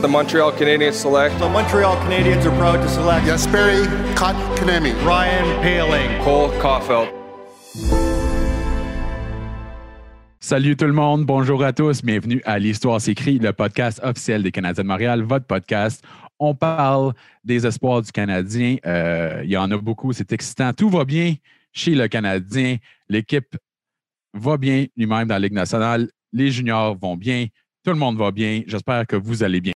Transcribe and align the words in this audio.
The 0.00 0.06
Montreal 0.06 0.52
Canadiens 0.52 0.94
select 0.94 1.36
The 1.40 1.48
Montreal 1.48 1.96
Canadiens 1.96 2.46
are 2.46 2.56
proud 2.56 2.80
to 2.82 2.88
select 2.88 3.26
Jesperi 3.26 3.84
Kotkaniemi. 4.14 4.94
Ryan 5.04 5.60
Paling. 5.60 6.22
Cole 6.22 6.52
Caulfield. 6.60 7.08
Salut 10.38 10.76
tout 10.76 10.86
le 10.86 10.92
monde, 10.92 11.26
bonjour 11.26 11.64
à 11.64 11.72
tous, 11.72 12.04
bienvenue 12.04 12.40
à 12.44 12.60
l'Histoire 12.60 13.00
s'écrit, 13.00 13.40
le 13.40 13.52
podcast 13.52 14.00
officiel 14.04 14.44
des 14.44 14.52
Canadiens 14.52 14.84
de 14.84 14.88
Montréal, 14.88 15.22
votre 15.22 15.46
podcast. 15.46 16.04
On 16.38 16.54
parle 16.54 17.12
des 17.42 17.66
espoirs 17.66 18.02
du 18.02 18.12
Canadien. 18.12 18.76
Euh, 18.86 19.40
il 19.42 19.50
y 19.50 19.56
en 19.56 19.68
a 19.72 19.76
beaucoup, 19.78 20.12
c'est 20.12 20.32
excitant. 20.32 20.72
Tout 20.72 20.90
va 20.90 21.04
bien 21.04 21.34
chez 21.72 21.96
le 21.96 22.06
Canadien. 22.06 22.76
L'équipe 23.08 23.56
va 24.32 24.56
bien 24.56 24.86
lui-même 24.96 25.26
dans 25.26 25.34
la 25.34 25.40
Ligue 25.40 25.54
nationale. 25.54 26.08
Les 26.32 26.52
juniors 26.52 26.96
vont 26.96 27.16
bien. 27.16 27.46
Tout 27.84 27.90
le 27.90 27.98
monde 27.98 28.16
va 28.16 28.30
bien. 28.30 28.62
J'espère 28.68 29.04
que 29.04 29.16
vous 29.16 29.42
allez 29.42 29.60
bien. 29.60 29.72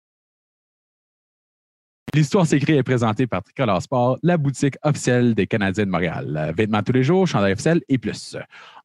L'histoire 2.15 2.47
s'écrit 2.47 2.75
est 2.75 2.83
présentée 2.83 3.27
par 3.27 3.43
Tricolore 3.43 3.81
Sport, 3.81 4.19
la 4.23 4.37
boutique 4.37 4.75
officielle 4.83 5.35
des 5.35 5.47
Canadiens 5.47 5.87
de 5.87 5.91
Montréal. 5.91 6.53
Vêtements 6.55 6.83
tous 6.83 6.93
les 6.93 7.03
jours, 7.03 7.27
chandail 7.27 7.55
officiel 7.55 7.81
et 7.89 7.97
plus. 7.97 8.37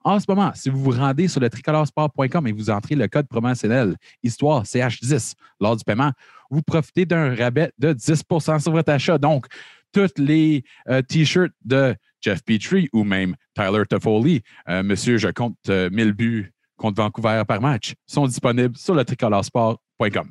En 0.06 0.18
ce 0.22 0.26
moment, 0.30 0.54
si 0.56 0.70
vous 0.70 0.82
vous 0.82 0.92
rendez 0.92 1.28
sur 1.28 1.42
le 1.42 1.50
tricoloresport.com 1.50 2.48
et 2.48 2.54
vous 2.54 2.70
entrez 2.70 2.96
le 2.96 3.10
code 3.10 3.28
promotionnel 3.28 3.98
Histoire 4.24 4.64
CH10 4.64 5.34
lors 5.60 5.76
du 5.76 5.84
paiement, 5.84 6.14
vous 6.50 6.62
profitez 6.62 7.06
d'un 7.06 7.36
rabais 7.36 7.74
de 7.78 7.92
10% 7.92 8.62
sur 8.62 8.72
votre 8.72 8.94
achat. 8.94 9.18
Donc, 9.18 9.48
tous 9.92 10.14
les 10.18 10.64
euh, 10.88 11.02
T-shirts 11.02 11.52
de 11.66 11.96
Jeff 12.22 12.42
Petrie 12.46 12.88
ou 12.94 13.04
même 13.04 13.36
Tyler 13.54 13.84
Toffoli, 13.90 14.42
euh, 14.70 14.84
Monsieur, 14.84 15.18
je 15.18 15.28
compte 15.28 15.58
euh, 15.68 15.90
1000 15.90 16.14
buts 16.14 16.54
contre 16.78 17.02
Vancouver 17.02 17.44
par 17.46 17.60
match, 17.60 17.94
sont 18.06 18.26
disponibles 18.26 18.78
sur 18.78 18.96
le 18.96 19.04
tricoloresport.com. 19.04 20.30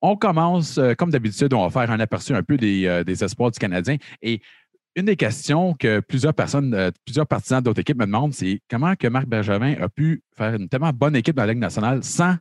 On 0.00 0.16
commence, 0.16 0.78
euh, 0.78 0.94
comme 0.94 1.10
d'habitude, 1.10 1.52
on 1.54 1.66
va 1.66 1.70
faire 1.70 1.90
un 1.90 2.00
aperçu 2.00 2.34
un 2.34 2.42
peu 2.42 2.56
des, 2.56 2.86
euh, 2.86 3.04
des 3.04 3.24
espoirs 3.24 3.50
du 3.50 3.58
Canadien. 3.58 3.96
Et 4.22 4.40
une 4.94 5.06
des 5.06 5.16
questions 5.16 5.74
que 5.74 6.00
plusieurs 6.00 6.34
personnes, 6.34 6.72
euh, 6.74 6.90
plusieurs 7.04 7.26
partisans 7.26 7.60
d'autres 7.62 7.80
équipes 7.80 7.98
me 7.98 8.06
demandent, 8.06 8.32
c'est 8.32 8.60
comment 8.70 8.94
que 8.94 9.08
Marc 9.08 9.26
Bergevin 9.26 9.74
a 9.80 9.88
pu 9.88 10.22
faire 10.36 10.54
une 10.54 10.68
tellement 10.68 10.92
bonne 10.92 11.16
équipe 11.16 11.36
dans 11.36 11.44
la 11.44 11.52
Ligue 11.52 11.62
nationale 11.62 12.02
sans 12.04 12.36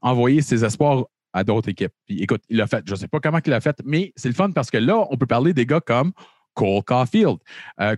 envoyer 0.00 0.42
ses 0.42 0.64
espoirs 0.64 1.06
à 1.32 1.42
d'autres 1.42 1.68
équipes. 1.68 1.92
Puis 2.06 2.22
écoute, 2.22 2.42
il 2.48 2.56
l'a 2.58 2.66
fait. 2.66 2.84
Je 2.86 2.92
ne 2.92 2.96
sais 2.96 3.08
pas 3.08 3.18
comment 3.18 3.38
il 3.44 3.50
l'a 3.50 3.60
fait, 3.60 3.76
mais 3.84 4.12
c'est 4.14 4.28
le 4.28 4.34
fun 4.34 4.50
parce 4.52 4.70
que 4.70 4.78
là, 4.78 5.06
on 5.10 5.16
peut 5.16 5.26
parler 5.26 5.52
des 5.52 5.66
gars 5.66 5.80
comme 5.80 6.12
Cole 6.54 6.82
Caulfield. 6.84 7.38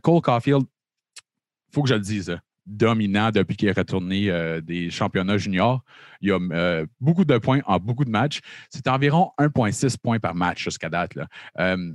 Cole 0.03 0.23
Caulfield, 0.23 0.63
il 0.63 1.75
faut 1.75 1.83
que 1.83 1.89
je 1.91 1.95
le 1.95 2.01
dise, 2.01 2.39
dominant 2.67 3.31
depuis 3.31 3.57
qu'il 3.57 3.69
est 3.69 3.77
retourné 3.77 4.31
euh, 4.31 4.61
des 4.61 4.91
championnats 4.91 5.39
juniors. 5.39 5.83
Il 6.21 6.33
a 6.33 6.39
euh, 6.39 6.87
beaucoup 7.01 7.25
de 7.25 7.39
points 7.39 7.61
en 7.67 7.79
beaucoup 7.79 8.05
de 8.05 8.11
matchs. 8.11 8.41
C'est 8.71 8.89
environ 8.89 9.31
1,6 9.39 9.97
points 9.99 10.19
par 10.19 10.35
match 10.35 10.65
jusqu'à 10.65 10.89
date. 10.89 11.13
Euh, 11.59 11.93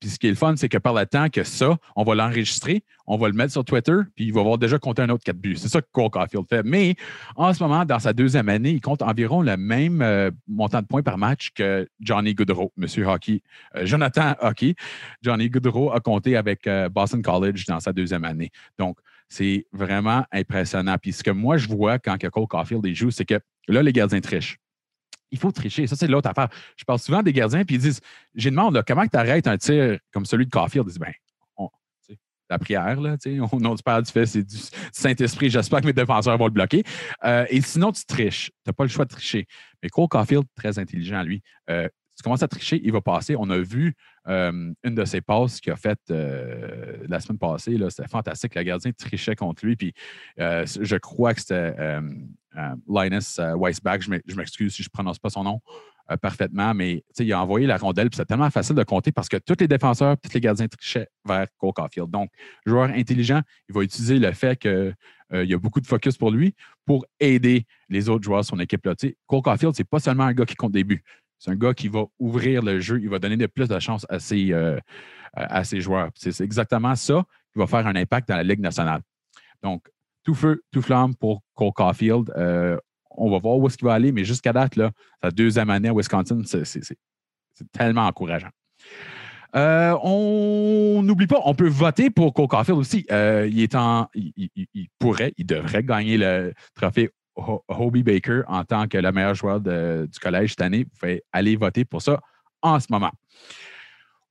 puis 0.00 0.10
ce 0.10 0.18
qui 0.18 0.26
est 0.26 0.30
le 0.30 0.36
fun, 0.36 0.54
c'est 0.56 0.68
que 0.68 0.76
par 0.76 0.92
le 0.92 1.06
temps 1.06 1.30
que 1.30 1.44
ça, 1.44 1.78
on 1.96 2.04
va 2.04 2.14
l'enregistrer, 2.14 2.84
on 3.06 3.16
va 3.16 3.28
le 3.28 3.34
mettre 3.34 3.52
sur 3.52 3.64
Twitter, 3.64 3.96
puis 4.14 4.26
il 4.26 4.34
va 4.34 4.40
avoir 4.40 4.58
déjà 4.58 4.78
compté 4.78 5.00
un 5.00 5.08
autre 5.08 5.24
4 5.24 5.36
buts. 5.36 5.56
C'est 5.56 5.68
ça 5.68 5.80
que 5.80 5.86
Cole 5.92 6.10
Caulfield 6.10 6.46
fait. 6.48 6.62
Mais 6.62 6.94
en 7.36 7.54
ce 7.54 7.62
moment, 7.62 7.86
dans 7.86 7.98
sa 7.98 8.12
deuxième 8.12 8.48
année, 8.50 8.72
il 8.72 8.80
compte 8.80 9.00
environ 9.00 9.40
le 9.40 9.56
même 9.56 10.32
montant 10.46 10.82
de 10.82 10.86
points 10.86 11.02
par 11.02 11.16
match 11.16 11.52
que 11.54 11.88
Johnny 12.00 12.34
Goodrow, 12.34 12.70
Monsieur 12.76 13.06
Hockey. 13.06 13.40
Jonathan 13.84 14.34
Hockey. 14.42 14.74
Johnny 15.22 15.48
Goodrow 15.48 15.92
a 15.92 16.00
compté 16.00 16.36
avec 16.36 16.68
Boston 16.90 17.22
College 17.22 17.64
dans 17.66 17.80
sa 17.80 17.92
deuxième 17.92 18.24
année. 18.24 18.50
Donc, 18.78 18.98
c'est 19.28 19.66
vraiment 19.72 20.24
impressionnant. 20.32 20.96
Puis 21.00 21.12
ce 21.12 21.22
que 21.22 21.30
moi, 21.30 21.56
je 21.56 21.68
vois 21.68 21.98
quand 21.98 22.16
Cole 22.30 22.46
Caulfield 22.46 22.86
joue, 22.94 23.10
c'est 23.10 23.24
que 23.24 23.38
là, 23.68 23.82
les 23.82 23.92
gardiens 23.92 24.20
trichent 24.20 24.58
il 25.34 25.38
faut 25.38 25.52
tricher. 25.52 25.86
Ça, 25.86 25.96
c'est 25.96 26.06
l'autre 26.06 26.30
affaire. 26.30 26.48
Je 26.76 26.84
parle 26.84 27.00
souvent 27.00 27.22
des 27.22 27.32
gardiens, 27.32 27.64
puis 27.64 27.74
ils 27.74 27.80
disent 27.80 28.00
J'ai 28.34 28.50
demandé 28.50 28.80
comment 28.86 29.06
tu 29.06 29.16
arrêtes 29.16 29.46
un 29.46 29.58
tir 29.58 29.98
comme 30.12 30.24
celui 30.24 30.46
de 30.46 30.50
Caulfield? 30.50 30.86
Ils 30.86 30.90
disent 30.92 30.98
Ben, 30.98 31.12
on- 31.56 31.68
la 32.48 32.58
prière, 32.58 33.00
là, 33.00 33.16
tu 33.18 33.36
sais, 33.36 33.40
au 33.40 33.58
nom 33.58 33.74
du 33.74 33.82
Fils 34.12 34.36
et 34.36 34.44
du 34.44 34.56
Saint-Esprit, 34.92 35.50
j'espère 35.50 35.80
que 35.80 35.86
mes 35.86 35.92
défenseurs 35.92 36.38
vont 36.38 36.46
le 36.46 36.52
bloquer. 36.52 36.84
Euh, 37.24 37.46
et 37.50 37.60
sinon, 37.60 37.90
tu 37.90 38.04
triches. 38.04 38.46
Tu 38.46 38.52
n'as 38.68 38.72
pas 38.72 38.84
le 38.84 38.90
choix 38.90 39.04
de 39.04 39.10
tricher. 39.10 39.46
Mais 39.82 39.88
Cole 39.88 40.08
Caulfield, 40.08 40.44
très 40.54 40.78
intelligent, 40.78 41.22
lui. 41.22 41.42
Euh, 41.68 41.88
tu 42.16 42.22
commences 42.22 42.42
à 42.42 42.48
tricher, 42.48 42.80
il 42.84 42.92
va 42.92 43.00
passer. 43.00 43.34
On 43.36 43.50
a 43.50 43.58
vu 43.58 43.94
euh, 44.28 44.72
une 44.84 44.94
de 44.94 45.04
ses 45.04 45.20
passes 45.20 45.60
qu'il 45.60 45.72
a 45.72 45.76
faite 45.76 46.00
euh, 46.10 46.96
la 47.08 47.20
semaine 47.20 47.38
passée. 47.38 47.76
C'était 47.90 48.08
fantastique. 48.08 48.54
Le 48.54 48.62
gardien 48.62 48.92
trichait 48.92 49.34
contre 49.34 49.66
lui. 49.66 49.76
Puis 49.76 49.92
euh, 50.38 50.64
je 50.80 50.96
crois 50.96 51.34
que 51.34 51.40
c'était 51.40 51.74
Linus 52.88 53.40
Weisbach. 53.56 54.02
Je 54.02 54.10
m'ex- 54.10 54.24
je 54.26 54.36
m'excuse 54.36 54.74
si 54.74 54.82
je 54.82 54.88
ne 54.88 54.92
prononce 54.92 55.18
pas 55.18 55.30
son 55.30 55.44
nom 55.44 55.60
parfaitement, 56.20 56.74
mais 56.74 57.02
il 57.18 57.32
a 57.32 57.40
envoyé 57.40 57.66
la 57.66 57.78
rondelle. 57.78 58.10
C'est 58.12 58.26
tellement 58.26 58.50
facile 58.50 58.76
de 58.76 58.82
compter 58.82 59.10
parce 59.10 59.28
que 59.28 59.38
tous 59.38 59.56
les 59.58 59.66
défenseurs, 59.66 60.16
tous 60.18 60.34
les 60.34 60.40
gardiens 60.40 60.68
trichaient 60.68 61.08
vers 61.24 61.46
Cole 61.56 61.72
Caulfield. 61.72 62.10
Donc, 62.10 62.28
joueur 62.66 62.90
intelligent, 62.90 63.40
il 63.70 63.74
va 63.74 63.82
utiliser 63.82 64.18
le 64.18 64.30
fait 64.32 64.58
qu'il 64.58 64.94
y 65.32 65.54
a 65.54 65.58
beaucoup 65.58 65.80
de 65.80 65.86
focus 65.86 66.18
pour 66.18 66.30
lui 66.30 66.54
pour 66.84 67.06
aider 67.20 67.64
les 67.88 68.10
autres 68.10 68.22
joueurs 68.22 68.42
de 68.42 68.46
son 68.46 68.60
équipe. 68.60 68.84
Là. 68.84 68.94
Cole 69.26 69.40
Caulfield, 69.40 69.74
c'est 69.74 69.88
pas 69.88 69.98
seulement 69.98 70.24
un 70.24 70.34
gars 70.34 70.44
qui 70.44 70.56
compte 70.56 70.72
des 70.72 70.84
buts. 70.84 71.02
C'est 71.44 71.50
un 71.50 71.56
gars 71.56 71.74
qui 71.74 71.88
va 71.88 72.04
ouvrir 72.18 72.62
le 72.62 72.80
jeu, 72.80 72.98
il 73.02 73.10
va 73.10 73.18
donner 73.18 73.36
de 73.36 73.44
plus 73.46 73.68
de 73.68 73.78
chance 73.78 74.06
à 74.08 74.18
ses, 74.18 74.50
euh, 74.54 74.78
à 75.34 75.62
ses 75.62 75.82
joueurs. 75.82 76.08
C'est 76.14 76.40
exactement 76.40 76.94
ça 76.94 77.22
qui 77.52 77.58
va 77.58 77.66
faire 77.66 77.86
un 77.86 77.94
impact 77.96 78.28
dans 78.30 78.36
la 78.36 78.42
Ligue 78.42 78.60
nationale. 78.60 79.02
Donc, 79.62 79.86
tout 80.22 80.34
feu, 80.34 80.62
tout 80.72 80.80
flamme 80.80 81.14
pour 81.14 81.42
Cole 81.52 81.72
Caulfield. 81.74 82.32
Euh, 82.34 82.78
on 83.10 83.30
va 83.30 83.38
voir 83.40 83.58
où 83.58 83.66
est-ce 83.66 83.76
qu'il 83.76 83.86
va 83.86 83.92
aller, 83.92 84.10
mais 84.10 84.24
jusqu'à 84.24 84.54
date, 84.54 84.76
là, 84.76 84.90
sa 85.22 85.30
deuxième 85.30 85.68
année 85.68 85.90
à 85.90 85.92
Wisconsin, 85.92 86.40
c'est- 86.44 86.96
tellement 87.72 88.06
encourageant. 88.06 88.48
Euh, 89.54 89.96
on 90.02 91.02
n'oublie 91.02 91.26
pas, 91.26 91.40
on 91.44 91.54
peut 91.54 91.68
voter 91.68 92.08
pour 92.08 92.32
Cole 92.32 92.48
Caulfield 92.48 92.78
aussi. 92.78 93.06
Il, 93.10 93.60
est 93.60 93.74
en, 93.74 94.08
il, 94.14 94.88
pourrait, 94.98 95.34
il 95.36 95.44
devrait 95.44 95.84
gagner 95.84 96.16
le 96.16 96.54
trophée 96.74 97.10
Hobie 97.36 98.02
Baker 98.02 98.42
en 98.46 98.64
tant 98.64 98.86
que 98.86 98.98
le 98.98 99.12
meilleur 99.12 99.34
joueur 99.34 99.60
du 99.60 100.18
collège 100.20 100.50
cette 100.50 100.62
année. 100.62 100.84
Vous 100.84 100.98
pouvez 100.98 101.22
aller 101.32 101.56
voter 101.56 101.84
pour 101.84 102.02
ça 102.02 102.20
en 102.62 102.78
ce 102.80 102.86
moment. 102.90 103.10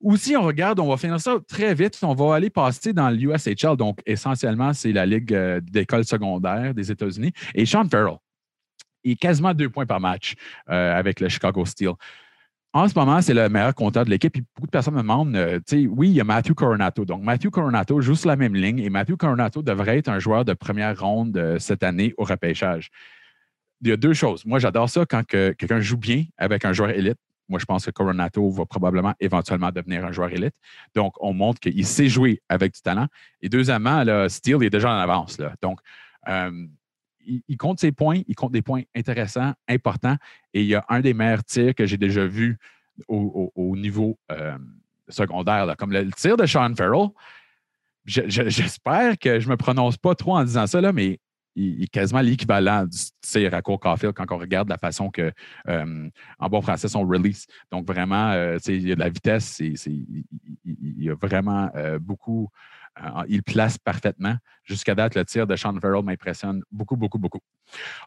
Aussi, 0.02 0.36
on 0.36 0.42
regarde, 0.42 0.80
on 0.82 0.90
va 0.90 0.98
finir 0.98 1.20
ça 1.20 1.38
très 1.48 1.74
vite. 1.74 1.98
On 2.04 2.14
va 2.14 2.36
aller 2.36 2.50
passer 2.50 2.92
dans 2.92 3.10
l'USHL. 3.10 3.78
Donc, 3.78 4.00
essentiellement, 4.06 4.74
c'est 4.74 4.92
la 4.92 5.06
Ligue 5.06 5.34
euh, 5.34 5.62
d'école 5.62 6.04
secondaire 6.04 6.74
des 6.74 6.92
États-Unis. 6.92 7.32
Et 7.56 7.66
Sean 7.66 7.88
Farrell, 7.90 8.18
est 9.06 9.16
quasiment 9.16 9.54
deux 9.54 9.70
points 9.70 9.86
par 9.86 10.00
match 10.00 10.34
euh, 10.70 10.98
avec 10.98 11.20
le 11.20 11.30
Chicago 11.30 11.66
Steel. 11.66 11.94
En 12.76 12.88
ce 12.88 12.96
moment, 12.96 13.22
c'est 13.22 13.36
le 13.36 13.50
meilleur 13.50 13.76
compteur 13.76 14.04
de 14.04 14.10
l'équipe. 14.10 14.34
Puis 14.34 14.44
Beaucoup 14.56 14.66
de 14.66 14.72
personnes 14.72 14.96
me 14.96 15.02
demandent, 15.02 15.36
euh, 15.36 15.60
tu 15.60 15.84
sais, 15.84 15.88
oui, 15.88 16.10
il 16.10 16.16
y 16.16 16.22
a 16.22 16.24
Matthew 16.24 16.56
Coronato. 16.56 17.06
Donc, 17.06 17.22
Matthew 17.22 17.52
Coronato 17.52 18.02
joue 18.02 18.16
sur 18.16 18.30
la 18.30 18.36
même 18.36 18.56
ligne 18.56 18.80
et 18.80 18.90
Matthew 18.90 19.16
Coronato 19.16 19.62
devrait 19.62 20.00
être 20.00 20.10
un 20.10 20.18
joueur 20.18 20.44
de 20.44 20.54
première 20.54 21.00
ronde 21.00 21.38
euh, 21.38 21.60
cette 21.60 21.84
année 21.84 22.16
au 22.18 22.24
repêchage. 22.24 22.90
Il 23.82 23.90
y 23.90 23.92
a 23.92 23.98
deux 23.98 24.14
choses. 24.14 24.44
Moi, 24.46 24.58
j'adore 24.58 24.90
ça 24.90 25.06
quand 25.06 25.24
que 25.24 25.52
quelqu'un 25.52 25.82
joue 25.82 25.98
bien 25.98 26.24
avec 26.38 26.66
un 26.66 26.74
joueur 26.74 26.90
élite. 26.90 27.18
Moi, 27.48 27.60
je 27.60 27.66
pense 27.66 27.86
que 27.86 27.92
Coronato 27.92 28.50
va 28.50 28.66
probablement 28.66 29.14
éventuellement 29.20 29.70
devenir 29.70 30.04
un 30.04 30.12
joueur 30.12 30.32
élite. 30.32 30.56
Donc, 30.96 31.14
on 31.20 31.34
montre 31.34 31.60
qu'il 31.60 31.86
sait 31.86 32.08
jouer 32.08 32.42
avec 32.50 32.74
du 32.74 32.82
talent. 32.82 33.08
Et 33.42 33.50
deuxièmement, 33.50 34.04
là, 34.04 34.30
Steele 34.30 34.64
est 34.64 34.72
déjà 34.72 34.90
en 34.90 34.98
avance. 34.98 35.38
Donc, 35.62 35.80
euh, 36.28 36.66
il, 37.26 37.58
compte 37.58 37.80
ses 37.80 37.92
points, 37.92 38.22
il 38.28 38.36
compte 38.36 38.52
des 38.52 38.62
points 38.62 38.82
intéressants, 38.96 39.54
importants. 39.68 40.18
Et 40.54 40.62
il 40.62 40.68
y 40.68 40.76
a 40.76 40.86
un 40.90 41.02
des 41.02 41.14
meilleurs 41.14 41.44
tirs 41.44 41.76
que 41.76 41.86
j'ai 41.86 41.98
déjà 41.98 42.26
vu 42.26 42.58
au, 43.08 43.52
au- 43.56 43.70
au 43.70 43.76
niveau 43.78 44.18
euh, 44.32 44.58
secondaire, 45.10 45.76
comme 45.78 45.92
le, 45.92 46.10
tir 46.12 46.38
de 46.38 46.46
Sean 46.46 46.74
Farrell. 46.76 47.10
Je- 48.06 48.28
je- 48.28 48.50
J'espère 48.50 49.18
que 49.18 49.40
je 49.40 49.48
ne 49.48 49.52
me 49.52 49.58
prononce 49.58 49.98
pas 49.98 50.16
trop 50.16 50.36
en 50.36 50.44
disant 50.44 50.68
ça, 50.68 50.82
là, 50.82 50.92
mais 50.92 51.20
il, 51.56 51.84
est 51.84 51.88
quasiment 51.88 52.22
l'équivalent 52.22 52.86
du 52.86 52.98
tir 53.22 53.54
à 53.54 53.62
Cole 53.62 53.78
Caulfield 53.78 54.14
quand 54.16 54.26
on 54.32 54.38
regarde 54.38 54.70
la 54.70 54.78
façon 54.78 55.10
que, 55.12 55.32
euh, 55.68 56.10
en 56.40 56.50
bon 56.50 56.62
français, 56.62 56.88
son 56.88 57.06
release. 57.06 57.46
Donc, 57.72 57.86
vraiment, 57.86 58.32
euh, 58.32 58.58
il 58.68 58.88
y 58.88 58.92
a 58.92 58.96
de 58.96 59.00
la 59.00 59.10
vitesse, 59.10 59.60
il, 59.60 59.76
y 60.66 61.10
a 61.10 61.16
vraiment 61.16 61.70
beaucoup. 62.00 62.50
Il 63.28 63.44
place 63.44 63.78
parfaitement. 63.78 64.36
Jusqu'à 64.64 64.96
date, 64.96 65.16
le 65.16 65.26
tir 65.26 65.48
de 65.48 65.56
Sean 65.56 65.78
Farrell 65.80 66.04
m'impressionne 66.04 66.62
beaucoup, 66.72 66.96
beaucoup, 66.96 67.20
beaucoup. 67.20 67.40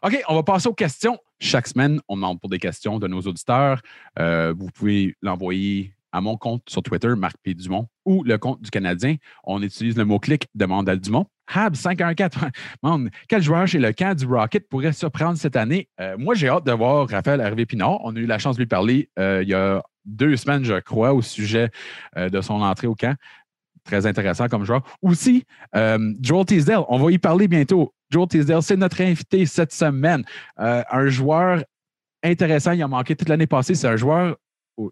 OK, 0.03 0.23
on 0.27 0.35
va 0.35 0.43
passer 0.43 0.67
aux 0.67 0.73
questions. 0.73 1.17
Chaque 1.39 1.67
semaine, 1.67 1.99
on 2.07 2.15
demande 2.15 2.39
pour 2.39 2.49
des 2.49 2.59
questions 2.59 2.99
de 2.99 3.07
nos 3.07 3.21
auditeurs. 3.21 3.81
Euh, 4.19 4.53
vous 4.57 4.69
pouvez 4.73 5.15
l'envoyer 5.21 5.93
à 6.11 6.21
mon 6.21 6.37
compte 6.37 6.63
sur 6.67 6.81
Twitter, 6.81 7.13
Marc 7.15 7.35
P. 7.43 7.53
Dumont, 7.53 7.87
ou 8.05 8.23
le 8.23 8.37
compte 8.37 8.61
du 8.61 8.71
Canadien. 8.71 9.17
On 9.43 9.61
utilise 9.61 9.97
le 9.97 10.05
mot-clic 10.05 10.47
Demande 10.55 10.89
à 10.89 10.95
Dumont. 10.95 11.27
Hab 11.53 11.75
514. 11.75 12.49
Man, 12.83 13.09
quel 13.27 13.41
joueur 13.41 13.67
chez 13.67 13.79
le 13.79 13.91
camp 13.93 14.15
du 14.17 14.25
Rocket 14.25 14.67
pourrait 14.67 14.93
surprendre 14.93 15.37
cette 15.37 15.55
année? 15.55 15.89
Euh, 15.99 16.17
moi, 16.17 16.33
j'ai 16.33 16.49
hâte 16.49 16.65
de 16.65 16.71
voir 16.71 17.07
Raphaël 17.07 17.39
Hervé-Pinard. 17.39 17.99
On 18.03 18.15
a 18.15 18.19
eu 18.19 18.25
la 18.25 18.39
chance 18.39 18.55
de 18.55 18.61
lui 18.61 18.67
parler 18.67 19.09
euh, 19.19 19.43
il 19.43 19.49
y 19.49 19.53
a 19.53 19.83
deux 20.05 20.37
semaines, 20.37 20.63
je 20.63 20.79
crois, 20.79 21.13
au 21.13 21.21
sujet 21.21 21.69
de 22.15 22.39
son 22.39 22.61
entrée 22.61 22.87
au 22.87 22.95
camp. 22.95 23.13
Très 23.87 24.05
intéressant 24.05 24.47
comme 24.47 24.65
joueur. 24.65 24.83
Aussi, 25.01 25.45
euh, 25.75 26.13
Joel 26.21 26.45
Teasdale, 26.45 26.83
on 26.89 26.99
va 26.99 27.09
y 27.11 27.17
parler 27.17 27.47
bientôt. 27.47 27.93
Joel 28.11 28.27
Teasdale, 28.27 28.61
c'est 28.61 28.75
notre 28.75 29.01
invité 29.01 29.45
cette 29.45 29.71
semaine. 29.73 30.23
Euh, 30.59 30.83
un 30.91 31.07
joueur 31.07 31.63
intéressant. 32.21 32.73
Il 32.73 32.83
a 32.83 32.87
manqué 32.87 33.15
toute 33.15 33.29
l'année 33.29 33.47
passée. 33.47 33.75
C'est 33.75 33.87
un 33.87 33.95
joueur 33.95 34.35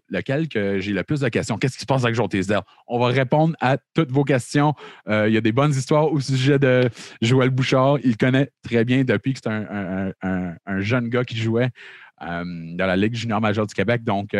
lequel 0.08 0.48
que 0.48 0.80
j'ai 0.80 0.92
le 0.92 1.04
plus 1.04 1.20
de 1.20 1.28
questions. 1.28 1.58
Qu'est-ce 1.58 1.74
qui 1.74 1.82
se 1.82 1.86
passe 1.86 2.02
avec 2.04 2.16
Joe 2.16 2.28
Tisdale? 2.28 2.62
On 2.88 2.98
va 2.98 3.08
répondre 3.08 3.54
à 3.60 3.76
toutes 3.94 4.10
vos 4.10 4.24
questions. 4.24 4.74
Euh, 5.08 5.28
il 5.28 5.34
y 5.34 5.36
a 5.36 5.40
des 5.40 5.52
bonnes 5.52 5.70
histoires 5.70 6.10
au 6.10 6.18
sujet 6.18 6.58
de 6.58 6.88
Joël 7.20 7.50
Bouchard. 7.50 7.98
Il 8.02 8.16
connaît 8.16 8.50
très 8.62 8.84
bien 8.84 9.04
depuis 9.04 9.34
que 9.34 9.40
c'est 9.44 9.50
un, 9.50 9.66
un- 9.70 10.12
un- 10.22 10.54
un 10.66 10.80
jeune 10.80 11.08
gars 11.08 11.24
qui 11.24 11.36
jouait 11.36 11.68
dans 12.18 12.76
la 12.86 12.96
Ligue 12.96 13.14
junior 13.14 13.42
majeure 13.42 13.66
du 13.66 13.74
Québec. 13.74 14.02
Donc, 14.02 14.34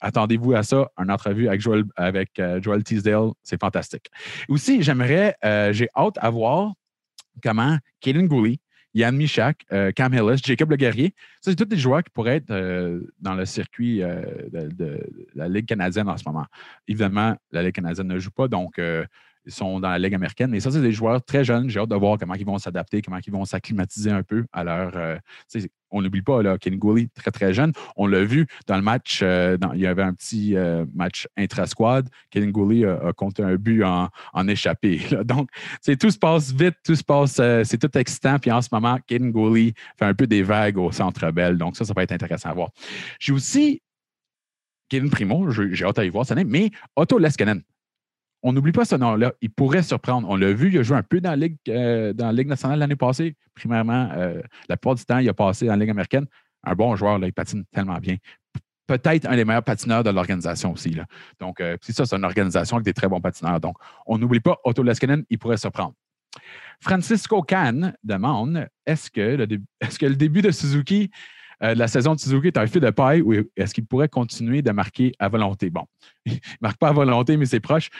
attendez-vous 0.00 0.54
à 0.54 0.62
ça, 0.62 0.90
une 0.98 1.10
entrevue 1.10 1.48
avec 1.48 1.60
Joel, 1.60 1.84
avec, 1.96 2.38
euh, 2.38 2.60
Joel 2.62 2.82
Teasdale. 2.82 3.30
C'est 3.42 3.60
fantastique. 3.60 4.06
Aussi, 4.48 4.82
j'aimerais, 4.82 5.36
euh, 5.44 5.72
j'ai 5.72 5.88
hâte 5.96 6.16
à 6.20 6.30
voir 6.30 6.72
comment 7.42 7.78
Kaden 8.00 8.26
Gooley, 8.26 8.58
Yann 8.94 9.16
Michak, 9.16 9.64
euh, 9.72 9.92
Cam 9.92 10.12
Hillis, 10.12 10.40
Jacob 10.44 10.70
Le 10.70 10.76
Guerrier, 10.76 11.14
ça, 11.40 11.50
c'est 11.50 11.56
tous 11.56 11.64
des 11.64 11.76
joueurs 11.76 12.02
qui 12.02 12.10
pourraient 12.10 12.36
être 12.36 13.00
dans 13.20 13.34
le 13.34 13.44
circuit 13.44 13.98
de, 14.00 15.00
la 15.34 15.48
Ligue 15.48 15.66
canadienne 15.66 16.08
en 16.08 16.16
ce 16.16 16.24
moment. 16.26 16.46
Évidemment, 16.86 17.36
la 17.52 17.62
Ligue 17.62 17.74
canadienne 17.74 18.08
ne 18.08 18.18
joue 18.18 18.30
pas, 18.30 18.48
donc 18.48 18.78
ils 18.78 19.52
sont 19.52 19.78
dans 19.78 19.90
la 19.90 19.98
Ligue 19.98 20.14
américaine. 20.14 20.50
Mais 20.50 20.60
ça, 20.60 20.70
c'est 20.70 20.80
des 20.80 20.92
joueurs 20.92 21.22
très 21.22 21.44
jeunes. 21.44 21.68
J'ai 21.68 21.78
hâte 21.80 21.90
de 21.90 21.96
voir 21.96 22.18
comment 22.18 22.34
ils 22.34 22.46
vont 22.46 22.58
s'adapter, 22.58 23.02
comment 23.02 23.18
ils 23.24 23.32
vont 23.32 23.44
s'acclimatiser 23.44 24.10
un 24.10 24.22
peu 24.22 24.46
à 24.52 24.64
leur. 24.64 25.18
On 25.90 26.02
n'oublie 26.02 26.22
pas, 26.22 26.42
là, 26.42 26.58
Ken 26.58 26.76
Gooley, 26.76 27.08
très, 27.14 27.30
très 27.30 27.54
jeune. 27.54 27.72
On 27.96 28.06
l'a 28.06 28.24
vu 28.24 28.46
dans 28.66 28.76
le 28.76 28.82
match, 28.82 29.20
euh, 29.22 29.56
il 29.74 29.80
y 29.80 29.86
avait 29.86 30.02
un 30.02 30.12
petit 30.12 30.56
euh, 30.56 30.84
match 30.94 31.26
intra-squad. 31.36 32.08
Ken 32.30 32.50
Gooley 32.50 32.84
a, 32.84 33.12
compté 33.12 33.42
un 33.42 33.56
but 33.56 33.84
en, 33.84 34.08
en 34.32 34.48
échappé. 34.48 35.00
Donc, 35.24 35.48
tout 36.00 36.10
se 36.10 36.18
passe 36.18 36.52
vite, 36.52 36.76
tout 36.84 36.94
se 36.94 37.04
passe, 37.04 37.38
euh, 37.40 37.62
c'est 37.64 37.78
tout 37.78 37.96
excitant. 37.96 38.38
Puis 38.38 38.50
en 38.50 38.62
ce 38.62 38.68
moment, 38.72 38.98
Kaden 39.06 39.30
Gooley 39.30 39.72
fait 39.98 40.04
un 40.04 40.14
peu 40.14 40.26
des 40.26 40.42
vagues 40.42 40.78
au 40.78 40.92
centre 40.92 41.30
belle. 41.30 41.58
Donc, 41.58 41.76
ça, 41.76 41.84
ça 41.84 41.92
va 41.94 42.02
être 42.02 42.12
intéressant 42.12 42.50
à 42.50 42.54
voir. 42.54 42.70
J'ai 43.18 43.32
aussi 43.32 43.80
Kevin 44.88 45.10
Primo, 45.10 45.50
j'ai 45.50 45.84
hâte 45.84 45.98
à 45.98 46.04
y 46.04 46.08
voir 46.08 46.24
cette 46.24 46.38
année, 46.38 46.48
mais 46.48 46.70
Otto 46.96 47.18
Leskinen. 47.18 47.62
On 48.42 48.52
n'oublie 48.52 48.72
pas 48.72 48.84
ce 48.84 48.94
nom-là. 48.94 49.32
Il 49.40 49.50
pourrait 49.50 49.82
surprendre. 49.82 50.28
On 50.28 50.36
l'a 50.36 50.52
vu, 50.52 50.68
il 50.68 50.78
a 50.78 50.82
joué 50.82 50.96
un 50.96 51.02
peu 51.02 51.20
dans 51.20 51.30
la 51.30 51.36
Ligue, 51.36 51.56
euh, 51.68 52.12
nationale 52.14 52.78
l'année 52.78 52.96
passée. 52.96 53.36
Primairement, 53.54 54.10
euh, 54.16 54.40
la 54.68 54.76
plupart 54.76 54.94
du 54.94 55.04
temps, 55.04 55.18
il 55.18 55.28
a 55.28 55.34
passé 55.34 55.66
dans 55.66 55.74
Ligue 55.74 55.90
américaine. 55.90 56.26
Un 56.62 56.74
bon 56.74 56.94
joueur, 56.94 57.18
là, 57.18 57.26
il 57.26 57.32
patine 57.32 57.64
tellement 57.72 57.98
bien. 57.98 58.16
Peut-être 58.86 59.26
un 59.26 59.36
des 59.36 59.44
meilleurs 59.44 59.64
patineurs 59.64 60.04
de 60.04 60.10
l'organisation 60.10 60.72
aussi. 60.72 60.96
Donc, 61.40 61.60
euh, 61.60 61.76
puis 61.80 61.92
ça, 61.92 62.06
c'est 62.06 62.16
une 62.16 62.24
organisation 62.24 62.76
avec 62.76 62.84
des 62.84 62.94
très 62.94 63.08
bons 63.08 63.20
patineurs. 63.20 63.60
Donc, 63.60 63.76
on 64.06 64.18
n'oublie 64.18 64.40
pas 64.40 64.56
Otto 64.64 64.82
Leskinen, 64.82 65.24
il 65.28 65.38
pourrait 65.38 65.56
surprendre. 65.56 65.94
Francisco 66.80 67.42
Kahn 67.42 67.94
demande 68.04 68.68
est-ce 68.86 69.10
que, 69.10 69.20
le 69.20 69.46
est-ce 69.80 69.98
que 69.98 70.06
le 70.06 70.16
début 70.16 70.42
de 70.42 70.52
Suzuki, 70.52 71.10
de 71.60 71.66
la 71.72 71.88
saison 71.88 72.14
de 72.14 72.20
Suzuki, 72.20 72.46
est 72.46 72.56
un 72.56 72.66
feu 72.68 72.78
de 72.78 72.90
paille 72.90 73.20
ou 73.20 73.34
est-ce 73.56 73.74
qu'il 73.74 73.84
pourrait 73.84 74.08
continuer 74.08 74.62
de 74.62 74.70
marquer 74.70 75.12
à 75.18 75.28
volonté? 75.28 75.70
Bon, 75.70 75.84
il 76.24 76.34
ne 76.34 76.38
marque 76.60 76.78
pas 76.78 76.88
à 76.88 76.92
volonté, 76.92 77.36
mais 77.36 77.46
c'est 77.46 77.60
proche. 77.60 77.90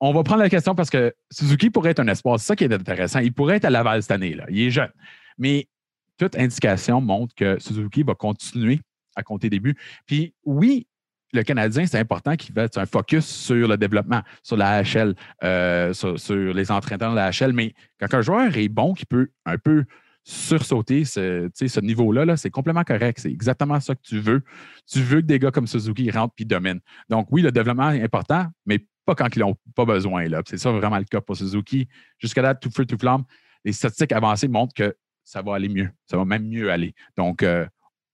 On 0.00 0.12
va 0.12 0.22
prendre 0.22 0.40
la 0.40 0.48
question 0.48 0.74
parce 0.74 0.88
que 0.88 1.14
Suzuki 1.30 1.68
pourrait 1.68 1.90
être 1.90 2.00
un 2.00 2.08
espoir. 2.08 2.40
C'est 2.40 2.46
ça 2.46 2.56
qui 2.56 2.64
est 2.64 2.72
intéressant. 2.72 3.18
Il 3.18 3.34
pourrait 3.34 3.56
être 3.56 3.66
à 3.66 3.70
Laval 3.70 4.02
cette 4.02 4.12
année. 4.12 4.34
Là. 4.34 4.46
Il 4.48 4.60
est 4.60 4.70
jeune. 4.70 4.90
Mais 5.36 5.68
toute 6.16 6.36
indication 6.36 7.00
montre 7.00 7.34
que 7.34 7.58
Suzuki 7.60 8.02
va 8.02 8.14
continuer 8.14 8.80
à 9.14 9.22
compter 9.22 9.50
des 9.50 9.60
buts. 9.60 9.76
Puis 10.06 10.34
oui, 10.44 10.86
le 11.32 11.42
Canadien, 11.42 11.86
c'est 11.86 11.98
important 11.98 12.34
qu'il 12.36 12.54
fasse 12.54 12.76
un 12.76 12.86
focus 12.86 13.26
sur 13.26 13.68
le 13.68 13.76
développement, 13.76 14.22
sur 14.42 14.56
la 14.56 14.78
AHL, 14.78 15.14
euh, 15.44 15.92
sur, 15.92 16.34
les 16.34 16.70
entraîneurs 16.70 17.10
de 17.10 17.16
la 17.16 17.26
AHL. 17.26 17.52
Mais 17.52 17.74
quand 17.98 18.14
un 18.14 18.22
joueur 18.22 18.56
est 18.56 18.68
bon, 18.68 18.94
qui 18.94 19.04
peut 19.04 19.28
un 19.44 19.58
peu 19.58 19.84
sursauter 20.24 21.04
ce, 21.04 21.48
ce 21.54 21.80
niveau-là, 21.80 22.24
-là, 22.24 22.36
c'est 22.36 22.50
complètement 22.50 22.84
correct. 22.84 23.20
C'est 23.20 23.30
exactement 23.30 23.80
ça 23.80 23.94
que 23.94 24.02
tu 24.02 24.18
veux. 24.18 24.42
Tu 24.86 25.00
veux 25.00 25.20
que 25.20 25.26
des 25.26 25.38
gars 25.38 25.50
comme 25.50 25.66
Suzuki 25.66 26.10
rentrent 26.10 26.34
et 26.38 26.44
dominent. 26.44 26.80
Donc 27.08 27.28
oui, 27.30 27.42
le 27.42 27.52
développement 27.52 27.90
est 27.90 28.02
important, 28.02 28.46
mais 28.66 28.84
quand 29.14 29.34
ils 29.34 29.40
n'ont 29.40 29.56
pas 29.74 29.84
besoin. 29.84 30.26
là. 30.28 30.42
C'est 30.46 30.58
ça 30.58 30.70
vraiment 30.70 30.98
le 30.98 31.04
cas 31.04 31.20
pour 31.20 31.36
Suzuki. 31.36 31.88
Jusqu'à 32.18 32.42
date, 32.42 32.60
tout 32.60 32.70
feu, 32.70 32.84
tout 32.84 32.98
flamme, 32.98 33.24
les 33.64 33.72
statistiques 33.72 34.12
avancées 34.12 34.48
montrent 34.48 34.74
que 34.74 34.94
ça 35.24 35.42
va 35.42 35.54
aller 35.54 35.68
mieux. 35.68 35.90
Ça 36.06 36.16
va 36.16 36.24
même 36.24 36.46
mieux 36.46 36.70
aller. 36.70 36.94
Donc, 37.16 37.42
euh, 37.42 37.66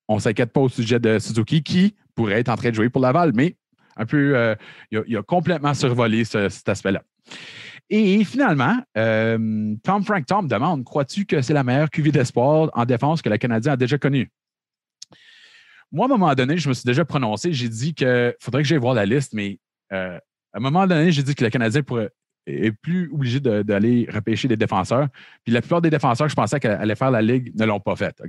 on 0.09 0.17
ne 0.17 0.21
s'inquiète 0.21 0.53
pas 0.53 0.61
au 0.61 0.69
sujet 0.69 1.01
de 1.01 1.19
Suzuki 1.19 1.63
qui 1.63 1.97
pourrait 2.15 2.41
être 2.41 2.49
en 2.49 2.57
train 2.57 2.71
de 2.71 2.75
jouer 2.75 2.89
pour 2.91 3.01
Laval, 3.01 3.33
mais 3.35 3.57
un 3.97 4.07
peu, 4.07 4.37
euh, 4.37 4.55
il, 4.91 5.17
a, 5.17 5.23
complètement 5.23 5.75
survolé 5.75 6.25
ce- 6.25 6.49
cet 6.49 6.69
aspect-là. 6.69 7.03
Et 7.89 8.25
finalement, 8.25 8.77
euh, 8.99 9.75
Tom 9.83 10.03
Frank 10.03 10.27
Tom 10.27 10.49
demande 10.49 10.85
Crois-tu 10.85 11.25
que 11.25 11.41
c'est 11.41 11.55
la 11.55 11.65
meilleure 11.65 11.89
QV 11.89 12.11
d'espoir 12.11 12.71
en 12.75 12.85
défense 12.85 13.23
que 13.23 13.29
le 13.29 13.39
Canadien 13.39 13.73
a 13.73 13.77
déjà 13.77 13.97
connue? 13.97 14.31
Moi, 15.93 16.07
à 16.07 16.13
un 16.13 16.19
moment 16.19 16.35
donné, 16.35 16.59
je 16.59 16.69
me 16.69 16.75
suis 16.75 16.85
déjà 16.85 17.05
prononcé. 17.05 17.53
J'ai 17.53 17.69
dit 17.69 17.95
qu'il 17.95 18.35
faudrait 18.41 18.63
que 18.63 18.69
j'aille 18.69 18.79
voir 18.79 18.95
la 18.95 19.07
liste, 19.07 19.33
mais 19.35 19.61
à 20.57 20.59
un 20.59 20.63
moment 20.63 20.87
donné, 20.87 21.13
j'ai 21.13 21.23
dit 21.23 21.35
que 21.35 21.45
le 21.45 21.51
Canadien 21.51 21.83
pourrait, 21.83 22.09
est 22.47 22.73
plus 22.73 23.11
obligé 23.13 23.41
d'aller 23.41 24.09
repêcher 24.11 24.49
des 24.49 24.57
défenseurs. 24.57 25.09
Puis 25.45 25.53
la 25.53 25.61
plupart 25.61 25.83
des 25.83 25.91
défenseurs 25.91 26.29
que 26.29 26.31
je 26.31 26.35
pensais 26.37 26.59
qu'elle 26.59 26.79
allait 26.81 26.95
faire 26.95 27.11
la 27.11 27.21
Ligue 27.21 27.53
ne 27.55 27.67
l'ont 27.67 27.79
pas 27.79 27.95
fait. 27.95 28.23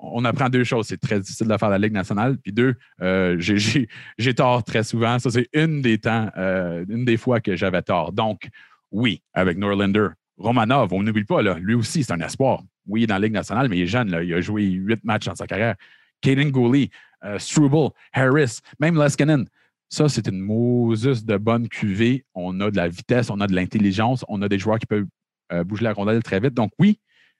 On 0.00 0.24
apprend 0.24 0.48
deux 0.48 0.64
choses. 0.64 0.88
C'est 0.88 1.00
très 1.00 1.20
difficile 1.20 1.46
de 1.46 1.56
faire 1.56 1.70
la 1.70 1.78
Ligue 1.78 1.92
nationale. 1.92 2.36
Puis 2.38 2.52
deux, 2.52 2.74
euh, 3.00 3.36
j'ai- 3.38 4.34
tort 4.34 4.64
très 4.64 4.82
souvent. 4.82 5.20
Ça, 5.20 5.30
c'est 5.30 5.48
une 5.52 5.82
des 5.82 5.98
temps, 5.98 6.30
euh, 6.36 6.84
une 6.88 7.04
des 7.04 7.16
fois 7.16 7.38
que 7.40 7.54
j'avais 7.54 7.82
tort. 7.82 8.12
Donc, 8.12 8.48
oui, 8.90 9.22
avec 9.32 9.56
Norlander. 9.56 10.08
Romanov, 10.38 10.92
on 10.92 11.02
n'oublie 11.04 11.24
pas, 11.24 11.42
là, 11.42 11.56
lui 11.60 11.74
aussi, 11.74 12.02
c'est 12.02 12.12
un 12.12 12.20
espoir. 12.20 12.62
Oui, 12.88 13.02
il 13.02 13.04
est 13.04 13.06
dans 13.06 13.14
la 13.14 13.20
Ligue 13.20 13.32
nationale, 13.32 13.68
mais 13.68 13.78
il 13.78 13.82
est 13.82 13.86
jeune. 13.86 14.08
Il 14.22 14.34
a 14.34 14.40
joué 14.40 14.64
huit 14.64 15.02
matchs 15.04 15.26
dans 15.26 15.34
sa 15.36 15.46
carrière. 15.46 15.76
Caden 16.20 16.50
Gooley, 16.50 16.90
euh, 17.24 17.38
Struble, 17.38 17.90
Harris, 18.12 18.58
même 18.80 19.00
Leskinen. 19.00 19.46
Ça, 19.88 20.08
c'est 20.08 20.26
une 20.28 20.40
Moses 20.40 21.24
de 21.24 21.36
bonne 21.36 21.68
cuvée. 21.68 22.24
On 22.34 22.60
a 22.60 22.70
de 22.70 22.76
la 22.76 22.88
vitesse, 22.88 23.30
on 23.30 23.40
a 23.40 23.46
de 23.46 23.54
l'intelligence, 23.54 24.24
on 24.28 24.42
a 24.42 24.48
des 24.48 24.58
joueurs 24.58 24.78
qui 24.78 24.86
peuvent 24.86 25.06
euh, 25.52 25.64
bouger 25.64 25.84
la 25.84 25.92
rondelle 25.92 26.22
très 26.22 26.40
vite. 26.40 26.54
Donc, 26.54 26.72
oui, 26.78 26.98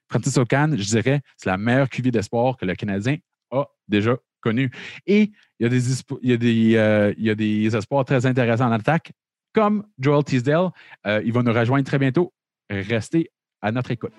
Francis 0.09 0.37
O'Can, 0.37 0.71
je 0.77 0.83
dirais, 0.83 1.21
c'est 1.35 1.49
la 1.49 1.57
meilleure 1.57 1.89
cuvée 1.89 2.11
d'espoir 2.11 2.55
que 2.57 2.65
le 2.65 2.75
Canadien 2.75 3.17
a 3.51 3.65
déjà 3.87 4.17
connue. 4.39 4.71
Et 5.05 5.31
il 5.59 5.63
y 5.63 5.65
a 5.65 5.69
des, 5.69 5.91
il 6.21 6.29
y 6.29 6.33
a 6.33 6.37
des, 6.37 6.75
euh, 6.75 7.13
il 7.17 7.25
y 7.25 7.29
a 7.29 7.35
des 7.35 7.75
espoirs 7.75 8.05
très 8.05 8.25
intéressants 8.25 8.67
en 8.67 8.71
attaque, 8.71 9.11
comme 9.53 9.85
Joel 9.99 10.23
Teasdale. 10.23 10.69
Euh, 11.05 11.21
il 11.25 11.33
va 11.33 11.43
nous 11.43 11.53
rejoindre 11.53 11.85
très 11.85 11.99
bientôt. 11.99 12.33
Restez 12.69 13.29
à 13.61 13.71
notre 13.71 13.91
écoute. 13.91 14.13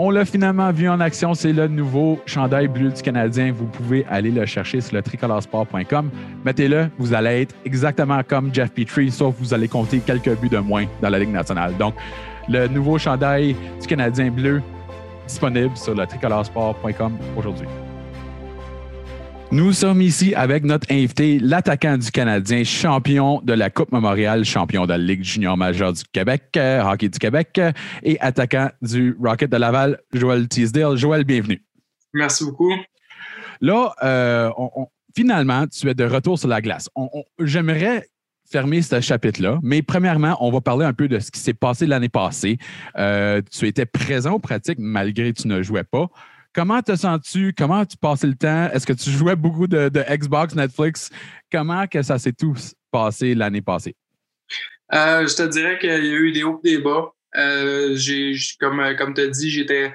On 0.00 0.10
l'a 0.10 0.24
finalement 0.24 0.70
vu 0.70 0.88
en 0.88 1.00
action, 1.00 1.34
c'est 1.34 1.52
le 1.52 1.66
nouveau 1.66 2.20
chandail 2.24 2.68
bleu 2.68 2.90
du 2.90 3.02
Canadien. 3.02 3.52
Vous 3.52 3.66
pouvez 3.66 4.06
aller 4.08 4.30
le 4.30 4.46
chercher 4.46 4.80
sur 4.80 4.94
le 4.94 5.02
tricolorsport.com. 5.02 6.10
Mettez-le, 6.44 6.88
vous 6.98 7.14
allez 7.14 7.42
être 7.42 7.56
exactement 7.64 8.20
comme 8.22 8.54
Jeff 8.54 8.70
Petrie, 8.70 9.10
sauf 9.10 9.34
vous 9.40 9.52
allez 9.52 9.66
compter 9.66 9.98
quelques 9.98 10.38
buts 10.38 10.48
de 10.48 10.58
moins 10.58 10.86
dans 11.02 11.10
la 11.10 11.18
Ligue 11.18 11.32
nationale. 11.32 11.76
Donc, 11.78 11.94
le 12.48 12.68
nouveau 12.68 12.96
chandail 12.96 13.56
du 13.80 13.86
Canadien 13.88 14.30
bleu 14.30 14.62
disponible 15.26 15.76
sur 15.76 15.96
le 15.96 16.06
tricolorsport.com 16.06 17.18
aujourd'hui. 17.36 17.66
Nous 19.50 19.72
sommes 19.72 20.02
ici 20.02 20.34
avec 20.34 20.62
notre 20.64 20.92
invité, 20.92 21.38
l'attaquant 21.38 21.96
du 21.96 22.10
Canadien, 22.10 22.64
champion 22.64 23.40
de 23.42 23.54
la 23.54 23.70
Coupe 23.70 23.92
Memorial, 23.92 24.44
champion 24.44 24.84
de 24.84 24.90
la 24.90 24.98
Ligue 24.98 25.24
junior 25.24 25.56
majeure 25.56 25.94
du 25.94 26.02
Québec, 26.12 26.42
euh, 26.56 26.82
hockey 26.82 27.08
du 27.08 27.18
Québec, 27.18 27.48
euh, 27.58 27.72
et 28.02 28.20
attaquant 28.20 28.68
du 28.82 29.16
Rocket 29.22 29.50
de 29.50 29.56
Laval, 29.56 29.98
Joël 30.12 30.46
Teasdale. 30.48 30.96
Joël, 30.98 31.24
bienvenue. 31.24 31.62
Merci 32.12 32.44
beaucoup. 32.44 32.72
Là, 33.62 33.94
euh, 34.02 34.50
on- 34.58 34.70
on- 34.76 34.86
finalement, 35.16 35.66
tu 35.66 35.88
es 35.88 35.94
de 35.94 36.04
retour 36.04 36.38
sur 36.38 36.48
la 36.48 36.60
glace. 36.60 36.90
On- 36.94 37.08
J'aimerais 37.40 38.06
fermer 38.50 38.82
ce 38.82 39.00
chapitre-là, 39.00 39.58
mais 39.62 39.80
premièrement, 39.80 40.36
on 40.40 40.50
va 40.50 40.60
parler 40.60 40.84
un 40.84 40.92
peu 40.92 41.08
de 41.08 41.18
ce 41.20 41.30
qui 41.30 41.40
s'est 41.40 41.54
passé 41.54 41.86
l'année 41.86 42.08
passée. 42.10 42.58
Tu 42.96 43.66
étais 43.66 43.86
présent 43.86 44.32
aux 44.34 44.38
pratiques 44.38 44.78
malgré 44.78 45.32
que 45.32 45.40
tu 45.42 45.48
ne 45.48 45.62
jouais 45.62 45.84
pas. 45.84 46.08
Comment 46.58 46.82
te 46.82 46.96
sens-tu? 46.96 47.54
Comment 47.56 47.86
tu 47.86 47.96
passais 47.96 48.26
le 48.26 48.34
temps? 48.34 48.68
Est-ce 48.72 48.84
que 48.84 48.92
tu 48.92 49.10
jouais 49.10 49.36
beaucoup 49.36 49.68
de, 49.68 49.88
Xbox, 50.10 50.56
Netflix? 50.56 51.08
Comment 51.52 51.86
que 51.86 52.02
ça 52.02 52.18
s'est 52.18 52.32
tout 52.32 52.56
passé 52.90 53.36
l'année 53.36 53.62
passée? 53.62 53.94
Euh, 54.92 55.24
je 55.24 55.36
te 55.36 55.46
dirais 55.46 55.78
qu'il 55.78 55.88
y 55.88 55.92
a 55.92 55.98
eu 55.98 56.32
des 56.32 56.42
hauts 56.42 56.60
et 56.64 56.78
des 56.78 56.82
bas. 56.82 57.12
Euh, 57.36 57.94
j'ai, 57.94 58.34
j- 58.34 58.56
comme 58.58 58.82
comme 58.96 59.14
tu 59.14 59.20
as 59.20 59.28
dit, 59.28 59.50
j'étais, 59.52 59.92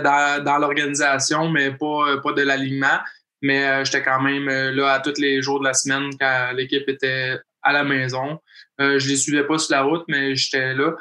dans, 0.00 0.44
dans 0.44 0.58
l'organisation, 0.58 1.48
mais 1.48 1.70
pas, 1.70 2.18
pas 2.22 2.34
de 2.34 2.42
l'alignement. 2.42 2.98
Mais 3.40 3.66
euh, 3.66 3.82
j'étais 3.86 4.02
quand 4.02 4.20
même 4.20 4.50
euh, 4.50 4.72
là 4.72 4.92
à 4.92 5.00
tous 5.00 5.18
les 5.18 5.40
jours 5.40 5.60
de 5.60 5.64
la 5.64 5.72
semaine 5.72 6.10
quand 6.20 6.52
l'équipe 6.54 6.86
était 6.90 7.38
à 7.62 7.72
la 7.72 7.84
maison. 7.84 8.38
Euh, 8.82 8.98
je 8.98 9.08
les 9.08 9.16
suivais 9.16 9.44
pas 9.44 9.56
sur 9.56 9.74
la 9.74 9.80
route, 9.80 10.04
mais 10.08 10.36
j'étais 10.36 10.74
là. 10.74 10.94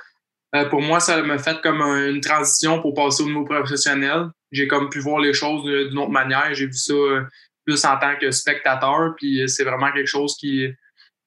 Euh, 0.56 0.70
pour 0.70 0.82
moi, 0.82 1.02
ça 1.02 1.22
m'a 1.22 1.38
fait 1.38 1.60
comme 1.62 1.82
un- 1.82 2.12
une 2.12 2.22
transition 2.22 2.82
pour 2.82 2.94
passer 2.94 3.24
au 3.24 3.26
niveau 3.26 3.44
professionnel. 3.44 4.28
J'ai 4.56 4.68
comme 4.68 4.90
pu 4.90 5.00
voir 5.00 5.20
les 5.20 5.34
choses 5.34 5.64
d'une 5.66 5.98
autre 6.00 6.12
manière. 6.12 6.54
J'ai 6.54 6.68
vu 6.68 6.74
ça 6.74 6.94
euh, 6.94 7.24
plus 7.66 7.84
en 7.84 7.98
tant 8.00 8.16
que 8.16 8.32
spectateur. 8.32 9.14
Puis 9.18 9.42
euh, 9.42 9.48
c'est 9.48 9.66
vraiment 9.66 9.92
quelque 9.92 10.08
chose 10.08 10.38
qui, 10.38 10.68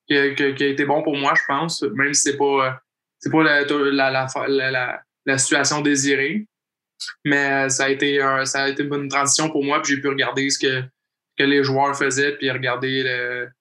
qui, 0.09 0.17
a- 0.17 0.25
été 0.27 0.85
bon 0.87 1.03
pour 1.03 1.17
moi, 1.17 1.35
je 1.37 1.43
pense, 1.47 1.83
même 1.83 2.15
si 2.15 2.23
c'est 2.23 2.39
pas, 2.39 2.67
euh, 2.67 2.71
c'est 3.19 3.31
pas 3.31 3.43
la, 3.43 3.65
la, 4.49 5.03
la, 5.27 5.39
situation 5.39 5.83
désirée. 5.83 6.47
Mais 7.25 7.69
ça 7.69 7.85
a 7.85 7.89
été 7.91 8.19
ça 8.45 8.65
a 8.65 8.69
été 8.69 8.83
une 8.83 8.89
bonne 8.89 9.09
transition 9.09 9.51
pour 9.51 9.63
moi. 9.63 9.83
Puis 9.83 9.95
j'ai 9.95 10.01
pu 10.01 10.09
regarder 10.09 10.49
ce 10.49 10.59
que, 10.59 10.83
que 11.37 11.45
les 11.45 11.63
joueurs 11.63 11.97
faisaient, 11.97 12.37
puis 12.37 12.51
regarder 12.51 13.03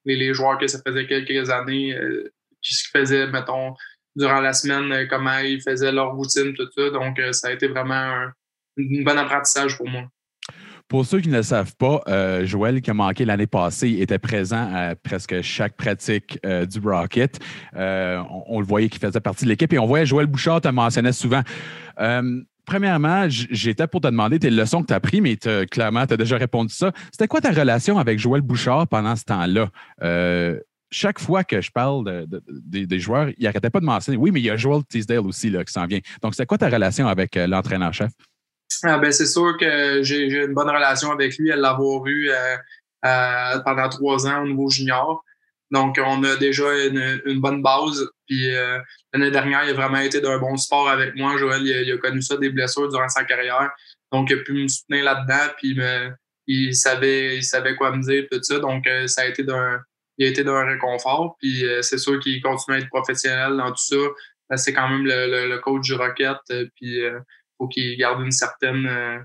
les, 0.05 0.15
les, 0.15 0.33
joueurs 0.33 0.57
que 0.57 0.67
ça 0.67 0.79
faisait 0.86 1.05
quelques 1.05 1.50
années, 1.50 1.93
euh, 1.93 2.31
ce 2.62 2.83
qu'ils 2.89 3.00
faisaient, 3.00 3.27
mettons, 3.27 3.75
durant 4.15 4.39
la 4.39 4.53
semaine, 4.53 5.07
comment 5.09 5.38
ils 5.39 5.62
faisaient 5.62 5.91
leur 5.91 6.15
routine, 6.15 6.53
tout 6.55 6.69
ça. 6.75 6.89
Donc, 6.89 7.21
ça 7.33 7.50
a 7.50 7.51
été 7.51 7.67
vraiment 7.67 7.93
un, 7.93 8.33
un 8.77 9.03
bon 9.03 9.17
apprentissage 9.17 9.77
pour 9.77 9.89
moi. 9.89 10.10
Pour 10.88 11.05
ceux 11.05 11.19
qui 11.19 11.27
ne 11.27 11.36
le 11.36 11.43
savent 11.43 11.75
pas, 11.75 12.01
euh, 12.07 12.46
Joël, 12.46 12.81
qui 12.81 12.89
a 12.89 12.93
manqué 12.93 13.25
l'année 13.25 13.48
passée, 13.48 13.98
était 14.00 14.19
présent 14.19 14.72
à 14.74 14.96
presque 14.96 15.41
chaque 15.41 15.75
pratique 15.75 16.39
euh, 16.46 16.65
du 16.65 16.79
Rocket. 16.79 17.39
Euh, 17.75 18.24
on, 18.48 18.62
le 18.62 18.65
voyait 18.65 18.88
qu'il 18.88 19.01
faisait 19.01 19.19
partie 19.19 19.43
de 19.43 19.50
l'équipe 19.50 19.72
et 19.74 19.79
on 19.79 19.86
voyait 19.86 20.05
Joël 20.05 20.27
Bouchard 20.27 20.62
te 20.62 20.69
mentionnait 20.69 21.12
souvent. 21.12 21.41
premièrement, 22.65 23.25
j'étais 23.27 23.88
pour 23.88 24.00
te 24.00 24.07
demander 24.07 24.39
tes 24.39 24.50
leçons 24.50 24.81
que 24.81 24.88
tu 24.88 24.93
as 24.93 25.00
prises, 25.01 25.22
mais 25.22 25.36
clairement, 25.67 26.07
tu 26.07 26.13
as 26.13 26.17
déjà 26.17 26.38
répondu 26.38 26.74
ça. 26.74 26.93
C'était 27.12 27.27
quoi 27.27 27.41
ta 27.41 27.51
relation 27.51 27.98
avec 27.98 28.17
Joël 28.17 28.41
Bouchard 28.41 28.88
pendant 28.88 29.15
ce 29.15 29.25
temps-là? 29.25 29.69
chaque 30.89 31.19
fois 31.19 31.43
que 31.43 31.60
je 31.60 31.69
parle 31.69 32.27
des 32.50 33.00
joueurs, 33.00 33.27
il 33.38 33.43
n'arrêtait 33.43 33.69
pas 33.69 33.81
de 33.81 33.86
mentionner 33.86 34.17
oui, 34.17 34.31
mais 34.31 34.39
il 34.39 34.46
y 34.46 34.50
a 34.50 34.55
Joel 34.55 34.86
Teasdale 34.86 35.19
aussi 35.19 35.50
là, 35.50 35.65
qui 35.65 35.74
s'en 35.74 35.86
vient. 35.86 36.00
Donc, 36.22 36.34
c'est 36.34 36.46
quoi 36.46 36.57
ta 36.57 36.69
relation 36.69 37.10
avec 37.10 37.36
l'entraîneur-chef? 37.36 38.12
Ah, 38.83 38.97
ben, 38.97 39.12
c'est 39.12 39.25
sûr 39.25 39.57
que 39.57 40.03
j'ai 40.03 40.27
une 40.27 40.53
bonne 40.53 40.69
relation 40.69 41.12
avec 41.12 41.38
lui, 41.38 41.51
à 41.51 41.55
l'avoir 41.55 42.05
eu 42.05 42.29
euh, 42.29 42.57
euh, 43.05 43.59
pendant 43.59 43.89
trois 43.89 44.27
ans 44.27 44.43
au 44.43 44.47
niveau 44.47 44.69
junior. 44.69 45.24
Donc, 45.71 46.00
on 46.03 46.24
a 46.24 46.36
déjà 46.38 46.65
une, 46.86 47.39
bonne 47.39 47.62
base. 47.62 48.09
Puis 48.27 48.55
euh, 48.55 48.79
l'année 49.13 49.31
dernière, 49.31 49.63
il 49.65 49.71
a 49.71 49.74
vraiment 49.74 50.00
été 50.00 50.21
d'un 50.21 50.38
bon 50.38 50.55
sport 50.57 50.89
avec 50.89 51.15
moi. 51.15 51.38
Joël, 51.38 51.62
il 51.63 51.91
a, 51.91 51.97
connu 51.97 52.21
ça 52.21 52.38
des 52.38 52.50
blessures 52.50 52.89
durant 52.89 53.09
sa 53.09 53.24
carrière. 53.24 53.71
Donc, 54.12 54.29
il 54.29 54.39
a 54.39 54.43
pu 54.43 54.53
me 54.53 54.67
soutenir 54.67 55.03
là-dedans. 55.03 55.53
Puis 55.57 55.77
il 56.47 56.75
savait, 56.75 57.38
il 57.38 57.43
savait 57.43 57.75
quoi 57.75 57.95
me 57.95 58.01
dire, 58.01 58.25
tout 58.31 58.41
ça. 58.41 58.59
Donc, 58.59 58.88
ça 59.07 59.21
a 59.21 59.25
été 59.25 59.43
d'un, 59.43 59.81
il 60.17 60.27
a 60.27 60.29
été 60.29 60.43
d'un 60.43 60.63
réconfort. 60.65 61.36
Puis 61.39 61.65
c'est 61.81 61.97
sûr 61.97 62.19
qu'il 62.19 62.41
continue 62.41 62.77
à 62.77 62.79
être 62.79 62.89
professionnel 62.89 63.57
dans 63.57 63.71
tout 63.71 63.75
ça. 63.77 64.55
C'est 64.55 64.71
quand 64.71 64.88
même 64.88 65.05
le, 65.05 65.57
coach 65.57 65.81
du 65.81 65.95
Rocket. 65.95 66.38
Puis 66.75 67.01
faut 67.57 67.67
qu'il 67.67 67.97
garde 67.97 68.21
une 68.21 68.31
certaine, 68.31 68.85
euh, 68.87 69.17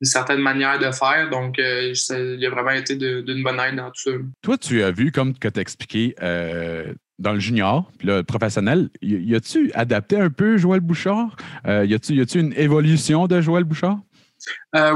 une 0.00 0.06
certaine 0.06 0.40
manière 0.40 0.78
de 0.78 0.90
faire. 0.90 1.28
Donc, 1.30 1.58
euh, 1.58 1.92
il 2.10 2.46
a 2.46 2.50
vraiment 2.50 2.70
été 2.70 2.96
d'une 2.96 3.42
bonne 3.42 3.60
aide 3.60 3.76
dans 3.76 3.90
tout 3.90 4.02
ça. 4.02 4.10
Toi, 4.42 4.58
tu 4.58 4.82
as 4.82 4.90
vu, 4.90 5.12
comme 5.12 5.36
tu 5.36 5.48
as 5.48 5.60
expliqué, 5.60 6.14
euh, 6.22 6.92
dans 7.18 7.32
le 7.32 7.40
junior, 7.40 7.90
puis 7.98 8.06
le 8.06 8.22
professionnel, 8.22 8.90
y 9.02 9.34
a-tu 9.34 9.72
adapté 9.74 10.16
un 10.20 10.30
peu 10.30 10.56
Joël 10.56 10.80
Bouchard? 10.80 11.36
y 11.66 11.94
a-tu 11.94 12.38
une 12.38 12.52
évolution 12.52 13.26
de 13.26 13.40
Joël 13.40 13.64
Bouchard? 13.64 13.98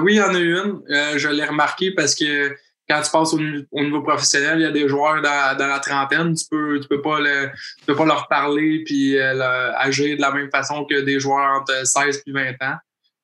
oui, 0.02 0.14
il 0.14 0.16
y 0.16 0.23
en 0.23 0.33
a 0.33 0.38
une. 0.38 0.83
je 1.19 1.28
l'ai 1.28 1.45
remarqué 1.45 1.90
parce 1.90 2.14
que 2.14 2.54
quand 2.89 3.01
tu 3.01 3.11
passes 3.11 3.33
au, 3.33 3.39
niveau 3.81 4.03
professionnel, 4.03 4.59
il 4.59 4.62
y 4.62 4.67
a 4.67 4.71
des 4.71 4.89
joueurs 4.89 5.23
dans, 5.23 5.57
la 5.59 5.79
trentaine, 5.79 6.35
tu 6.35 6.45
peux, 6.51 6.81
tu 6.81 6.89
peux 6.89 7.01
pas 7.01 7.19
peux 7.87 7.95
pas 7.95 8.05
leur 8.05 8.29
parler 8.29 8.83
puis 8.85 9.17
euh, 9.17 9.73
agir 9.77 10.17
de 10.17 10.21
la 10.21 10.33
même 10.33 10.51
façon 10.51 10.85
que 10.85 11.01
des 11.01 11.21
joueurs 11.21 11.61
entre 11.61 11.87
16 11.87 12.25
et 12.27 12.33
20 12.33 12.51
ans. 12.62 12.77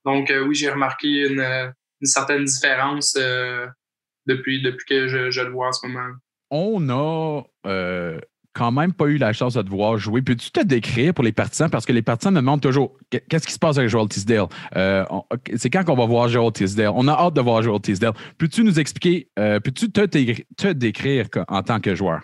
Donc 0.04 0.30
euh, 0.30 0.44
oui, 0.44 0.54
j'ai 0.54 0.70
remarqué 0.70 1.28
une, 1.28 1.72
certaine 2.02 2.44
différence 2.44 3.16
euh, 3.18 3.66
depuis, 4.26 4.62
depuis 4.62 4.86
que 4.86 5.08
je, 5.08 5.30
je, 5.30 5.42
le 5.42 5.50
vois 5.50 5.68
en 5.68 5.72
ce 5.72 5.86
moment. 5.86 6.14
On 6.50 6.88
a 6.88 7.42
quand 8.58 8.72
même 8.72 8.92
pas 8.92 9.04
eu 9.04 9.18
la 9.18 9.32
chance 9.32 9.54
de 9.54 9.62
te 9.62 9.70
voir 9.70 9.98
jouer. 9.98 10.20
Peux-tu 10.20 10.50
te 10.50 10.60
décrire 10.60 11.14
pour 11.14 11.22
les 11.22 11.30
partisans? 11.30 11.70
Parce 11.70 11.86
que 11.86 11.92
les 11.92 12.02
partisans 12.02 12.34
me 12.34 12.40
demandent 12.40 12.60
toujours 12.60 12.96
qu'est-ce 13.08 13.46
qui 13.46 13.52
se 13.52 13.58
passe 13.58 13.78
avec 13.78 13.88
Joel 13.88 14.08
Tisdale? 14.08 14.46
Euh, 14.74 15.04
c'est 15.56 15.70
quand 15.70 15.84
qu'on 15.84 15.94
va 15.94 16.06
voir 16.06 16.28
Joel 16.28 16.52
Tisdale? 16.52 16.90
On 16.92 17.06
a 17.06 17.12
hâte 17.12 17.34
de 17.34 17.40
voir 17.40 17.62
Joel 17.62 17.80
Tisdale. 17.80 18.14
Peux-tu 18.36 18.64
nous 18.64 18.80
expliquer, 18.80 19.28
euh, 19.38 19.60
peux-tu 19.60 19.92
te, 19.92 20.72
décrire 20.72 21.26
en 21.46 21.62
tant 21.62 21.78
que 21.78 21.94
joueur? 21.94 22.22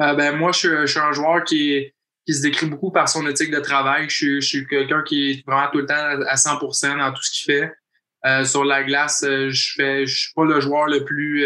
Euh, 0.00 0.14
ben, 0.14 0.34
moi, 0.34 0.52
je, 0.52 0.86
suis 0.86 0.98
un 0.98 1.12
joueur 1.12 1.44
qui, 1.44 1.92
se 2.26 2.40
décrit 2.40 2.66
beaucoup 2.66 2.90
par 2.90 3.10
son 3.10 3.26
éthique 3.26 3.50
de 3.50 3.60
travail. 3.60 4.06
Je, 4.08 4.40
suis 4.40 4.66
quelqu'un 4.66 5.02
qui 5.02 5.30
est 5.30 5.46
vraiment 5.46 5.68
tout 5.70 5.78
le 5.78 5.86
temps 5.86 5.94
à 5.94 6.36
100% 6.36 6.98
dans 6.98 7.12
tout 7.12 7.22
ce 7.22 7.30
qu'il 7.32 7.52
fait. 7.52 8.46
sur 8.46 8.64
la 8.64 8.82
glace, 8.82 9.26
je 9.26 9.82
ne 9.82 10.06
je 10.06 10.18
suis 10.18 10.32
pas 10.34 10.46
le 10.46 10.58
joueur 10.58 10.86
le 10.86 11.04
plus, 11.04 11.44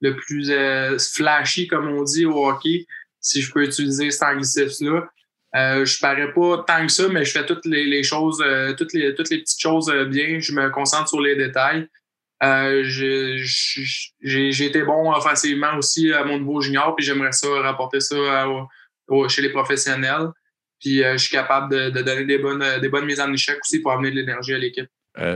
le 0.00 0.16
plus 0.16 0.50
flashy, 1.14 1.66
comme 1.66 1.88
on 1.88 2.04
dit 2.04 2.24
au 2.24 2.48
hockey 2.48 2.86
si 3.24 3.40
je 3.40 3.50
peux 3.50 3.64
utiliser 3.64 4.10
cet 4.10 4.22
anglicisme-là. 4.22 5.08
Euh, 5.56 5.84
je 5.84 5.98
parais 5.98 6.32
pas 6.32 6.64
tant 6.66 6.86
que 6.86 6.92
ça, 6.92 7.08
mais 7.08 7.24
je 7.24 7.32
fais 7.32 7.46
toutes 7.46 7.64
les, 7.64 8.02
choses, 8.02 8.42
euh, 8.44 8.74
toutes, 8.74 8.92
les, 8.92 9.14
toutes 9.14 9.30
les 9.30 9.38
petites 9.38 9.60
choses 9.60 9.88
euh, 9.88 10.04
bien. 10.04 10.38
Je 10.40 10.52
me 10.52 10.68
concentre 10.70 11.08
sur 11.08 11.20
les 11.20 11.36
détails. 11.36 11.88
Euh, 12.42 12.82
j'ai 12.84 14.64
été 14.66 14.82
bon 14.82 15.12
offensivement 15.12 15.76
aussi 15.78 16.12
à 16.12 16.24
mon 16.24 16.38
niveau 16.38 16.60
junior, 16.60 16.94
puis 16.94 17.06
j'aimerais 17.06 17.32
ça 17.32 17.48
rapporter 17.62 18.00
ça 18.00 18.16
chez 19.28 19.42
les 19.42 19.50
professionnels. 19.50 20.28
Puis 20.80 20.98
je 20.98 21.16
suis 21.16 21.30
capable 21.30 21.72
de, 21.72 22.02
donner 22.02 22.24
des 22.26 22.38
bonnes, 22.38 22.80
des 22.80 22.88
bonnes 22.90 23.06
mises 23.06 23.20
en 23.20 23.32
échec 23.32 23.58
aussi 23.62 23.80
pour 23.80 23.92
amener 23.92 24.10
de 24.10 24.16
l'énergie 24.16 24.52
à 24.52 24.58
l'équipe. 24.58 24.90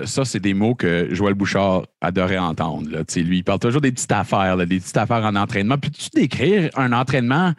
Ça, 0.05 0.25
c'est 0.25 0.41
des 0.41 0.55
mots 0.55 0.75
que 0.75 1.09
Joël 1.13 1.35
Bouchard 1.35 1.87
adorait 2.01 2.39
entendre. 2.39 2.89
Lui, 3.17 3.39
il 3.39 3.45
parle 3.45 3.61
toujours 3.61 3.81
des 3.81 3.93
petites 3.93 4.13
affaires, 4.13 4.57
des 4.57 4.79
petites 4.79 4.97
affaires 4.97 5.25
en 5.25 5.37
entraînement. 5.37 5.79
Peux-tu 5.79 6.09
décrire 6.15 6.71
un 6.77 6.93
entraînement 6.93 7.55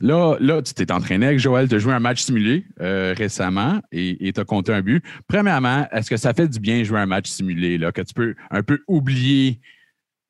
Là, 0.00 0.36
là 0.40 0.62
tu 0.62 0.74
t'es 0.74 0.92
entraîné 0.92 1.26
avec 1.26 1.38
Joël, 1.38 1.68
tu 1.68 1.76
as 1.76 1.78
joué 1.78 1.92
un 1.92 2.00
match 2.00 2.22
simulé 2.22 2.66
euh, 2.80 3.14
récemment 3.16 3.80
et 3.92 4.32
tu 4.34 4.40
as 4.40 4.44
compté 4.44 4.72
un 4.72 4.82
but. 4.82 5.02
Premièrement, 5.28 5.86
est-ce 5.92 6.10
que 6.10 6.16
ça 6.16 6.34
fait 6.34 6.48
du 6.48 6.60
bien 6.60 6.82
jouer 6.84 7.00
un 7.00 7.06
match 7.06 7.28
simulé, 7.28 7.78
là, 7.78 7.92
que 7.92 8.02
tu 8.02 8.14
peux 8.14 8.34
un 8.50 8.62
peu 8.62 8.80
oublier 8.86 9.60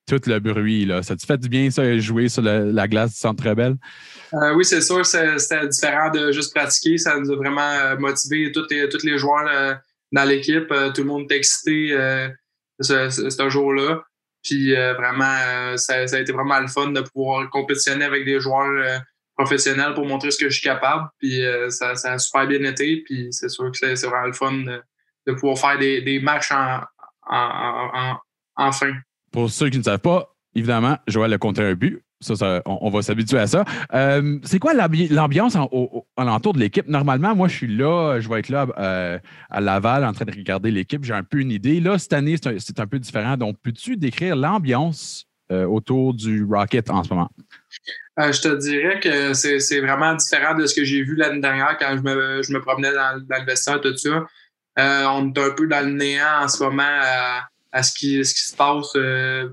tout 0.06 0.20
le 0.26 0.38
bruit? 0.38 0.84
Là? 0.84 1.02
Ça 1.02 1.16
te 1.16 1.24
fait 1.24 1.38
du 1.38 1.48
bien, 1.48 1.70
ça, 1.70 1.98
jouer 1.98 2.28
sur 2.28 2.42
la 2.42 2.88
glace 2.88 3.12
du 3.12 3.18
Centre 3.18 3.48
Rebelle? 3.48 3.76
Euh, 4.34 4.54
oui, 4.54 4.64
c'est 4.64 4.80
sûr, 4.80 5.04
c'était 5.04 5.66
différent 5.66 6.10
de 6.10 6.30
juste 6.30 6.54
pratiquer. 6.54 6.98
Ça 6.98 7.18
nous 7.18 7.30
a 7.32 7.36
vraiment 7.36 7.60
euh, 7.60 7.96
motivé 7.96 8.52
tous 8.52 8.66
les, 8.70 8.88
tous 8.88 9.04
les 9.04 9.18
joueurs 9.18 9.80
dans 10.14 10.24
l'équipe. 10.24 10.68
tout 10.94 11.02
le 11.02 11.04
monde 11.04 11.24
était 11.24 11.36
excité 11.36 11.96
ce, 12.80 13.46
jour-là. 13.48 14.02
Puis 14.42 14.74
vraiment, 14.74 15.76
ça, 15.76 16.06
ça, 16.06 16.16
a 16.16 16.20
été 16.20 16.32
vraiment 16.32 16.60
le 16.60 16.68
fun 16.68 16.92
de 16.92 17.00
pouvoir 17.00 17.48
compétitionner 17.50 18.04
avec 18.04 18.24
des 18.24 18.40
joueurs 18.40 19.02
professionnel 19.36 19.94
pour 19.94 20.06
montrer 20.06 20.30
ce 20.30 20.38
que 20.38 20.48
je 20.48 20.58
suis 20.58 20.68
capable. 20.68 21.08
Puis 21.18 21.44
euh, 21.44 21.68
ça, 21.70 21.92
a 22.04 22.18
super 22.18 22.46
bien 22.46 22.62
été. 22.64 23.02
Puis 23.04 23.28
c'est 23.30 23.48
sûr 23.48 23.70
que 23.70 23.94
c'est 23.94 24.06
vraiment 24.06 24.26
le 24.26 24.32
fun 24.32 24.52
de, 24.52 25.32
pouvoir 25.32 25.58
faire 25.58 25.78
des, 25.78 26.02
des 26.02 26.20
matchs 26.20 26.52
en, 26.52 26.80
en, 28.56 28.72
fin. 28.72 28.92
Pour 29.32 29.50
ceux 29.50 29.70
qui 29.70 29.78
ne 29.78 29.82
savent 29.82 29.98
pas, 29.98 30.34
évidemment, 30.54 30.98
Joël 31.06 31.32
a 31.32 31.38
compté 31.38 31.62
un 31.62 31.74
but. 31.74 32.03
On, 32.66 32.90
va 32.90 33.02
s'habituer 33.02 33.38
à 33.38 33.46
ça. 33.46 33.64
Euh, 33.92 34.38
c'est 34.42 34.58
quoi 34.58 34.72
l'ambiance 34.74 35.56
alentour 36.16 36.52
de 36.54 36.58
l'équipe? 36.58 36.86
Normalement, 36.88 37.34
moi, 37.34 37.48
je 37.48 37.56
suis 37.56 37.76
là, 37.76 38.20
je 38.20 38.28
vais 38.28 38.40
être 38.40 38.48
là 38.48 38.66
euh, 38.78 39.18
à 39.50 39.60
Laval 39.60 40.04
en 40.04 40.12
train 40.12 40.24
de 40.24 40.32
regarder 40.32 40.70
l'équipe. 40.70 41.04
J'ai 41.04 41.14
un 41.14 41.22
peu 41.22 41.38
une 41.38 41.50
idée. 41.50 41.80
Là, 41.80 41.98
cette 41.98 42.12
année, 42.12 42.36
c'est 42.36 42.80
un, 42.80 42.86
peu 42.86 42.98
différent. 42.98 43.36
Donc, 43.36 43.56
peux-tu 43.62 43.96
décrire 43.96 44.36
l'ambiance 44.36 45.26
autour 45.50 46.14
du 46.14 46.44
Rocket 46.44 46.90
en 46.90 47.04
ce 47.04 47.10
moment? 47.10 47.30
Euh, 48.20 48.30
je 48.30 48.40
te 48.40 48.48
dirais 48.56 49.00
que 49.00 49.34
c'est 49.34 49.80
vraiment 49.80 50.14
différent 50.14 50.54
de 50.54 50.66
ce 50.66 50.74
que 50.74 50.84
j'ai 50.84 51.02
vu 51.02 51.16
l'année 51.16 51.40
dernière 51.40 51.76
quand 51.78 51.96
je 51.96 52.52
me, 52.52 52.60
promenais 52.60 52.92
dans, 52.92 53.20
dans, 53.20 53.40
le 53.40 53.44
vestiaire, 53.44 53.80
tout 53.80 53.96
ça. 53.96 54.24
Euh, 54.78 55.04
on 55.06 55.32
est 55.32 55.38
un 55.38 55.50
peu 55.50 55.66
dans 55.66 55.84
le 55.84 55.92
néant 55.92 56.42
en 56.42 56.48
ce 56.48 56.62
moment 56.62 57.00
à, 57.72 57.82
ce, 57.82 57.92
qui, 57.92 58.24
se 58.24 58.54
passe 58.54 58.92
euh, 58.96 59.48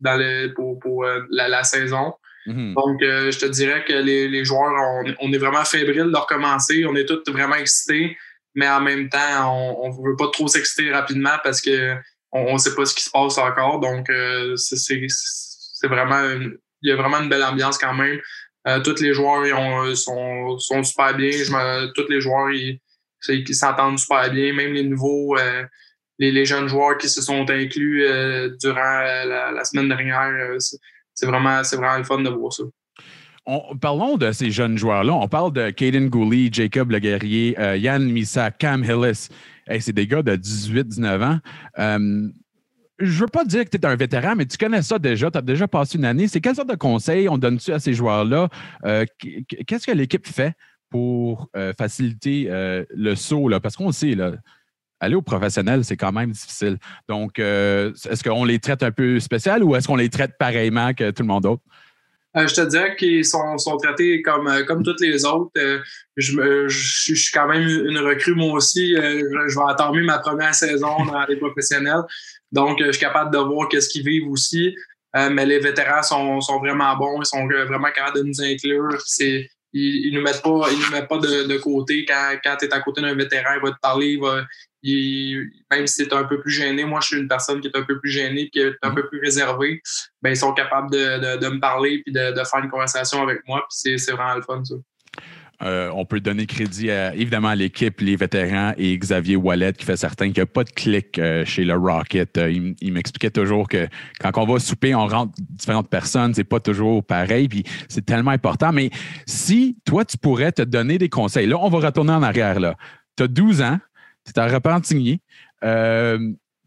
dans 0.00 0.16
le, 0.16 0.52
pour, 0.54 0.78
pour 0.78 1.04
la, 1.30 1.48
la, 1.48 1.64
saison. 1.64 2.14
Mm-hmm. 2.46 2.74
Donc, 2.74 3.00
je 3.00 3.38
te 3.38 3.46
dirais 3.46 3.84
que 3.84 3.92
les, 3.92 4.28
les 4.28 4.44
joueurs, 4.44 4.72
on, 4.72 5.14
on, 5.20 5.32
est 5.32 5.38
vraiment 5.38 5.64
fébriles 5.64 6.10
de 6.10 6.16
recommencer. 6.16 6.84
On 6.86 6.94
est 6.94 7.06
tous 7.06 7.30
vraiment 7.30 7.56
excités, 7.56 8.16
mais 8.54 8.68
en 8.68 8.80
même 8.80 9.08
temps, 9.08 9.54
on 9.82 9.88
ne 9.88 10.10
veut 10.10 10.16
pas 10.16 10.28
trop 10.32 10.48
s'exciter 10.48 10.92
rapidement 10.92 11.36
parce 11.42 11.60
que 11.60 11.94
on 12.32 12.52
ne 12.52 12.58
sait 12.58 12.74
pas 12.74 12.84
ce 12.84 12.94
qui 12.94 13.02
se 13.02 13.10
passe 13.10 13.38
encore. 13.38 13.80
Donc, 13.80 14.06
c'est 14.56 15.88
vraiment 15.88 16.22
il 16.82 16.90
y 16.90 16.92
a 16.92 16.96
vraiment 16.96 17.18
une 17.18 17.28
belle 17.28 17.44
ambiance 17.44 17.78
quand 17.78 17.94
même. 17.94 18.20
Euh, 18.66 18.80
tous 18.80 19.00
les 19.00 19.14
joueurs 19.14 19.46
ils 19.46 19.96
sont, 19.96 20.58
sont, 20.58 20.82
super 20.82 21.16
bien. 21.16 21.30
Je 21.30 21.92
tous 21.92 22.08
les 22.08 22.20
joueurs 22.20 22.50
ils, 22.50 22.80
s'entendent 23.54 23.98
super 23.98 24.30
bien. 24.30 24.52
Même 24.52 24.72
les 24.72 24.84
nouveaux, 24.84 25.36
euh, 25.38 25.64
les, 26.18 26.44
jeunes 26.44 26.68
joueurs 26.68 26.98
qui 26.98 27.08
se 27.08 27.22
sont 27.22 27.48
inclus 27.50 28.04
euh, 28.04 28.50
durant 28.60 29.00
la, 29.24 29.64
semaine 29.64 29.88
dernière, 29.88 30.56
c'est 30.58 31.26
vraiment, 31.26 31.62
vraiment 31.62 31.98
le 31.98 32.04
fun 32.04 32.20
de 32.20 32.30
voir 32.30 32.52
ça. 32.52 32.64
parlons 33.80 34.16
de 34.16 34.32
ces 34.32 34.50
jeunes 34.50 34.78
joueurs-là. 34.78 35.14
On 35.14 35.28
parle 35.28 35.52
de 35.52 35.70
Caden 35.70 36.08
Gooley, 36.08 36.50
Jacob 36.52 36.90
Le 36.90 36.98
Guerrier, 36.98 37.56
Yann 37.76 38.04
Missa, 38.10 38.50
Cam 38.50 38.84
Hillis. 38.84 39.28
c'est 39.80 39.92
des 39.92 40.06
gars 40.06 40.22
de 40.22 40.36
18-19 40.36 41.22
ans 41.22 42.30
je 42.98 43.20
veux 43.20 43.28
pas 43.28 43.44
dire 43.44 43.64
que 43.64 43.70
tu 43.70 43.76
es 43.76 43.86
un 43.86 43.96
vétéran, 43.96 44.34
mais 44.36 44.46
tu 44.46 44.56
connais 44.58 44.82
ça 44.82 44.98
déjà, 44.98 45.30
tu 45.30 45.38
as 45.38 45.42
déjà 45.42 45.68
passé 45.68 45.98
une 45.98 46.04
année. 46.04 46.26
C'est 46.26 46.40
quelle 46.40 46.56
sorte 46.56 46.68
de 46.68 46.74
conseils 46.74 47.28
on 47.28 47.38
donne-tu 47.38 47.72
à 47.72 47.78
ces 47.78 47.94
joueurs-là? 47.94 48.48
Euh, 48.84 49.04
qu'est-ce 49.66 49.86
que 49.86 49.92
l'équipe 49.92 50.26
fait 50.26 50.54
pour 50.90 51.48
euh, 51.56 51.72
faciliter 51.78 52.46
euh, 52.48 52.84
le 52.90 53.14
saut? 53.14 53.48
Là? 53.48 53.60
Parce 53.60 53.76
qu'on 53.76 53.92
sait, 53.92 54.14
là, 54.14 54.32
aller 55.00 55.14
au 55.14 55.22
professionnel, 55.22 55.84
c'est 55.84 55.96
quand 55.96 56.12
même 56.12 56.30
difficile. 56.32 56.78
Donc, 57.08 57.38
euh, 57.38 57.92
est-ce 58.08 58.22
qu'on 58.22 58.44
les 58.44 58.58
traite 58.58 58.82
un 58.82 58.90
peu 58.90 59.20
spécial 59.20 59.62
ou 59.62 59.76
est-ce 59.76 59.86
qu'on 59.86 59.96
les 59.96 60.10
traite 60.10 60.32
pareillement 60.38 60.92
que 60.94 61.10
tout 61.10 61.22
le 61.22 61.28
monde 61.28 61.44
d'autre? 61.44 61.62
Euh, 62.36 62.46
je 62.46 62.54
te 62.54 62.60
dirais 62.60 62.94
qu'ils 62.96 63.24
sont, 63.24 63.56
sont, 63.58 63.76
traités 63.78 64.20
comme, 64.22 64.48
euh, 64.48 64.64
comme 64.64 64.82
toutes 64.82 65.00
les 65.00 65.24
autres. 65.24 65.50
je, 66.16 66.68
je, 66.68 67.14
suis 67.14 67.32
quand 67.32 67.48
même 67.48 67.62
une 67.62 67.98
recrue, 67.98 68.34
moi 68.34 68.52
aussi. 68.52 68.94
je, 68.94 69.58
vais 69.58 69.70
attendre 69.70 69.98
ma 70.00 70.18
première 70.18 70.54
saison 70.54 71.04
dans 71.06 71.24
les 71.28 71.36
professionnels. 71.36 72.02
Donc, 72.52 72.82
je 72.84 72.92
suis 72.92 73.00
capable 73.00 73.32
de 73.32 73.38
voir 73.38 73.68
qu'est-ce 73.68 73.88
qu'ils 73.88 74.04
vivent 74.04 74.28
aussi. 74.28 74.74
mais 75.14 75.46
les 75.46 75.58
vétérans 75.58 76.02
sont, 76.02 76.40
sont, 76.40 76.58
vraiment 76.58 76.96
bons. 76.96 77.22
Ils 77.22 77.26
sont 77.26 77.46
vraiment 77.46 77.90
capables 77.94 78.18
de 78.18 78.22
nous 78.24 78.42
inclure. 78.42 79.00
C'est, 79.06 79.48
ils, 79.72 80.12
ne 80.12 80.18
nous 80.18 80.24
mettent 80.24 80.42
pas, 80.42 80.66
ils 80.70 80.78
nous 80.78 80.90
mettent 80.90 81.08
pas 81.08 81.18
de, 81.18 81.46
de 81.46 81.58
côté. 81.58 82.04
Quand, 82.04 82.36
quand 82.42 82.56
tu 82.58 82.66
es 82.66 82.74
à 82.74 82.80
côté 82.80 83.00
d'un 83.00 83.14
vétéran, 83.14 83.54
il 83.56 83.62
va 83.62 83.72
te 83.72 83.80
parler, 83.80 84.08
il 84.12 84.20
va, 84.20 84.42
même 84.82 85.86
si 85.86 86.04
c'est 86.04 86.12
un 86.12 86.24
peu 86.24 86.40
plus 86.40 86.52
gêné, 86.52 86.84
moi 86.84 87.00
je 87.02 87.08
suis 87.08 87.18
une 87.18 87.28
personne 87.28 87.60
qui 87.60 87.68
est 87.68 87.76
un 87.76 87.82
peu 87.82 87.98
plus 87.98 88.10
gênée, 88.10 88.48
qui 88.50 88.60
est 88.60 88.74
un 88.82 88.90
peu 88.92 89.08
plus 89.08 89.20
réservée, 89.20 89.80
ben, 90.22 90.30
ils 90.30 90.36
sont 90.36 90.52
capables 90.52 90.90
de, 90.90 91.38
de, 91.38 91.48
me 91.48 91.60
parler 91.60 92.02
puis 92.04 92.12
de, 92.12 92.32
de, 92.32 92.44
faire 92.44 92.62
une 92.62 92.70
conversation 92.70 93.22
avec 93.22 93.40
moi. 93.46 93.66
Puis 93.68 93.98
c'est 93.98 94.12
vraiment 94.12 94.34
le 94.34 94.42
fun, 94.42 94.62
ça. 94.64 94.74
Euh, 95.60 95.90
on 95.92 96.04
peut 96.04 96.20
donner 96.20 96.46
crédit 96.46 96.88
à, 96.90 97.12
évidemment 97.14 97.48
à 97.48 97.56
l'équipe, 97.56 98.00
les 98.00 98.14
vétérans 98.14 98.74
et 98.78 98.96
Xavier 98.96 99.34
Wallet 99.34 99.72
qui 99.72 99.84
fait 99.84 99.96
certain 99.96 100.26
qu'il 100.26 100.36
n'y 100.36 100.42
a 100.42 100.46
pas 100.46 100.62
de 100.62 100.70
clic 100.70 101.18
euh, 101.18 101.44
chez 101.44 101.64
le 101.64 101.74
Rocket. 101.74 102.38
Euh, 102.38 102.72
il, 102.80 102.92
m'expliquait 102.92 103.30
toujours 103.30 103.68
que 103.68 103.88
quand 104.20 104.30
on 104.36 104.46
va 104.46 104.60
souper, 104.60 104.94
on 104.94 105.08
rentre 105.08 105.32
différentes 105.36 105.90
personnes, 105.90 106.32
c'est 106.32 106.44
pas 106.44 106.60
toujours 106.60 107.04
pareil, 107.04 107.48
puis 107.48 107.64
c'est 107.88 108.06
tellement 108.06 108.30
important. 108.30 108.72
Mais 108.72 108.90
si 109.26 109.76
toi, 109.84 110.04
tu 110.04 110.16
pourrais 110.16 110.52
te 110.52 110.62
donner 110.62 110.96
des 110.96 111.08
conseils, 111.08 111.48
là, 111.48 111.56
on 111.58 111.68
va 111.68 111.86
retourner 111.86 112.12
en 112.12 112.22
arrière. 112.22 112.60
là. 112.60 112.76
Tu 113.16 113.24
as 113.24 113.28
12 113.28 113.62
ans, 113.62 113.78
tu 114.32 114.40
es 114.40 114.42
à 114.42 114.48
Repentigny. 114.48 115.20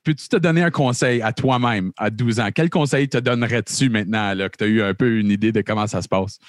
Peux-tu 0.03 0.29
te 0.29 0.37
donner 0.37 0.63
un 0.63 0.71
conseil 0.71 1.21
à 1.21 1.31
toi-même 1.31 1.91
à 1.95 2.09
12 2.09 2.39
ans? 2.39 2.49
Quel 2.53 2.69
conseil 2.69 3.07
te 3.07 3.17
donnerais-tu 3.17 3.89
maintenant 3.89 4.35
que 4.35 4.57
tu 4.57 4.63
as 4.63 4.67
eu 4.67 4.81
un 4.81 4.93
peu 4.95 5.17
une 5.17 5.29
idée 5.29 5.51
de 5.51 5.61
comment 5.61 5.85
ça 5.85 6.01
se 6.01 6.07
passe? 6.07 6.39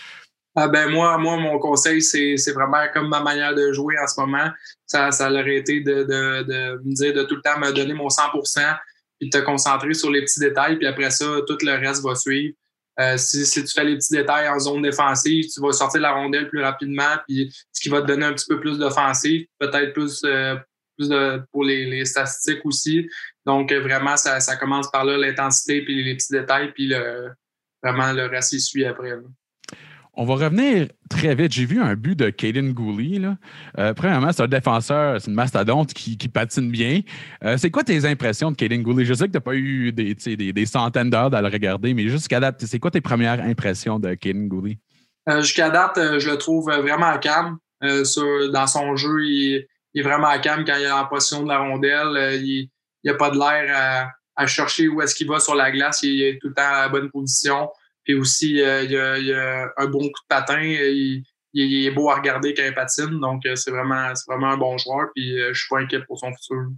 Ah 0.55 0.69
ben 0.69 0.91
moi, 0.91 1.17
moi, 1.19 1.37
mon 1.39 1.59
conseil, 1.59 2.03
c'est, 2.03 2.37
vraiment 2.53 2.85
comme 2.93 3.09
ma 3.09 3.23
manière 3.23 3.55
de 3.55 3.73
jouer 3.73 3.95
en 4.03 4.07
ce 4.07 4.21
moment. 4.21 4.51
Ça, 4.87 5.11
ça 5.11 5.31
aurait 5.31 5.57
été 5.57 5.81
de, 5.81 6.03
de, 6.03 6.43
de 6.43 6.83
me 6.85 6.95
dire 6.95 7.15
de 7.15 7.23
tout 7.25 7.37
le 7.37 7.43
temps 7.43 7.59
me 7.59 7.73
donner 7.73 7.95
mon 7.95 8.09
100% 8.09 8.77
puis 9.19 9.31
de 9.31 9.39
te 9.39 9.43
concentrer 9.45 9.95
sur 9.95 10.11
les 10.11 10.23
petits 10.23 10.41
détails, 10.41 10.77
puis 10.77 10.87
après 10.87 11.11
ça, 11.11 11.25
tout 11.47 11.57
le 11.63 11.73
reste 11.73 12.03
va 12.03 12.15
suivre. 12.15 12.55
Euh, 13.01 13.17
si, 13.17 13.47
si, 13.47 13.65
tu 13.65 13.73
fais 13.73 13.85
les 13.85 13.97
petits 13.97 14.13
détails 14.13 14.49
en 14.49 14.59
zone 14.59 14.83
défensive, 14.83 15.47
tu 15.47 15.61
vas 15.61 15.73
sortir 15.73 16.01
la 16.01 16.13
rondelle 16.13 16.49
plus 16.49 16.61
rapidement, 16.61 17.17
puis 17.27 17.55
ce 17.73 17.81
qui 17.81 17.89
va 17.89 18.03
te 18.03 18.07
donner 18.07 18.27
un 18.27 18.33
petit 18.33 18.47
peu 18.47 18.61
plus 18.61 18.79
d'offensive, 18.79 19.47
peut-être 19.59 19.93
plus, 19.93 20.23
euh, 20.25 20.57
plus 20.97 21.09
de, 21.09 21.43
pour 21.53 21.65
les, 21.65 21.87
les, 21.87 22.05
statistiques 22.05 22.65
aussi. 22.65 23.09
Donc, 23.47 23.73
vraiment, 23.73 24.17
ça, 24.17 24.41
ça 24.41 24.57
commence 24.57 24.91
par 24.91 25.05
là, 25.05 25.17
l'intensité, 25.17 25.83
puis 25.83 26.03
les 26.03 26.15
petits 26.15 26.33
détails, 26.33 26.73
puis 26.73 26.87
le, 26.87 27.31
vraiment 27.83 28.13
le 28.13 28.27
reste, 28.27 28.53
il 28.53 28.61
suit 28.61 28.85
après. 28.85 29.13
On 30.15 30.27
va 30.27 30.35
revenir 30.35 30.89
très 31.09 31.35
vite. 31.35 31.53
J'ai 31.53 31.65
vu 31.65 31.81
un 31.81 31.95
but 31.95 32.19
de 32.19 32.29
Caden 32.29 32.73
Gooley. 32.73 33.19
Là. 33.19 33.37
Euh, 33.79 33.95
premièrement, 33.95 34.31
c'est 34.31 34.43
un 34.43 34.49
défenseur, 34.49 35.19
c'est 35.19 35.29
une 35.29 35.35
mastodonte 35.35 35.95
qui, 35.95 36.17
patine 36.29 36.71
bien. 36.71 37.01
Euh, 37.45 37.57
c'est 37.57 37.71
quoi 37.71 37.83
tes 37.83 38.05
impressions 38.05 38.51
de 38.51 38.57
Caden 38.57 38.83
Gooley? 38.83 39.07
Je 39.07 39.15
sais 39.15 39.25
que 39.27 39.31
tu 39.31 39.37
n'as 39.39 39.41
pas 39.41 39.55
eu 39.55 39.91
des, 39.91 40.15
des, 40.15 40.67
centaines 40.67 41.09
d'heures 41.09 41.35
à 41.35 41.41
le 41.41 41.49
regarder, 41.49 41.95
mais 41.95 42.09
jusqu'à 42.09 42.41
date, 42.41 42.63
c'est 42.67 42.79
quoi 42.79 42.91
tes 42.91 43.01
premières 43.01 43.41
impressions 43.41 43.99
de 43.99 44.13
Caden 44.13 44.49
Gooley? 44.49 44.79
Euh, 45.31 45.41
jusqu'à 45.41 45.71
date, 45.71 45.99
je 46.19 46.29
le 46.29 46.37
trouve 46.37 46.71
vraiment 46.71 47.17
calme. 47.19 47.57
dans 47.81 48.67
son 48.67 48.97
jeu, 48.97 49.25
il, 49.25 49.67
est 50.01 50.03
vraiment 50.03 50.39
calme 50.41 50.65
quand 50.65 50.77
il 50.77 50.85
est 50.85 50.91
en 50.91 51.07
position 51.07 51.43
de 51.43 51.49
la 51.49 51.59
rondelle. 51.59 52.41
il 52.43 52.69
n'a 53.05 53.15
pas 53.15 53.31
de 53.31 53.39
l'air 53.39 54.13
à, 54.37 54.47
chercher 54.47 54.89
où 54.89 55.01
est-ce 55.03 55.15
qu'il 55.15 55.29
va 55.29 55.41
sur 55.41 55.55
la 55.55 55.71
glace. 55.71 56.03
Il 56.03 56.23
est 56.23 56.39
tout 56.41 56.49
le 56.49 56.55
temps 56.55 56.63
à 56.67 56.83
la 56.83 56.89
bonne 56.89 57.11
position. 57.11 57.69
Puis 58.05 58.15
aussi, 58.15 58.61
euh, 58.61 58.83
il, 58.83 58.91
y 59.27 59.33
a, 59.33 59.73
un 59.77 59.87
bon 59.87 60.01
coup 60.01 60.09
de 60.09 60.29
patin. 60.29 60.61
Il, 60.61 61.25
est 61.55 61.91
beau 61.91 62.11
à 62.11 62.17
regarder 62.17 62.55
quand 62.55 62.65
il 62.67 62.75
patine. 62.75 63.21
Donc, 63.21 63.45
euh, 63.47 63.55
c'est 63.57 63.71
vraiment, 63.71 64.13
vraiment 64.27 64.51
un 64.51 64.57
bon 64.57 64.79
joueur. 64.79 65.09
Puis, 65.15 65.39
euh, 65.39 65.53
je 65.53 65.61
suis 65.61 65.69
pas 65.69 65.81
inquiet 65.81 66.03
pour 66.07 66.19
son 66.19 66.33
futur. 66.33 66.69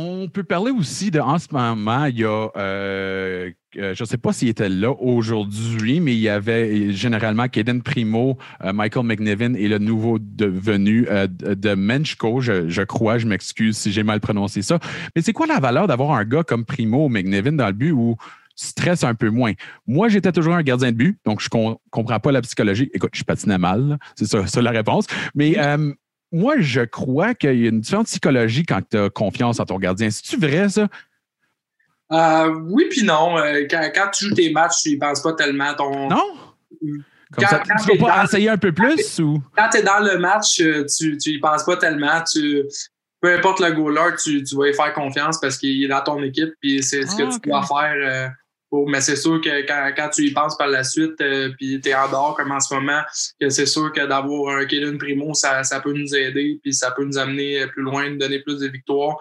On 0.00 0.28
peut 0.28 0.44
parler 0.44 0.70
aussi 0.70 1.10
de, 1.10 1.18
en 1.18 1.38
ce 1.38 1.48
moment, 1.50 2.04
il 2.04 2.20
y 2.20 2.24
a, 2.24 2.50
je 2.54 4.00
ne 4.00 4.06
sais 4.06 4.16
pas 4.16 4.32
s'il 4.32 4.48
était 4.48 4.68
là 4.68 4.92
aujourd'hui, 4.92 5.98
mais 5.98 6.14
il 6.14 6.20
y 6.20 6.28
avait 6.28 6.92
généralement 6.92 7.48
Kaden 7.48 7.82
Primo, 7.82 8.38
Michael 8.62 9.04
McNevin 9.04 9.54
et 9.54 9.66
le 9.66 9.78
nouveau 9.78 10.18
devenu 10.20 11.08
de 11.28 11.74
Menchko, 11.74 12.40
je, 12.40 12.68
je, 12.68 12.82
crois, 12.82 13.18
je 13.18 13.26
m'excuse 13.26 13.76
si 13.76 13.90
j'ai 13.90 14.04
mal 14.04 14.20
prononcé 14.20 14.62
ça. 14.62 14.78
Mais 15.16 15.22
c'est 15.22 15.32
quoi 15.32 15.48
la 15.48 15.58
valeur 15.58 15.88
d'avoir 15.88 16.12
un 16.12 16.24
gars 16.24 16.44
comme 16.44 16.64
Primo 16.64 17.06
ou 17.06 17.08
McNevin 17.08 17.52
dans 17.52 17.66
le 17.66 17.72
but 17.72 17.90
où 17.90 18.14
stresse 18.54 19.02
un 19.02 19.14
peu 19.14 19.30
moins? 19.30 19.52
Moi, 19.88 20.08
j'étais 20.08 20.30
toujours 20.30 20.54
un 20.54 20.62
gardien 20.62 20.92
de 20.92 20.96
but, 20.96 21.18
donc 21.24 21.40
je 21.40 21.48
ne 21.52 21.74
comprends 21.90 22.20
pas 22.20 22.30
la 22.30 22.42
psychologie. 22.42 22.88
Écoute, 22.94 23.12
je 23.14 23.24
patinais 23.24 23.58
mal, 23.58 23.98
c'est 24.14 24.26
ça, 24.26 24.62
la 24.62 24.70
réponse. 24.70 25.06
Mais 25.34 25.58
euh, 25.58 25.92
moi, 26.32 26.56
je 26.58 26.82
crois 26.82 27.34
qu'il 27.34 27.60
y 27.60 27.66
a 27.66 27.68
une 27.68 27.80
différente 27.80 28.06
psychologie 28.06 28.64
quand 28.64 28.80
tu 28.88 28.98
as 28.98 29.10
confiance 29.10 29.60
en 29.60 29.64
ton 29.64 29.78
gardien. 29.78 30.10
C'est-tu 30.10 30.36
vrai, 30.36 30.68
ça? 30.68 30.88
Euh, 32.12 32.54
oui, 32.68 32.86
puis 32.90 33.02
non. 33.02 33.38
Euh, 33.38 33.66
quand, 33.70 34.10
tu 34.12 34.26
joues 34.26 34.34
tes 34.34 34.50
matchs, 34.50 34.82
tu 34.82 34.90
n'y 34.90 34.96
penses 34.96 35.22
pas 35.22 35.32
tellement. 35.34 35.74
Ton... 35.74 36.08
Non? 36.08 36.34
tu 36.80 37.44
ne 37.44 38.00
pas 38.00 38.24
essayer 38.24 38.48
un 38.48 38.58
peu 38.58 38.72
plus? 38.72 39.18
ou? 39.18 39.42
Quand 39.56 39.68
tu 39.70 39.78
es 39.78 39.82
dans 39.82 40.00
le 40.00 40.18
match, 40.18 40.56
tu 40.56 41.18
n'y 41.26 41.38
penses 41.38 41.64
pas 41.64 41.76
tellement. 41.76 42.22
Tu, 42.30 42.64
peu 43.20 43.34
importe 43.34 43.60
le 43.60 43.72
goaler, 43.72 44.16
tu, 44.22 44.42
tu 44.42 44.56
vas 44.56 44.68
y 44.68 44.74
faire 44.74 44.92
confiance 44.94 45.40
parce 45.40 45.58
qu'il 45.58 45.82
est 45.84 45.88
dans 45.88 46.02
ton 46.02 46.22
équipe 46.22 46.54
puis 46.60 46.82
c'est 46.82 47.04
ce 47.04 47.16
que 47.16 47.24
ah, 47.24 47.30
tu 47.32 47.50
dois 47.50 47.66
faire 47.66 48.32
mais 48.72 49.00
c'est 49.00 49.16
sûr 49.16 49.40
que 49.40 49.66
quand, 49.66 49.90
quand, 49.96 50.10
tu 50.10 50.22
y 50.26 50.30
penses 50.32 50.56
par 50.56 50.68
la 50.68 50.84
suite, 50.84 51.20
euh, 51.20 51.50
puis 51.58 51.80
tu 51.80 51.88
es 51.88 51.94
en 51.94 52.08
dehors 52.08 52.36
comme 52.36 52.52
en 52.52 52.60
ce 52.60 52.74
moment, 52.74 53.00
que 53.40 53.48
c'est 53.48 53.66
sûr 53.66 53.92
que 53.92 54.06
d'avoir 54.06 54.56
un 54.56 54.66
Kaden 54.66 54.98
Primo, 54.98 55.32
ça, 55.34 55.64
ça, 55.64 55.80
peut 55.80 55.92
nous 55.92 56.14
aider, 56.14 56.60
puis 56.62 56.72
ça 56.72 56.90
peut 56.90 57.04
nous 57.04 57.18
amener 57.18 57.66
plus 57.68 57.82
loin, 57.82 58.10
nous 58.10 58.18
donner 58.18 58.40
plus 58.40 58.60
de 58.60 58.68
victoires. 58.68 59.16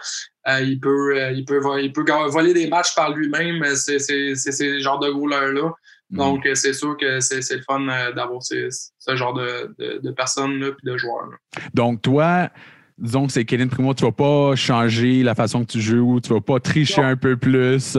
Euh, 0.48 0.62
il, 0.62 0.80
peut, 0.80 1.18
euh, 1.18 1.32
il, 1.32 1.46
peut, 1.46 1.62
il 1.82 1.94
peut 1.94 2.06
voler 2.28 2.54
des 2.54 2.68
matchs 2.68 2.94
par 2.96 3.14
lui-même, 3.14 3.64
c'est 3.76 4.00
ce 4.00 4.80
genre 4.80 5.00
de 5.00 5.10
goaler-là. 5.10 5.72
Mm. 6.10 6.18
Donc, 6.18 6.48
c'est 6.54 6.74
sûr 6.74 6.96
que 6.98 7.20
c'est 7.20 7.56
le 7.56 7.62
fun 7.64 7.86
d'avoir 8.16 8.42
ce, 8.44 8.70
ce, 8.70 9.16
genre 9.16 9.34
de, 9.34 9.76
de, 9.78 10.00
de 10.02 10.12
personnes-là 10.12 10.72
puis 10.72 10.92
de 10.92 10.98
joueurs-là. 10.98 11.38
Donc, 11.74 12.02
toi, 12.02 12.50
disons 12.98 13.28
que 13.28 13.34
c'est 13.34 13.46
Kaden 13.46 13.70
Primo, 13.70 13.94
tu 13.94 14.04
vas 14.04 14.12
pas 14.12 14.56
changer 14.56 15.24
la 15.24 15.36
façon 15.36 15.64
que 15.66 15.72
tu 15.72 15.82
joues, 15.82 16.20
tu 16.22 16.34
vas 16.34 16.42
pas 16.42 16.60
tricher 16.60 17.02
un 17.02 17.16
peu 17.16 17.38
plus. 17.38 17.98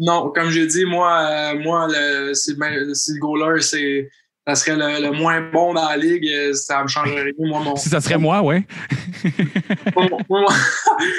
Non, 0.00 0.30
comme 0.30 0.48
j'ai 0.48 0.66
dit, 0.66 0.86
moi, 0.86 1.20
euh, 1.20 1.58
moi 1.60 1.86
le, 1.88 2.32
si, 2.32 2.54
le 2.54 3.18
goaler, 3.18 3.60
c'est 3.60 4.08
ça 4.46 4.54
serait 4.54 4.76
le, 4.76 5.12
moins 5.12 5.42
bon 5.42 5.74
dans 5.74 5.88
la 5.88 5.98
ligue, 5.98 6.26
euh, 6.26 6.54
ça 6.54 6.82
me 6.82 6.88
changerait 6.88 7.22
rien. 7.22 7.32
Moi, 7.38 7.60
mon... 7.60 7.76
Si 7.76 7.90
ça 7.90 8.00
serait 8.00 8.16
moi, 8.16 8.40
oui. 8.42 8.64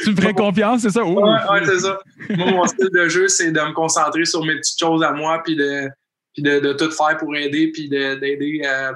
tu 0.04 0.10
me 0.10 0.16
ferais 0.16 0.34
confiance, 0.34 0.82
c'est 0.82 0.90
ça? 0.90 1.04
Oui, 1.04 1.22
ouais, 1.22 1.66
c'est 1.66 1.80
ça. 1.80 2.00
Moi, 2.32 2.52
mon 2.52 2.66
style 2.66 2.90
de 2.92 3.08
jeu, 3.08 3.28
c'est 3.28 3.52
de 3.52 3.60
me 3.60 3.74
concentrer 3.74 4.26
sur 4.26 4.44
mes 4.44 4.56
petites 4.56 4.80
choses 4.80 5.04
à 5.04 5.12
moi, 5.12 5.42
puis 5.46 5.56
de, 5.56 5.88
puis 6.34 6.42
de, 6.42 6.60
de 6.60 6.74
tout 6.74 6.90
faire 6.90 7.16
pour 7.18 7.36
aider, 7.36 7.72
puis 7.72 7.88
d'aider 7.88 8.64
à, 8.66 8.94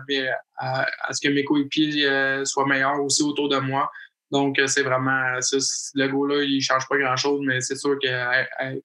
à, 0.57 0.85
à, 1.07 1.13
ce 1.13 1.21
que 1.25 1.31
mes 1.31 1.43
coéquipiers 1.43 2.07
euh, 2.07 2.43
soient 2.45 2.65
meilleurs 2.65 2.99
aussi 3.03 3.21
autour 3.21 3.47
de 3.47 3.57
moi. 3.57 3.91
Donc, 4.31 4.57
euh, 4.59 4.67
c'est 4.67 4.83
vraiment. 4.83 5.21
le 5.95 6.07
go-là, 6.07 6.43
il 6.43 6.55
ne 6.55 6.61
change 6.61 6.87
pas 6.89 6.97
grand-chose, 6.97 7.41
mais 7.45 7.61
c'est 7.61 7.75
sûr 7.75 7.97
que 8.01 8.07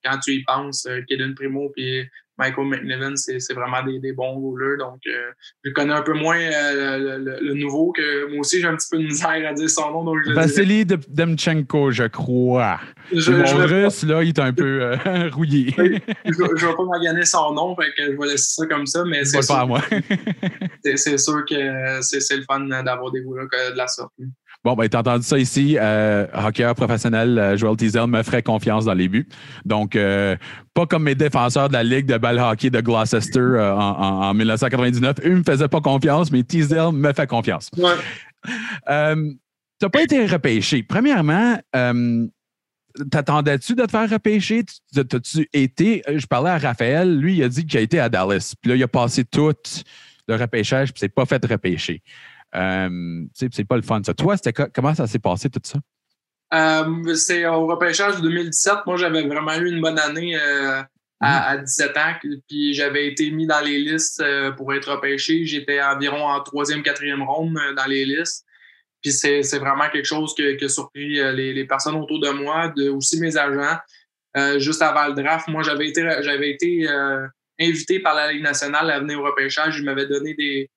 quand 0.05 0.18
tu 0.18 0.33
y 0.35 0.44
penses, 0.44 0.87
euh, 0.87 1.00
Kaden 1.09 1.35
Primo 1.35 1.72
et 1.76 2.09
Michael 2.38 2.66
McNevin, 2.66 3.16
c'est 3.16 3.53
vraiment 3.53 3.83
des, 3.83 4.12
bons 4.12 4.38
goalers. 4.38 4.79
Donc, 4.79 5.00
euh, 5.07 5.31
je 5.62 5.72
connais 5.72 5.92
un 5.92 6.03
peu 6.03 6.14
moins 6.14 6.38
le, 6.38 7.55
nouveau 7.55 7.92
que 7.92 8.31
moi 8.31 8.40
aussi, 8.40 8.61
j'ai 8.61 8.66
un 8.66 8.76
petit 8.76 8.88
peu 8.90 8.98
de 8.98 9.05
misère 9.05 9.48
à 9.48 9.53
dire 9.53 9.68
son 9.68 9.90
nom. 9.90 10.05
Donc 10.05 10.18
Vassili 10.29 10.87
Demchenko, 10.87 11.90
je 11.90 12.05
crois. 12.05 12.81
Je, 13.12 13.33
mon 13.33 13.66
russe, 13.66 14.05
là, 14.05 14.22
il 14.22 14.29
est 14.29 14.38
un 14.38 14.55
peu 14.55 14.94
rouillé. 15.33 15.74
je 15.76 16.31
ne 16.31 16.66
vais 16.66 16.74
pas 16.74 16.83
m'en 16.83 17.24
son 17.24 17.53
nom, 17.53 17.76
fait 17.76 17.92
que 17.94 18.12
je 18.12 18.18
vais 18.18 18.26
laisser 18.26 18.55
ça 18.55 18.66
comme 18.66 18.87
ça, 18.87 19.05
mais 19.05 19.24
c'est 19.24 19.42
sûr, 19.42 19.79
c'est 20.83 21.18
sûr 21.18 21.44
que 21.44 22.00
c'est 22.00 22.37
le 22.37 22.44
fun 22.44 22.61
d'avoir 22.61 23.11
des 23.11 23.20
goalers 23.20 23.48
de 23.72 23.76
la 23.76 23.87
sorte. 23.87 24.12
Bon, 24.62 24.75
ben, 24.75 24.88
t'as 24.88 25.01
entendu 25.01 25.25
ça 25.25 25.38
ici. 25.38 25.77
Euh, 25.81 26.27
hockeyeur 26.35 26.75
professionnel, 26.75 27.38
euh, 27.38 27.57
Joel 27.57 27.77
Teasel 27.77 28.07
me 28.07 28.23
ferait 28.23 28.42
confiance 28.42 28.85
dans 28.85 28.92
les 28.92 29.09
buts. 29.09 29.27
Donc, 29.64 29.96
euh, 29.96 30.37
pas 30.75 30.85
comme 30.85 31.05
mes 31.05 31.14
défenseurs 31.14 31.68
de 31.68 31.73
la 31.73 31.83
Ligue 31.83 32.07
de 32.07 32.18
balle 32.18 32.38
hockey 32.38 32.68
de 32.68 32.81
Gloucester 32.81 33.38
euh, 33.38 33.75
en, 33.75 34.23
en, 34.23 34.35
1999. 34.35 35.16
Eux 35.25 35.37
me 35.37 35.42
faisaient 35.42 35.68
pas 35.68 35.81
confiance, 35.81 36.31
mais 36.31 36.42
Teasel 36.42 36.92
me 36.92 37.12
fait 37.14 37.27
confiance. 37.27 37.70
Ouais. 37.79 37.94
t'as 38.87 39.88
pas 39.88 40.03
été 40.03 40.27
repêché. 40.27 40.83
Premièrement, 40.83 41.59
T'attendais-tu 43.11 43.77
de 43.77 43.85
te 43.85 43.90
faire 43.90 44.11
repêcher? 44.11 44.64
T'as-tu 44.92 45.49
été? 45.53 46.03
Je 46.09 46.27
parlais 46.27 46.51
à 46.51 46.59
Raphaël, 46.59 47.18
lui, 47.18 47.37
il 47.37 47.42
a 47.44 47.49
dit 47.49 47.64
qu'il 47.64 47.79
a 47.79 47.83
été 47.83 48.01
à 48.01 48.09
Dallas. 48.09 48.55
Puis 48.61 48.68
là, 48.68 48.77
il 48.77 48.83
a 48.83 48.88
passé 48.88 49.25
tout 49.25 49.55
le 50.27 50.35
repêchage, 50.35 50.92
puis 50.92 50.99
c'est 51.01 51.09
pas 51.09 51.25
fait 51.25 51.44
repêcher. 51.46 52.03
Euh, 52.54 53.24
c'est 53.34 53.64
pas 53.64 53.76
le 53.76 53.82
fun, 53.82 54.00
ça. 54.04 54.14
Toi, 54.14 54.36
comment 54.74 54.94
ça 54.94 55.06
s'est 55.06 55.18
passé, 55.18 55.48
tout 55.50 55.60
ça? 55.62 55.78
Euh, 56.52 57.14
c'est 57.14 57.46
au 57.46 57.66
repêchage 57.66 58.16
de 58.16 58.22
2017. 58.22 58.86
Moi, 58.86 58.96
j'avais 58.96 59.26
vraiment 59.26 59.54
eu 59.54 59.68
une 59.68 59.80
bonne 59.80 59.98
année 59.98 60.36
euh, 60.36 60.82
à, 61.20 61.58
17 61.58 61.96
ans. 61.96 62.14
Puis 62.48 62.74
j'avais 62.74 63.06
été 63.06 63.30
mis 63.30 63.46
dans 63.46 63.60
les 63.60 63.78
listes 63.78 64.20
euh, 64.20 64.50
pour 64.52 64.74
être 64.74 64.90
repêché. 64.90 65.44
J'étais 65.44 65.80
environ 65.82 66.24
en 66.24 66.40
troisième, 66.40 66.82
quatrième 66.82 67.22
ronde 67.22 67.58
dans 67.76 67.86
les 67.86 68.04
listes. 68.04 68.44
Puis 69.02 69.12
c'est 69.12 69.58
vraiment 69.58 69.88
quelque 69.88 70.06
chose 70.06 70.34
qui 70.34 70.42
a 70.42 70.68
surpris 70.68 71.14
les, 71.32 71.54
les, 71.54 71.64
personnes 71.64 71.94
autour 71.94 72.20
de 72.20 72.30
moi, 72.30 72.68
de, 72.76 72.90
aussi 72.90 73.18
mes 73.18 73.34
agents. 73.38 73.78
juste 74.58 74.82
avant 74.82 75.06
le 75.06 75.14
draft, 75.14 75.48
moi, 75.48 75.62
j'avais 75.62 75.88
été, 75.88 76.06
j'avais 76.20 76.50
été 76.50 76.86
invité 77.58 78.00
par 78.00 78.14
la 78.14 78.30
Ligue 78.30 78.42
nationale 78.42 78.90
à 78.90 79.00
venir 79.00 79.18
au 79.18 79.24
repêchage. 79.24 79.78
Ils 79.78 79.84
m'avaient 79.84 80.04
donné 80.04 80.34
des, 80.34 80.68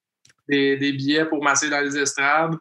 des, 0.47 0.77
des, 0.77 0.91
billets 0.93 1.25
pour 1.25 1.43
masser 1.43 1.69
dans 1.69 1.81
les 1.81 1.97
estrades. 1.97 2.55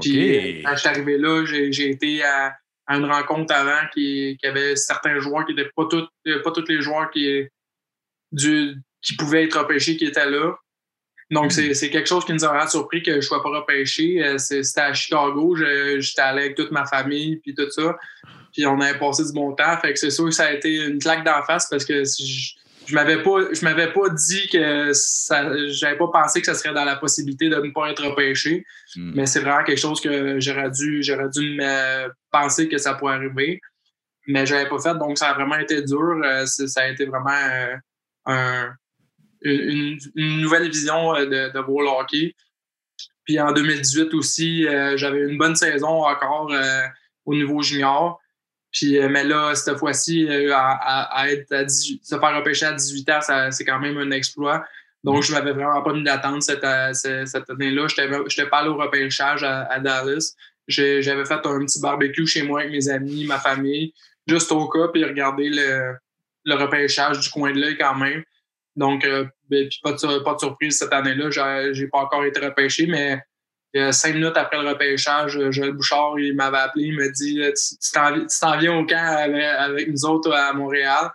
Puis 0.00 0.62
quand 0.64 0.72
je 0.74 0.80
suis 0.80 0.88
arrivé 0.88 1.18
là, 1.18 1.44
j'ai 1.44 1.90
été 1.90 2.22
à, 2.24 2.56
une 2.88 3.04
rencontre 3.04 3.54
avant 3.54 3.86
qui, 3.92 4.36
qui, 4.40 4.46
avait 4.46 4.76
certains 4.76 5.18
joueurs 5.18 5.46
qui 5.46 5.54
n'étaient 5.54 5.70
pas 5.74 5.86
tous 5.88 6.06
pas 6.42 6.50
tous 6.50 6.68
les 6.68 6.80
joueurs 6.82 7.10
qui, 7.10 7.48
du, 8.32 8.76
qui 9.00 9.16
pouvaient 9.16 9.44
être 9.44 9.58
repêchés 9.58 9.96
qui 9.96 10.06
étaient 10.06 10.30
là. 10.30 10.54
Donc, 11.30 11.46
hmm. 11.46 11.72
c'est 11.72 11.90
quelque 11.90 12.08
chose 12.08 12.26
qui 12.26 12.32
nous 12.34 12.44
a 12.44 12.66
surpris 12.68 13.02
que 13.02 13.12
je 13.12 13.16
ne 13.16 13.20
sois 13.22 13.42
pas 13.42 13.48
repêché. 13.48 14.22
Euh, 14.22 14.36
c'était 14.36 14.80
à 14.80 14.92
Chicago. 14.92 15.56
J'étais 15.56 16.20
allé 16.20 16.42
avec 16.42 16.56
toute 16.56 16.70
ma 16.70 16.84
famille 16.84 17.36
puis 17.36 17.54
tout 17.54 17.70
ça. 17.70 17.96
Puis 18.52 18.66
on 18.66 18.78
avait 18.80 18.98
passé 18.98 19.24
du 19.24 19.32
bon 19.32 19.54
temps. 19.54 19.78
Fait 19.78 19.94
que 19.94 19.98
c'est 19.98 20.10
sûr 20.10 20.26
que 20.26 20.30
ça 20.30 20.46
a 20.46 20.52
été 20.52 20.84
une 20.84 20.98
claque 20.98 21.24
d'en 21.24 21.42
face 21.42 21.68
parce 21.70 21.86
que 21.86 22.04
je, 22.04 22.52
je 22.92 22.96
m'avais 22.96 23.22
pas 23.22 23.54
je 23.54 23.64
m'avais 23.64 23.90
pas 23.90 24.10
dit 24.10 24.48
que 24.48 24.92
ça 24.92 25.50
j'avais 25.68 25.96
pas 25.96 26.08
pensé 26.08 26.40
que 26.40 26.46
ça 26.46 26.54
serait 26.54 26.74
dans 26.74 26.84
la 26.84 26.96
possibilité 26.96 27.48
de 27.48 27.56
ne 27.56 27.70
pas 27.70 27.90
être 27.90 28.04
repêché. 28.04 28.66
Hmm. 28.94 29.12
mais 29.14 29.24
c'est 29.24 29.40
vraiment 29.40 29.64
quelque 29.64 29.80
chose 29.80 29.98
que 29.98 30.38
j'aurais 30.40 30.70
dû 30.70 31.02
j'aurais 31.02 31.30
dû 31.30 31.56
me 31.56 32.12
penser 32.30 32.68
que 32.68 32.76
ça 32.76 32.92
pourrait 32.94 33.14
arriver. 33.14 33.60
Mais 34.26 34.44
j'avais 34.44 34.68
pas 34.68 34.78
fait 34.78 34.94
donc 34.98 35.16
ça 35.16 35.30
a 35.30 35.34
vraiment 35.34 35.56
été 35.56 35.80
dur. 35.82 36.20
Euh, 36.22 36.44
ça 36.44 36.82
a 36.82 36.88
été 36.88 37.06
vraiment 37.06 37.30
euh, 38.28 38.68
une, 39.40 39.98
nouvelle 40.42 40.68
vision 40.68 41.14
euh, 41.14 41.24
de, 41.24 41.52
de 41.52 41.58
voir 41.60 41.84
le 41.84 42.00
hockey. 42.00 42.34
Puis 43.24 43.40
en 43.40 43.52
2018 43.52 44.12
aussi 44.12 44.66
j'avais 44.96 45.20
une 45.20 45.38
bonne 45.38 45.56
saison 45.56 46.04
encore 46.04 46.52
au 47.24 47.34
niveau 47.34 47.62
junior 47.62 48.20
puis, 48.72 48.98
euh, 48.98 49.08
mais 49.08 49.22
là, 49.24 49.54
cette 49.54 49.76
fois-ci, 49.76 50.26
euh, 50.28 50.50
à, 50.54 51.30
être 51.30 51.52
à 51.52 51.68
se 51.68 52.18
faire 52.18 52.36
repêcher 52.36 52.66
à 52.66 52.72
18 52.72 53.10
ans, 53.10 53.50
c'est 53.50 53.64
quand 53.64 53.78
même 53.78 53.98
un 53.98 54.10
exploit. 54.10 54.64
Donc, 55.04 55.22
je 55.22 55.32
m'avais 55.32 55.52
vraiment 55.52 55.82
pas 55.82 55.92
mis 55.92 56.02
d'attente 56.02 56.42
cette, 56.42 56.64
euh, 56.64 56.92
cette 56.94 57.50
année-là. 57.50 57.86
Je 57.88 58.00
n'étais 58.00 58.46
pas 58.48 58.58
allé 58.58 58.70
au 58.70 58.76
repêchage 58.76 59.44
à, 59.44 59.78
Dallas. 59.78 60.34
J'avais 60.68 61.24
fait 61.24 61.44
un 61.44 61.64
petit 61.64 61.80
barbecue 61.80 62.26
chez 62.26 62.42
moi 62.42 62.60
avec 62.60 62.72
mes 62.72 62.88
amis, 62.88 63.26
ma 63.26 63.38
famille, 63.38 63.92
juste 64.26 64.50
au 64.52 64.66
cas, 64.68 64.88
puis 64.88 65.04
regarder 65.04 65.50
le, 65.50 65.94
le 66.44 66.54
repêchage 66.54 67.20
du 67.20 67.28
coin 67.28 67.52
de 67.52 67.60
l'œil 67.60 67.76
quand 67.76 67.96
même. 67.96 68.22
Donc, 68.74 69.02
ben, 69.04 69.68
puis 69.68 69.80
pas, 69.82 69.92
de, 69.92 70.18
pas 70.20 70.34
de 70.34 70.38
surprise 70.38 70.78
cette 70.78 70.92
année-là. 70.92 71.72
J'ai 71.72 71.88
pas 71.88 71.98
encore 71.98 72.24
été 72.24 72.40
repêché, 72.40 72.86
mais 72.86 73.20
cinq 73.92 74.14
minutes 74.14 74.36
après 74.36 74.62
le 74.62 74.68
repêchage, 74.68 75.36
euh, 75.36 75.50
Joël 75.50 75.72
Bouchard, 75.72 76.18
il 76.18 76.34
m'avait 76.34 76.58
appelé, 76.58 76.86
il 76.86 76.96
m'a 76.96 77.08
dit 77.08 77.40
Tu 77.52 78.38
t'en 78.40 78.58
viens 78.58 78.76
au 78.76 78.84
camp 78.84 79.16
avec, 79.58 79.88
nous 79.88 80.04
autres 80.04 80.32
à 80.32 80.52
Montréal. 80.52 81.10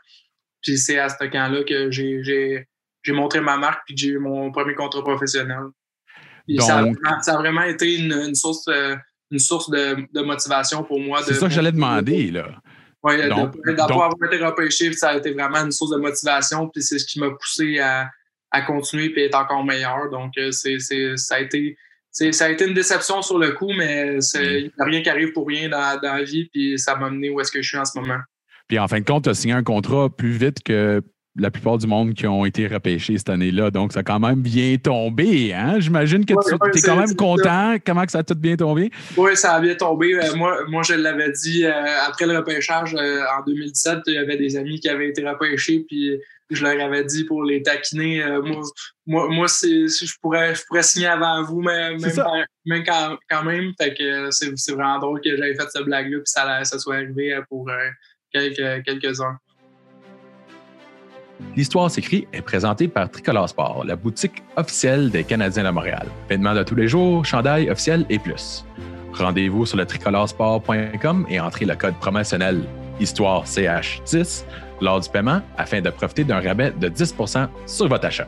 Puis 0.61 0.77
c'est 0.77 0.97
à 0.97 1.09
ce 1.09 1.23
camp-là 1.25 1.63
que 1.63 1.91
j'ai 1.91 2.67
montré 3.09 3.39
ma 3.39 3.57
marque 3.57 3.81
puis 3.85 3.95
j'ai 3.95 4.09
eu 4.09 4.19
mon 4.19 4.51
premier 4.51 4.73
contrat 4.73 5.03
professionnel. 5.03 5.67
ça, 6.59 6.79
a 6.79 7.37
vraiment, 7.37 7.61
été 7.61 7.95
une, 7.95 8.35
source, 8.35 8.67
euh, 8.67 8.95
une 9.31 9.39
source 9.39 9.69
de, 9.69 10.21
motivation 10.21 10.83
pour 10.83 10.99
moi. 10.99 11.21
C'est 11.23 11.35
ça 11.35 11.47
que 11.47 11.53
j'allais 11.53 11.71
demander, 11.71 12.31
là. 12.31 12.49
Oui, 13.03 13.15
d'avoir 13.75 14.11
été 14.25 14.43
repêché, 14.43 14.91
ça 14.91 15.09
a 15.09 15.17
été 15.17 15.31
vraiment 15.31 15.59
une 15.63 15.71
source 15.71 15.91
de 15.91 15.97
motivation, 15.97 16.67
puis 16.67 16.81
c'est 16.81 16.97
ce 16.97 17.05
qui 17.05 17.19
m'a 17.19 17.29
poussé 17.29 17.79
à, 17.79 18.09
à 18.51 18.61
continuer 18.63 19.13
et 19.15 19.25
être 19.25 19.37
encore 19.37 19.63
meilleur. 19.63 20.09
Donc, 20.09 20.33
euh, 20.37 20.51
c'est, 20.51 20.79
ça 21.15 21.35
a 21.35 21.39
été 21.39 21.77
ça 22.31 22.45
a 22.45 22.49
été 22.49 22.67
une 22.67 22.73
déception 22.73 23.21
sur 23.21 23.37
le 23.37 23.51
coup, 23.51 23.71
mais 23.77 24.19
il 24.35 24.63
n'y 24.63 24.71
a 24.79 24.85
rien 24.85 25.01
qui 25.01 25.09
arrive 25.09 25.33
pour 25.33 25.47
rien 25.47 25.69
dans, 25.69 25.99
la 26.01 26.23
vie, 26.23 26.49
puis 26.51 26.77
ça 26.79 26.95
m'a 26.95 27.07
amené 27.07 27.29
où 27.29 27.39
est-ce 27.39 27.51
que 27.51 27.61
je 27.61 27.67
suis 27.67 27.77
en 27.77 27.85
ce 27.85 27.97
moment. 27.99 28.19
Puis 28.67 28.79
en 28.79 28.87
fin 28.87 28.99
de 28.99 29.05
compte, 29.05 29.25
tu 29.25 29.29
as 29.29 29.33
signé 29.33 29.53
un 29.53 29.63
contrat 29.63 30.09
plus 30.09 30.31
vite 30.31 30.61
que 30.63 31.01
la 31.39 31.51
plupart 31.51 31.77
du 31.77 31.87
monde 31.87 32.13
qui 32.13 32.25
ont 32.25 32.45
été 32.45 32.67
repêchés 32.67 33.17
cette 33.17 33.29
année-là. 33.29 33.69
Donc, 33.69 33.93
ça 33.93 33.99
a 33.99 34.03
quand 34.03 34.19
même 34.19 34.41
bien 34.41 34.77
tombé. 34.77 35.53
Hein? 35.53 35.79
J'imagine 35.79 36.25
que 36.25 36.33
tu 36.33 36.79
es 36.79 36.81
quand 36.81 36.95
même 36.95 37.15
content. 37.15 37.75
Comment 37.85 38.05
que 38.05 38.11
ça 38.11 38.19
a 38.19 38.23
tout 38.23 38.35
bien 38.35 38.55
tombé? 38.55 38.91
Oui, 39.15 39.35
ça 39.35 39.53
a 39.53 39.59
bien 39.59 39.75
tombé. 39.75 40.15
Euh, 40.15 40.35
moi, 40.35 40.57
moi, 40.67 40.81
je 40.83 40.95
l'avais 40.95 41.31
dit 41.31 41.65
euh, 41.65 41.71
après 42.07 42.25
le 42.25 42.37
repêchage 42.37 42.95
euh, 42.95 43.21
en 43.37 43.43
2017, 43.45 43.99
il 44.07 44.13
y 44.13 44.17
avait 44.17 44.37
des 44.37 44.57
amis 44.57 44.79
qui 44.79 44.89
avaient 44.89 45.09
été 45.09 45.27
repêchés, 45.27 45.85
puis 45.87 46.19
je 46.49 46.63
leur 46.63 46.79
avais 46.83 47.03
dit 47.03 47.25
pour 47.25 47.43
les 47.43 47.61
taquiner, 47.61 48.23
moi, 49.05 49.27
moi, 49.29 49.47
je, 49.47 50.17
pourrais, 50.21 50.55
je 50.55 50.63
pourrais 50.65 50.83
signer 50.83 51.07
avant 51.07 51.43
vous, 51.43 51.61
mais 51.61 51.97
même, 52.65 52.83
quand, 52.85 53.43
même. 53.43 53.73
Fait 53.77 53.93
que 53.93 54.31
c'est 54.31 54.71
vraiment 54.71 54.97
drôle 54.97 55.19
que 55.19 55.35
j'avais 55.35 55.55
fait 55.55 55.69
cette 55.69 55.83
blague-là, 55.83 56.17
puis 56.19 56.25
ça, 56.25 56.63
ça 56.63 56.79
soit 56.79 56.95
arrivé 56.95 57.37
pour 57.49 57.69
quelques, 58.31 58.85
quelques 58.85 59.19
heures. 59.19 59.37
L'Histoire 61.55 61.89
s'écrit 61.89 62.27
est 62.33 62.41
présentée 62.41 62.87
par 62.87 63.09
Tricolore 63.09 63.49
Sport, 63.49 63.83
la 63.85 63.95
boutique 63.95 64.43
officielle 64.55 65.09
des 65.09 65.23
Canadiens 65.23 65.63
de 65.63 65.69
Montréal. 65.69 66.07
Vêtements 66.29 66.55
de 66.55 66.63
tous 66.63 66.75
les 66.75 66.87
jours, 66.87 67.25
chandail 67.25 67.69
officiel 67.69 68.05
et 68.09 68.19
plus. 68.19 68.65
Rendez-vous 69.13 69.65
sur 69.65 69.77
le 69.77 69.85
tricoloresport.com 69.85 71.25
et 71.29 71.39
entrez 71.39 71.65
le 71.65 71.75
code 71.75 71.95
promotionnel 71.95 72.63
Histoire 72.99 73.45
CH10 73.45 74.43
lors 74.81 74.99
du 74.99 75.09
paiement 75.09 75.41
afin 75.57 75.81
de 75.81 75.89
profiter 75.89 76.23
d'un 76.23 76.39
rabais 76.39 76.71
de 76.71 76.89
10% 76.89 77.47
sur 77.65 77.87
votre 77.87 78.05
achat. 78.05 78.27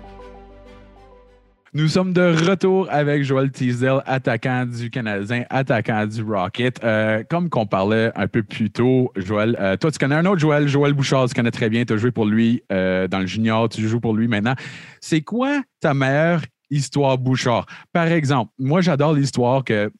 Nous 1.75 1.87
sommes 1.87 2.13
de 2.13 2.49
retour 2.49 2.87
avec 2.89 3.23
Joël 3.23 3.51
Teasdale, 3.51 4.01
attaquant 4.07 4.65
du 4.65 4.89
Canadien, 4.89 5.43
attaquant 5.51 6.07
du 6.07 6.23
Rocket. 6.23 6.83
Euh, 6.83 7.21
comme 7.29 7.47
qu'on 7.47 7.67
parlait 7.67 8.11
un 8.15 8.27
peu 8.27 8.41
plus 8.41 8.71
tôt, 8.71 9.11
Joël, 9.15 9.55
euh, 9.59 9.77
toi, 9.77 9.91
tu 9.91 9.99
connais 9.99 10.15
un 10.15 10.25
autre 10.25 10.39
Joël, 10.39 10.67
Joël 10.67 10.93
Bouchard, 10.93 11.29
tu 11.29 11.35
connais 11.35 11.51
très 11.51 11.69
bien, 11.69 11.85
tu 11.85 11.93
as 11.93 11.97
joué 11.97 12.09
pour 12.09 12.25
lui 12.25 12.63
euh, 12.71 13.07
dans 13.07 13.19
le 13.19 13.27
junior, 13.27 13.69
tu 13.69 13.87
joues 13.87 13.99
pour 13.99 14.15
lui 14.15 14.27
maintenant. 14.27 14.55
C'est 14.99 15.21
quoi 15.21 15.61
ta 15.79 15.93
meilleure 15.93 16.41
histoire 16.71 17.19
Bouchard? 17.19 17.67
Par 17.93 18.07
exemple, 18.07 18.51
moi, 18.57 18.81
j'adore 18.81 19.13
l'histoire 19.13 19.63
que 19.63 19.91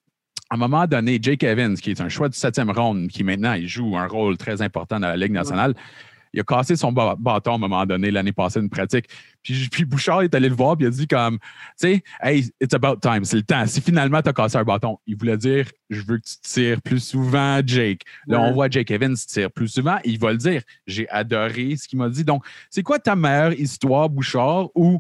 à 0.50 0.56
un 0.56 0.58
moment 0.58 0.88
donné, 0.88 1.20
Jake 1.22 1.44
Evans, 1.44 1.76
qui 1.76 1.92
est 1.92 2.02
un 2.02 2.10
choix 2.10 2.30
du 2.30 2.36
septième 2.36 2.72
round, 2.72 3.10
qui 3.10 3.24
maintenant 3.24 3.54
il 3.54 3.68
joue 3.68 3.96
un 3.96 4.08
rôle 4.08 4.36
très 4.38 4.64
important 4.64 5.00
dans 5.00 5.08
la 5.08 5.18
Ligue 5.18 5.34
nationale, 5.34 5.76
il 6.34 6.40
a 6.40 6.44
cassé 6.44 6.76
son 6.76 6.92
bâton 6.92 7.52
à 7.52 7.56
un 7.56 7.58
moment 7.58 7.86
donné 7.86 8.12
l'année 8.12 8.32
passée, 8.32 8.60
une 8.60 8.70
pratique. 8.70 9.06
Puis, 9.42 9.70
puis, 9.70 9.86
Bouchard 9.86 10.22
est 10.22 10.36
allé 10.36 10.50
le 10.50 10.56
voir, 10.56 10.76
puis 10.76 10.86
il 10.86 10.90
a 10.90 10.92
dit 10.92 11.08
comme, 11.08 11.40
tu 11.40 11.48
sais, 11.78 12.04
hey, 12.22 12.52
it's 12.62 12.74
about 12.74 12.98
time, 13.02 13.24
c'est 13.24 13.38
le 13.38 13.44
temps. 13.44 13.66
Si 13.66 13.82
finalement 13.82 14.22
tu 14.22 14.30
as 14.30 14.34
cassé 14.34 14.58
un 14.58 14.64
bâton, 14.64 15.00
il 15.08 15.16
voulait 15.16 15.38
dire, 15.38 15.66
je 15.90 16.02
veux 16.02 16.18
que 16.18 16.28
tu 16.28 16.36
tires 16.42 16.82
plus 16.82 17.00
souvent, 17.00 17.62
Jake. 17.66 18.02
Là, 18.28 18.42
on 18.42 18.54
voit 18.54 18.70
Jake 18.70 18.92
Evans 18.92 19.16
tirer 19.16 19.50
plus 19.50 19.68
souvent, 19.68 19.98
il 20.04 20.20
va 20.20 20.32
le 20.32 20.38
dire. 20.38 20.62
J'ai 20.86 21.10
adoré 21.10 21.76
ce 21.76 21.88
qu'il 21.88 22.00
m'a 22.00 22.10
dit. 22.10 22.24
Donc, 22.24 22.46
c'est 22.70 22.84
quoi 22.84 23.00
ta 23.00 23.16
meilleure 23.16 23.54
histoire, 23.54 24.10
Bouchard, 24.10 24.70
ou 24.76 25.00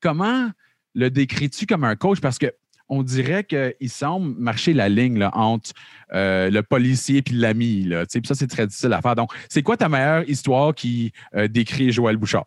comment 0.00 0.50
le 0.94 1.10
décris-tu 1.10 1.66
comme 1.66 1.84
un 1.84 1.96
coach? 1.96 2.20
Parce 2.20 2.38
que 2.38 2.52
on 2.90 3.02
dirait 3.04 3.44
qu'il 3.44 3.88
semble 3.88 4.34
marcher 4.36 4.74
la 4.74 4.88
ligne 4.88 5.26
entre 5.32 5.70
euh, 6.12 6.50
le 6.50 6.62
policier 6.62 7.18
et 7.18 7.32
l'ami. 7.32 7.88
Ça, 8.24 8.34
c'est 8.34 8.48
très 8.48 8.66
difficile 8.66 8.92
à 8.92 9.00
faire. 9.00 9.14
Donc, 9.14 9.32
c'est 9.48 9.62
quoi 9.62 9.76
ta 9.76 9.88
meilleure 9.88 10.28
histoire 10.28 10.74
qui 10.74 11.12
euh, 11.36 11.48
décrit 11.48 11.92
Joël 11.92 12.16
Bouchard? 12.16 12.46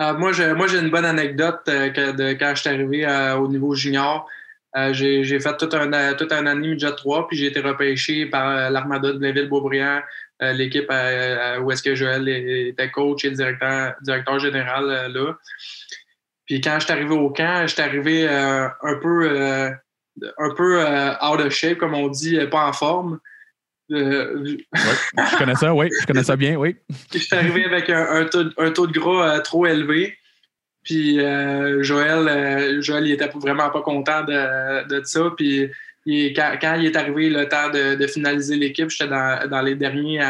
Euh, 0.00 0.14
moi, 0.18 0.32
j'ai, 0.32 0.78
une 0.78 0.90
bonne 0.90 1.04
anecdote 1.04 1.60
de 1.66 2.32
quand 2.32 2.52
je 2.54 2.60
suis 2.60 2.68
arrivé 2.68 3.06
au 3.38 3.46
niveau 3.48 3.74
junior. 3.74 4.26
j'ai, 4.90 5.40
fait 5.40 5.56
tout 5.56 5.68
un, 5.72 6.14
tout 6.14 6.28
un 6.30 6.46
année 6.46 6.68
midget 6.68 6.94
3, 6.96 7.28
puis 7.28 7.36
j'ai 7.36 7.46
été 7.46 7.60
repêché 7.60 8.26
par 8.26 8.70
l'Armada 8.70 9.12
de 9.12 9.18
Blainville-Beaubriand, 9.18 10.00
l'équipe 10.40 10.90
où 11.62 11.70
est-ce 11.70 11.82
que 11.82 11.94
Joël 11.94 12.28
était 12.28 12.90
coach 12.90 13.24
et 13.24 13.30
directeur, 13.30 13.94
directeur 14.02 14.38
général 14.40 15.12
là. 15.12 15.34
Puis 16.50 16.60
quand 16.60 16.80
je 16.80 16.84
suis 16.86 16.92
arrivé 16.92 17.14
au 17.14 17.30
camp, 17.30 17.62
je 17.62 17.74
suis 17.74 17.80
arrivé 17.80 18.26
euh, 18.28 18.66
un 18.82 18.96
peu, 18.96 19.30
euh, 19.30 19.70
un 20.36 20.54
peu 20.56 20.84
euh, 20.84 21.12
out 21.22 21.38
of 21.38 21.52
shape, 21.52 21.78
comme 21.78 21.94
on 21.94 22.08
dit, 22.08 22.36
pas 22.50 22.66
en 22.66 22.72
forme. 22.72 23.20
Je 23.88 25.38
connais 25.38 25.54
ça, 25.54 25.72
oui, 25.72 25.90
je 26.00 26.06
connais 26.08 26.24
ça 26.24 26.34
bien, 26.34 26.56
oui. 26.56 26.74
je 27.14 27.18
suis 27.18 27.36
arrivé 27.36 27.64
avec 27.66 27.88
un, 27.88 28.24
taux, 28.24 28.42
de 28.88 28.92
gras 28.92 29.38
trop 29.38 29.64
élevé. 29.64 30.18
Puis 30.82 31.20
Joël, 31.84 32.82
Joël, 32.82 33.06
il 33.06 33.12
était 33.12 33.30
vraiment 33.32 33.70
pas 33.70 33.82
content 33.82 34.24
de, 34.24 35.02
ça. 35.04 35.30
Puis 35.36 35.70
quand, 36.34 36.74
il 36.80 36.86
est 36.86 36.96
arrivé 36.96 37.30
le 37.30 37.48
temps 37.48 37.70
de, 37.70 38.06
finaliser 38.08 38.56
l'équipe, 38.56 38.90
j'étais 38.90 39.06
dans, 39.06 39.62
les 39.62 39.76
derniers 39.76 40.20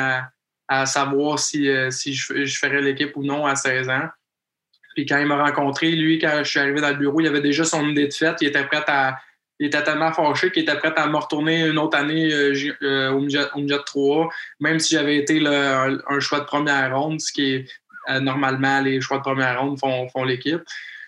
à, 0.68 0.84
savoir 0.84 1.38
si, 1.38 1.66
si 1.88 2.12
je, 2.12 2.44
je 2.44 2.58
ferais 2.58 2.82
l'équipe 2.82 3.16
ou 3.16 3.24
non 3.24 3.46
à 3.46 3.56
16 3.56 3.88
ans. 3.88 4.10
Puis 4.94 5.06
quand 5.06 5.18
il 5.18 5.26
m'a 5.26 5.42
rencontré, 5.42 5.90
lui, 5.92 6.18
quand 6.18 6.38
je 6.38 6.48
suis 6.48 6.58
arrivé 6.58 6.80
dans 6.80 6.90
le 6.90 6.96
bureau, 6.96 7.20
il 7.20 7.26
avait 7.26 7.40
déjà 7.40 7.64
son 7.64 7.88
idée 7.88 8.08
de 8.08 8.12
fête. 8.12 8.36
Il 8.40 8.48
était 8.48 8.64
prêt 8.64 8.82
à, 8.88 9.18
il 9.58 9.66
était 9.66 9.82
tellement 9.82 10.12
fâché 10.12 10.50
qu'il 10.50 10.62
était 10.62 10.76
prêt 10.76 10.92
à 10.96 11.06
me 11.06 11.16
retourner 11.16 11.66
une 11.66 11.78
autre 11.78 11.96
année 11.96 12.30
euh, 12.32 13.10
au, 13.12 13.20
midget, 13.20 13.78
3, 13.86 14.28
même 14.60 14.78
si 14.78 14.94
j'avais 14.94 15.16
été 15.16 15.44
un, 15.46 16.20
choix 16.20 16.40
de 16.40 16.46
première 16.46 16.98
ronde, 16.98 17.20
ce 17.20 17.32
qui 17.32 17.54
est 17.54 17.66
normalement 18.20 18.80
les 18.80 19.00
choix 19.00 19.18
de 19.18 19.22
première 19.22 19.60
ronde 19.60 19.78
font, 19.78 20.08
font 20.08 20.24
l'équipe. 20.24 20.62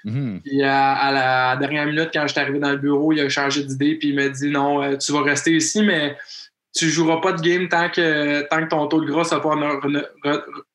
Mm-hmm. 0.05 0.43
Puis 0.43 0.63
à, 0.63 1.11
la 1.13 1.57
dernière 1.57 1.87
minute, 1.87 2.11
quand 2.13 2.27
j'étais 2.27 2.41
arrivé 2.41 2.59
dans 2.59 2.73
le 2.73 2.77
bureau, 2.77 3.13
il 3.13 3.21
a 3.21 3.29
changé 3.29 3.63
d'idée, 3.65 3.95
puis 3.95 4.11
il 4.11 4.17
m'a 4.17 4.29
dit 4.29 4.51
non, 4.51 4.97
tu 4.99 5.13
vas 5.13 5.23
rester 5.23 5.53
ici, 5.53 5.83
mais 5.83 6.17
tu 6.75 6.89
joueras 6.89 7.21
pas 7.21 7.33
de 7.33 7.41
game 7.41 7.69
tant 7.69 7.89
que, 7.89 8.43
tant 8.49 8.63
que 8.63 8.69
ton 8.69 8.87
taux 8.87 9.01
de 9.01 9.07
gras 9.07 9.23
ne 9.23 10.01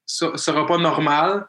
sera 0.07 0.65
pas 0.65 0.77
normal. 0.77 1.45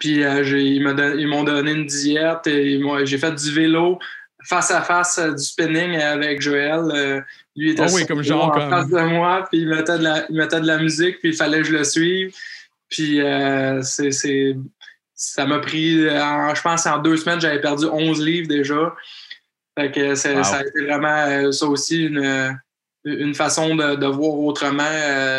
Puis 0.00 0.24
euh, 0.24 0.42
ils 0.44 1.28
m'ont 1.28 1.44
donné 1.44 1.72
une 1.72 1.86
diète 1.86 2.46
et 2.46 2.80
j'ai 3.04 3.18
fait 3.18 3.32
du 3.32 3.52
vélo 3.52 3.98
face 4.44 4.70
à 4.70 4.82
face 4.82 5.18
euh, 5.18 5.32
du 5.32 5.42
spinning 5.42 5.96
avec 5.96 6.40
Joël. 6.40 6.80
Euh, 6.92 7.20
lui 7.56 7.70
était 7.70 7.86
oh 7.88 8.06
comme 8.06 8.22
genre, 8.22 8.56
en 8.56 8.70
face 8.70 8.88
de 8.88 9.00
moi, 9.00 9.46
puis 9.50 9.60
il 9.60 9.68
mettait, 9.68 9.98
de 9.98 10.04
la, 10.04 10.26
il 10.28 10.36
mettait 10.36 10.60
de 10.60 10.66
la 10.66 10.78
musique, 10.78 11.20
puis 11.20 11.30
il 11.30 11.36
fallait 11.36 11.58
que 11.58 11.64
je 11.64 11.72
le 11.72 11.84
suive. 11.84 12.34
Puis 12.88 13.20
c'est, 13.82 14.56
ça 15.14 15.46
m'a 15.46 15.60
pris, 15.60 16.00
je 16.02 16.62
pense, 16.62 16.86
en 16.86 16.98
deux 16.98 17.16
semaines, 17.16 17.40
j'avais 17.40 17.60
perdu 17.60 17.86
11 17.86 18.20
livres 18.20 18.48
déjà. 18.48 18.94
Fait 19.78 19.90
que 19.90 20.14
ça 20.16 20.30
a 20.30 20.62
été 20.62 20.84
vraiment, 20.84 21.52
ça 21.52 21.66
aussi, 21.66 22.06
une, 22.06 22.58
une 23.04 23.34
façon 23.34 23.76
de, 23.76 24.06
voir 24.06 24.38
autrement 24.40 24.82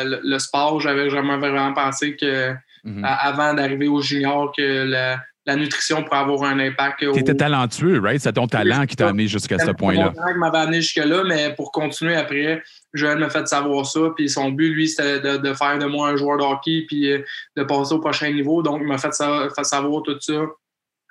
le, 0.06 0.39
sport. 0.39 0.80
J'avais 0.80 1.10
vraiment, 1.10 1.38
vraiment 1.38 1.74
pensé 1.74 2.15
que 2.15 2.56
Mhm. 2.86 3.04
avant 3.04 3.54
d'arriver 3.56 3.88
au 3.88 4.00
junior 4.00 4.54
que 4.56 4.84
la, 4.86 5.56
nutrition 5.56 6.04
pourrait 6.04 6.19
avoir 6.19 6.43
un 6.43 6.60
impact. 6.60 7.00
Tu 7.00 7.19
étais 7.19 7.36
talentueux, 7.36 8.00
right? 8.00 8.21
C'est 8.21 8.34
ton 8.34 8.48
talent 8.48 8.86
qui 8.86 8.95
t'a 8.95 9.10
amené 9.10 9.28
jusqu'à 9.28 9.58
ce 9.58 9.71
point-là. 9.71 10.13
C'est 10.15 10.34
qui 10.34 10.39
m'avait 10.39 10.58
amené 10.60 10.82
jusque-là, 10.82 11.24
mais 11.24 11.54
pour 11.56 11.71
continuer 11.71 12.15
après, 12.15 12.63
Joël 12.93 13.17
m'a 13.17 13.30
fait 13.30 13.48
savoir 13.48 13.86
ça. 13.86 14.00
Puis 14.15 14.30
son 14.30 14.52
but, 14.52 14.69
lui, 14.69 14.88
c'était 14.88 15.19
de, 15.19 15.54
faire 15.54 15.78
de 15.80 15.86
moi 15.86 16.10
un 16.10 16.15
joueur 16.15 16.38
de 16.38 16.43
hockey 16.43 16.86
puis 16.88 17.12
euh, 17.12 17.19
de 17.58 17.63
passer 17.63 17.93
au 17.93 18.00
prochain 18.00 18.32
niveau. 18.32 18.63
Donc, 18.63 18.80
il 18.82 18.88
m'a 18.88 18.98
fait, 18.98 19.13
savoir 19.13 20.04
tout 20.04 20.19
ça 20.19 20.41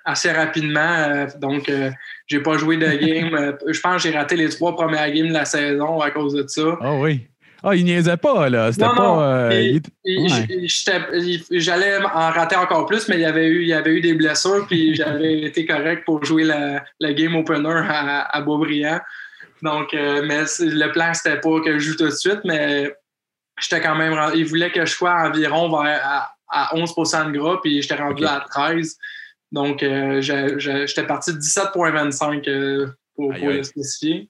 assez 0.05 0.31
rapidement. 0.31 0.79
Euh, 0.79 1.27
donc, 1.39 1.67
euh, 1.67 1.91
j'ai 2.27 2.39
pas 2.39 2.57
joué 2.57 2.77
de 2.77 2.85
game. 3.05 3.57
je 3.67 3.79
pense 3.79 4.03
que 4.03 4.09
j'ai 4.09 4.17
raté 4.17 4.35
les 4.35 4.49
trois 4.49 4.75
premières 4.75 5.11
games 5.11 5.27
de 5.27 5.33
la 5.33 5.45
saison 5.45 5.99
à 5.99 6.11
cause 6.11 6.33
de 6.33 6.45
ça. 6.47 6.77
Ah 6.81 6.93
oui. 6.93 7.27
Ah, 7.67 7.75
il 7.75 7.83
niaisait 7.83 8.17
pas, 8.17 8.47
là. 8.47 8.71
C'était 8.71 8.85
pas. 8.85 9.49
Euh, 9.49 9.79
j'allais 11.51 11.97
en 11.97 12.29
rater 12.29 12.55
encore 12.55 12.85
plus, 12.85 13.07
mais 13.09 13.15
il 13.15 13.21
y 13.21 13.25
avait 13.25 13.47
eu, 13.47 13.63
il 13.63 13.67
y 13.67 13.73
avait 13.73 13.89
eu 13.89 14.01
des 14.01 14.13
blessures, 14.13 14.67
puis 14.67 14.93
j'avais 14.95 15.41
été 15.41 15.65
correct 15.65 16.05
pour 16.05 16.23
jouer 16.23 16.43
la, 16.43 17.13
game 17.13 17.35
opener 17.35 17.81
à, 17.89 18.21
à 18.21 18.41
Beaubriand. 18.41 18.99
Donc, 19.63 19.95
euh, 19.95 20.23
mais 20.27 20.43
le 20.59 20.91
plan, 20.91 21.11
c'était 21.15 21.39
pas 21.39 21.59
que 21.59 21.79
je 21.79 21.79
joue 21.79 21.95
tout 21.95 22.05
de 22.05 22.11
suite, 22.11 22.41
mais 22.45 22.93
j'étais 23.59 23.81
quand 23.81 23.95
même. 23.95 24.15
Il 24.35 24.45
voulait 24.45 24.71
que 24.71 24.85
je 24.85 24.91
sois 24.91 25.15
environ 25.27 25.67
vers 25.81 26.29
à, 26.47 26.69
11% 26.75 27.31
de 27.31 27.37
gras, 27.39 27.57
puis 27.63 27.81
j'étais 27.81 27.95
rendu 27.95 28.23
à 28.27 28.45
13. 28.47 28.95
Donc, 29.51 29.81
euh, 29.81 30.21
j'étais 30.21 31.07
parti 31.07 31.33
de 31.33 31.39
17,25 31.39 32.91
pour, 33.15 33.33
pour 33.33 33.47
le 33.47 33.63
spécifier. 33.63 34.29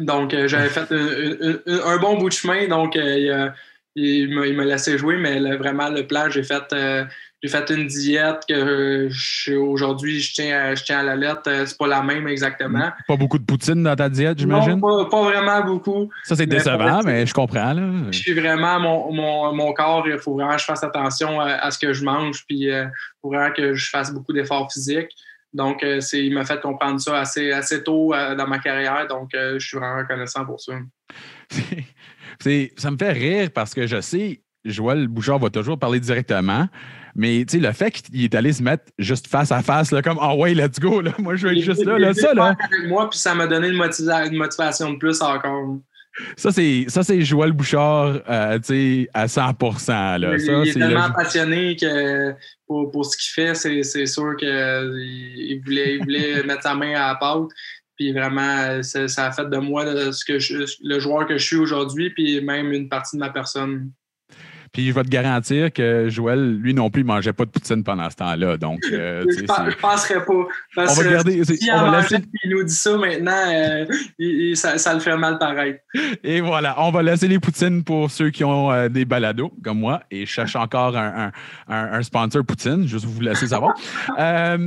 Donc, 0.00 0.34
euh, 0.34 0.48
j'avais 0.48 0.68
fait 0.68 0.90
un, 0.90 1.96
bon 1.98 2.18
bout 2.18 2.28
de 2.28 2.34
chemin. 2.34 2.68
Donc, 2.68 2.96
euh, 2.96 3.50
il, 3.94 4.56
m'a 4.56 4.64
laissé 4.64 4.98
jouer, 4.98 5.16
mais 5.16 5.40
vraiment, 5.56 5.88
le 5.88 6.06
plan, 6.06 6.28
j'ai 6.28 6.42
fait, 6.42 6.64
euh, 6.72 7.04
j'ai 7.42 7.48
fait 7.48 7.70
une 7.70 7.86
diète 7.86 8.42
que 8.48 9.08
aujourd'hui, 9.56 10.20
je 10.20 10.34
tiens, 10.34 10.58
à, 10.58 10.74
je 10.74 10.84
tiens 10.84 10.98
à 10.98 11.02
la 11.02 11.16
lettre. 11.16 11.50
C'est 11.64 11.78
pas 11.78 11.86
la 11.86 12.02
même 12.02 12.28
exactement. 12.28 12.90
Pas 13.08 13.16
beaucoup 13.16 13.38
de 13.38 13.44
poutine 13.44 13.82
dans 13.82 13.96
ta 13.96 14.08
diète, 14.08 14.38
j'imagine? 14.38 14.80
Non, 14.80 15.08
pas, 15.08 15.22
vraiment 15.22 15.62
beaucoup. 15.64 16.10
Ça, 16.24 16.36
c'est 16.36 16.46
décevant, 16.46 17.00
mais 17.04 17.24
je 17.24 17.32
comprends. 17.32 17.72
Là. 17.72 17.82
Je 18.10 18.18
suis 18.18 18.34
vraiment, 18.34 18.80
mon, 18.80 19.54
mon, 19.54 19.72
corps, 19.72 20.06
il 20.06 20.18
faut 20.18 20.34
vraiment 20.34 20.54
que 20.54 20.60
je 20.60 20.66
fasse 20.66 20.84
attention 20.84 21.40
à, 21.40 21.70
ce 21.70 21.78
que 21.78 21.92
je 21.92 22.04
mange, 22.04 22.44
puis 22.46 22.64
il 22.64 22.92
faut 23.22 23.30
vraiment 23.30 23.52
que 23.52 23.74
je 23.74 23.88
fasse 23.88 24.12
beaucoup 24.12 24.32
d'efforts 24.32 24.70
physiques. 24.70 25.12
Donc, 25.56 25.82
euh, 25.82 26.00
il 26.12 26.34
m'a 26.34 26.44
fait 26.44 26.60
comprendre 26.60 27.00
ça 27.00 27.18
assez, 27.18 27.50
assez 27.50 27.82
tôt 27.82 28.12
euh, 28.12 28.34
dans 28.34 28.46
ma 28.46 28.58
carrière. 28.58 29.06
Donc, 29.08 29.34
euh, 29.34 29.58
je 29.58 29.66
suis 29.66 29.78
vraiment 29.78 29.96
reconnaissant 29.96 30.44
pour 30.44 30.60
ça. 30.60 30.74
ça 32.76 32.90
me 32.90 32.98
fait 32.98 33.12
rire 33.12 33.50
parce 33.54 33.72
que 33.72 33.86
je 33.86 34.02
sais, 34.02 34.42
Joël 34.66 35.08
Bouchard 35.08 35.38
va 35.38 35.48
toujours 35.48 35.78
parler 35.78 35.98
directement. 35.98 36.68
Mais 37.14 37.46
le 37.50 37.72
fait 37.72 37.90
qu'il 37.90 38.22
est 38.22 38.34
allé 38.34 38.52
se 38.52 38.62
mettre 38.62 38.84
juste 38.98 39.28
face 39.28 39.50
à 39.50 39.62
face, 39.62 39.92
là, 39.92 40.02
comme 40.02 40.18
Ah 40.20 40.34
oh, 40.34 40.42
ouais, 40.42 40.52
let's 40.52 40.78
go, 40.78 41.00
là, 41.00 41.12
moi 41.18 41.36
je 41.36 41.48
vais 41.48 41.56
être 41.56 41.64
juste 41.64 41.86
là, 41.86 41.98
là, 41.98 42.12
ça. 42.12 42.34
Là. 42.34 42.54
Avec 42.60 42.88
moi, 42.88 43.08
puis 43.08 43.18
ça 43.18 43.34
m'a 43.34 43.46
donné 43.46 43.68
une, 43.68 43.76
motivation 44.36 44.92
de 44.92 44.98
plus 44.98 45.22
encore. 45.22 45.78
Ça, 46.36 46.50
c'est 46.52 47.20
Joël 47.22 47.52
Bouchard 47.52 48.20
à 48.26 48.58
100 48.60 49.52
là. 50.18 50.36
il 50.36 50.68
est 50.68 50.72
tellement 50.72 51.12
passionné 51.12 51.76
que 51.76 52.34
pour, 52.66 53.04
ce 53.04 53.16
qu'il 53.16 53.32
fait, 53.32 53.54
c'est 53.54 54.06
sûr 54.06 54.36
qu'il 54.36 55.62
voulait, 55.64 55.96
il 55.96 56.00
voulait 56.02 56.42
mettre 56.46 56.62
sa 56.62 56.74
main 56.74 56.94
à 56.94 57.08
la 57.08 57.14
pâte. 57.16 57.48
Puis 57.96 58.12
vraiment, 58.12 58.82
ça, 58.82 59.26
a 59.26 59.32
fait 59.32 59.48
de 59.48 59.56
moi 59.56 59.84
ce 60.12 60.24
que 60.24 60.38
le 60.82 60.98
joueur 60.98 61.26
que 61.26 61.38
je 61.38 61.44
suis 61.44 61.56
aujourd'hui, 61.56 62.10
puis 62.10 62.40
même 62.42 62.72
une 62.72 62.88
partie 62.88 63.16
de 63.16 63.20
ma 63.20 63.30
personne. 63.30 63.90
Puis 64.76 64.88
je 64.88 64.92
vais 64.92 65.04
te 65.04 65.08
garantir 65.08 65.72
que 65.72 66.10
Joël, 66.10 66.58
lui 66.58 66.74
non 66.74 66.90
plus, 66.90 67.02
ne 67.02 67.06
mangeait 67.06 67.32
pas 67.32 67.46
de 67.46 67.50
poutine 67.50 67.82
pendant 67.82 68.10
ce 68.10 68.16
temps-là. 68.16 68.58
Donc, 68.58 68.80
euh, 68.92 69.24
je 69.26 69.40
ne 69.40 69.80
penserais 69.80 70.22
pas. 70.22 70.34
on 70.76 70.92
va 70.92 71.10
garder. 71.10 71.42
Si 71.44 71.70
on 71.72 71.90
va 71.90 72.02
laisser... 72.02 72.18
il 72.44 72.50
nous 72.50 72.62
dit 72.62 72.74
ça 72.74 72.94
maintenant, 72.98 73.42
euh, 73.54 74.54
ça, 74.54 74.92
le 74.92 75.00
fait 75.00 75.16
mal 75.16 75.38
pareil. 75.38 75.78
Et 76.22 76.42
voilà, 76.42 76.74
on 76.82 76.90
va 76.90 77.02
laisser 77.02 77.26
les 77.26 77.38
poutines 77.38 77.84
pour 77.84 78.10
ceux 78.10 78.28
qui 78.28 78.44
ont 78.44 78.70
euh, 78.70 78.90
des 78.90 79.06
balados 79.06 79.50
comme 79.64 79.78
moi. 79.78 80.02
Et 80.10 80.26
je 80.26 80.30
cherche 80.30 80.56
encore 80.56 80.94
un, 80.94 81.32
un, 81.68 82.02
sponsor 82.02 82.44
poutine, 82.44 82.86
juste 82.86 83.06
vous 83.06 83.22
laisser 83.22 83.46
savoir. 83.46 83.72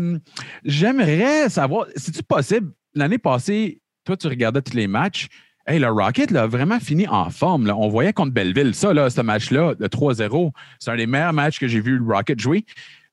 J'aimerais 0.65 1.49
savoir, 1.49 1.85
si 1.95 2.11
tu 2.11 2.23
possible, 2.23 2.71
l'année 2.95 3.19
passée, 3.19 3.83
toi, 4.05 4.17
tu 4.17 4.25
regardais 4.25 4.63
tous 4.63 4.73
les 4.73 4.87
matchs. 4.87 5.27
Hey, 5.69 5.77
le 5.77 5.91
Rocket 5.91 6.35
a 6.35 6.47
vraiment 6.47 6.79
fini 6.79 7.07
en 7.07 7.29
forme. 7.29 7.69
On 7.69 7.89
voyait 7.89 8.11
contre 8.11 8.31
Belleville, 8.31 8.73
ça, 8.73 8.91
là, 8.91 9.11
ce 9.11 9.21
match-là, 9.21 9.75
le 9.77 9.87
3-0, 9.87 10.51
c'est 10.79 10.89
un 10.89 10.95
des 10.95 11.05
meilleurs 11.05 11.31
matchs 11.31 11.59
que 11.59 11.67
j'ai 11.67 11.79
vu 11.79 11.99
le 11.99 12.11
Rocket 12.11 12.39
jouer. 12.39 12.65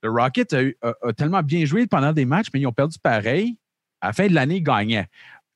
Le 0.02 0.08
Rocket 0.08 0.54
a, 0.54 1.12
tellement 1.12 1.42
bien 1.42 1.66
joué 1.66 1.86
pendant 1.86 2.14
des 2.14 2.24
matchs, 2.24 2.46
mais 2.54 2.60
ils 2.60 2.66
ont 2.66 2.72
perdu 2.72 2.96
pareil. 2.98 3.58
À 4.00 4.06
la 4.06 4.12
fin 4.14 4.26
de 4.26 4.32
l'année, 4.32 4.56
ils 4.56 4.62
gagnaient. 4.62 5.06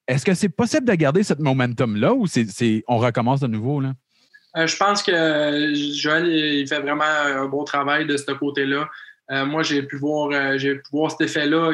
Est-ce 0.07 0.27
que 0.27 0.35
c'est 0.35 0.51
possible 0.51 0.87
de 0.87 0.93
garder 0.93 1.23
ce 1.23 1.33
momentum-là 1.39 2.13
ou 2.13 2.27
c'est, 2.27 2.85
on 2.87 2.99
recommence 2.99 3.41
de 3.41 3.47
nouveau? 3.47 3.81
Là? 3.81 3.95
Euh, 4.59 4.67
je 4.67 4.77
pense 4.77 5.03
que 5.03 5.73
Joël 5.95 6.27
il 6.27 6.69
fait 6.69 6.81
vraiment 6.81 7.05
un 7.05 7.47
beau 7.47 7.65
travail 7.65 8.05
de 8.07 8.19
ce 8.19 8.31
côté-là. 8.33 8.91
Euh, 9.31 9.47
moi, 9.47 9.63
j'ai 9.63 9.83
pu 9.85 9.97
voir, 9.97 10.29
euh, 10.33 10.59
j'ai 10.59 10.75
pu 10.75 10.83
voir 10.93 11.11
cet 11.13 11.23
effet-là 11.23 11.73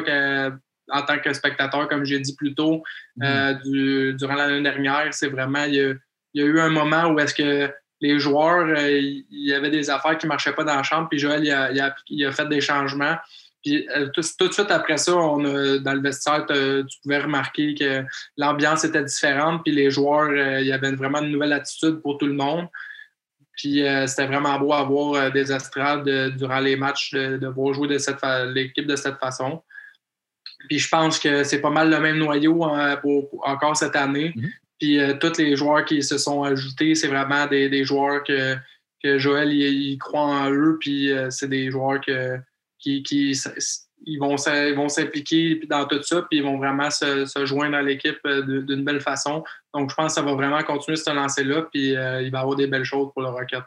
en 0.89 1.01
tant 1.01 1.19
que 1.19 1.33
spectateur, 1.33 1.87
comme 1.87 2.05
j'ai 2.05 2.19
dit 2.19 2.35
plus 2.35 2.53
tôt, 2.53 2.83
mhm. 3.17 3.25
euh, 3.25 4.13
durant 4.13 4.35
l'année 4.35 4.61
dernière, 4.61 5.13
c'est 5.13 5.27
vraiment, 5.27 5.63
il 5.63 5.99
y, 6.33 6.41
a, 6.41 6.45
eu 6.45 6.59
un 6.59 6.69
moment 6.69 7.07
où 7.07 7.19
est-ce 7.19 7.33
que 7.33 7.71
les 7.99 8.19
joueurs, 8.19 8.67
euh, 8.67 8.99
il 8.99 9.25
y 9.29 9.53
avait 9.53 9.71
des 9.71 9.89
affaires 9.89 10.17
qui 10.17 10.25
ne 10.27 10.29
marchaient 10.29 10.53
pas 10.53 10.63
dans 10.63 10.75
la 10.75 10.83
chambre, 10.83 11.09
puis 11.09 11.19
Joël, 11.19 11.43
il 11.43 12.25
a, 12.25 12.31
fait 12.31 12.47
des 12.47 12.61
changements. 12.61 13.15
Puis 13.63 13.87
euh, 13.89 14.07
tout, 14.09 14.21
de 14.21 14.51
suite 14.53 14.71
après 14.71 14.97
ça, 14.97 15.15
on 15.15 15.39
dans 15.39 15.93
le 15.93 16.01
vestiaire, 16.01 16.45
tu 16.47 16.97
pouvais 17.01 17.19
remarquer 17.19 17.73
que 17.73 18.03
l'ambiance 18.37 18.83
était 18.83 19.03
différente, 19.03 19.63
puis 19.63 19.73
les 19.73 19.89
joueurs, 19.89 20.31
il 20.59 20.67
y 20.67 20.71
avait 20.71 20.91
vraiment 20.91 21.21
une 21.21 21.31
nouvelle 21.31 21.53
attitude 21.53 22.01
pour 22.01 22.17
tout 22.17 22.27
le 22.27 22.33
monde. 22.33 22.67
Puis 23.53 23.83
c'était 24.05 24.27
vraiment 24.27 24.59
beau 24.59 24.71
à 24.71 24.83
voir 24.83 25.31
des 25.31 25.51
estrades 25.51 26.07
durant 26.37 26.59
les 26.59 26.75
matchs, 26.75 27.13
de, 27.13 27.47
voir 27.47 27.73
jouer 27.73 27.97
l'équipe 28.53 28.85
de 28.85 28.95
cette 28.95 29.17
façon. 29.17 29.63
Puis 30.67 30.79
je 30.79 30.89
pense 30.89 31.19
que 31.19 31.43
c'est 31.43 31.61
pas 31.61 31.69
mal 31.69 31.89
le 31.89 31.99
même 31.99 32.17
noyau 32.17 32.63
hein, 32.63 32.97
pour, 32.97 33.29
encore 33.47 33.75
cette 33.77 33.95
année. 33.95 34.33
Mhm. 34.35 34.49
Puis 34.79 34.99
euh, 34.99 35.13
tous 35.19 35.37
les 35.37 35.55
joueurs 35.55 35.85
qui 35.85 36.03
se 36.03 36.17
sont 36.17 36.43
ajoutés, 36.43 36.95
c'est 36.95 37.07
vraiment 37.07 37.47
des, 37.47 37.83
joueurs 37.83 38.23
que, 38.23 38.55
que 39.03 39.17
Joël 39.17 39.51
il, 39.51 39.97
croit 39.97 40.21
en 40.21 40.51
eux. 40.51 40.77
Puis 40.79 41.11
euh, 41.11 41.29
c'est 41.29 41.47
des 41.47 41.71
joueurs 41.71 41.99
que, 42.01 42.37
qui, 42.79 43.03
ils 44.05 44.19
vont, 44.19 44.37
s'impliquer 44.87 45.61
dans 45.67 45.85
tout 45.85 46.01
ça, 46.03 46.21
puis 46.29 46.39
ils 46.39 46.43
vont 46.43 46.57
vraiment 46.57 46.91
se, 46.91 47.25
joindre 47.45 47.77
à 47.77 47.81
l'équipe 47.81 48.19
euh, 48.25 48.61
d'une 48.61 48.83
belle 48.83 49.01
façon. 49.01 49.43
Donc, 49.73 49.89
je 49.89 49.95
pense 49.95 50.13
que 50.13 50.21
ça 50.21 50.21
va 50.21 50.33
vraiment 50.33 50.61
continuer 50.63 50.95
ce 50.95 51.09
lancer-là, 51.09 51.63
puis 51.73 51.89
il 51.89 51.95
va 51.95 52.21
y 52.21 52.27
avoir 52.27 52.55
des 52.55 52.67
belles 52.67 52.85
choses 52.85 53.11
pour 53.13 53.23
le 53.23 53.29
Rocket 53.29 53.63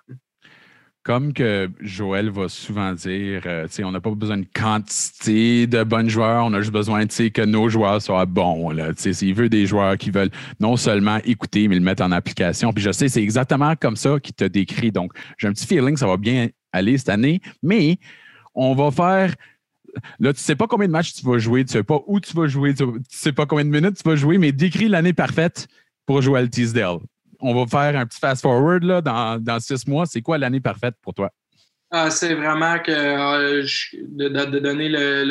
comme 1.03 1.33
que 1.33 1.71
Joël 1.81 2.31
va 2.31 2.49
souvent 2.49 2.93
dire, 2.93 3.43
euh, 3.47 3.67
on 3.83 3.91
n'a 3.91 4.01
pas 4.01 4.11
besoin 4.11 4.39
de 4.39 4.47
quantité 4.55 5.67
de 5.67 5.83
bons 5.83 6.09
joueurs, 6.09 6.45
on 6.45 6.53
a 6.53 6.61
juste 6.61 6.73
besoin 6.73 7.07
que 7.07 7.45
nos 7.45 7.69
joueurs 7.69 8.03
soient 8.03 8.27
bons. 8.27 8.71
Là, 8.71 8.91
il 9.23 9.35
veut 9.35 9.49
des 9.49 9.67
joueurs 9.67 9.97
qui 9.97 10.11
veulent 10.11 10.31
non 10.61 10.77
seulement 10.77 11.19
écouter, 11.25 11.69
mais 11.69 11.77
le 11.77 11.81
mettre 11.81 12.03
en 12.03 12.13
application. 12.13 12.73
Puis 12.73 12.85
je 12.85 12.93
sais, 12.93 13.09
c'est 13.09 13.23
exactement 13.23 13.75
comme 13.77 13.97
ça 13.97 14.21
qu'il 14.21 14.35
te 14.35 14.45
décrit. 14.45 14.93
Donc, 14.93 15.13
j'ai 15.39 15.49
un 15.49 15.53
petit 15.53 15.67
feeling 15.67 15.95
que 15.95 16.01
ça 16.01 16.07
va 16.07 16.19
bien 16.19 16.49
aller 16.73 16.99
cette 16.99 17.09
année, 17.09 17.41
mais 17.63 17.99
on 18.55 18.75
va 18.75 18.91
faire 18.91 19.35
là, 20.19 20.33
tu 20.33 20.41
sais 20.41 20.57
pas 20.57 20.67
combien 20.67 20.87
de 20.87 20.93
matchs 20.93 21.15
tu 21.15 21.27
vas 21.27 21.39
jouer, 21.39 21.65
tu 21.65 21.73
sais 21.73 21.83
pas 21.83 22.01
où 22.07 22.21
tu 22.21 22.37
vas 22.37 22.47
jouer, 22.47 22.75
tu 22.75 22.85
sais 23.09 23.33
pas 23.33 23.47
combien 23.47 23.65
de 23.65 23.71
minutes 23.71 23.97
tu 24.03 24.09
vas 24.09 24.17
jouer, 24.17 24.39
mais 24.39 24.53
décris 24.53 24.89
l'année 24.89 25.13
parfaite 25.13 25.67
pour 26.07 26.19
à 26.37 26.47
Teasdale. 26.47 26.99
On 27.41 27.55
va 27.55 27.67
faire 27.67 27.99
un 27.99 28.07
petit 28.07 28.19
fast-forward 28.19 28.83
là, 28.85 29.01
dans, 29.01 29.43
dans 29.43 29.61
six 29.61 29.87
mois. 29.87 30.07
C'est 30.07 30.23
quoi 30.23 30.39
l'année 30.39 30.61
parfaite 30.61 30.95
pour 31.03 31.15
toi? 31.15 31.33
Ah, 31.91 32.11
c'est 32.11 32.35
vraiment 32.35 32.79
que 32.79 32.93
euh, 32.93 33.67
de, 33.95 34.29
de, 34.29 34.59
donner 34.61 34.89
le, 34.89 35.25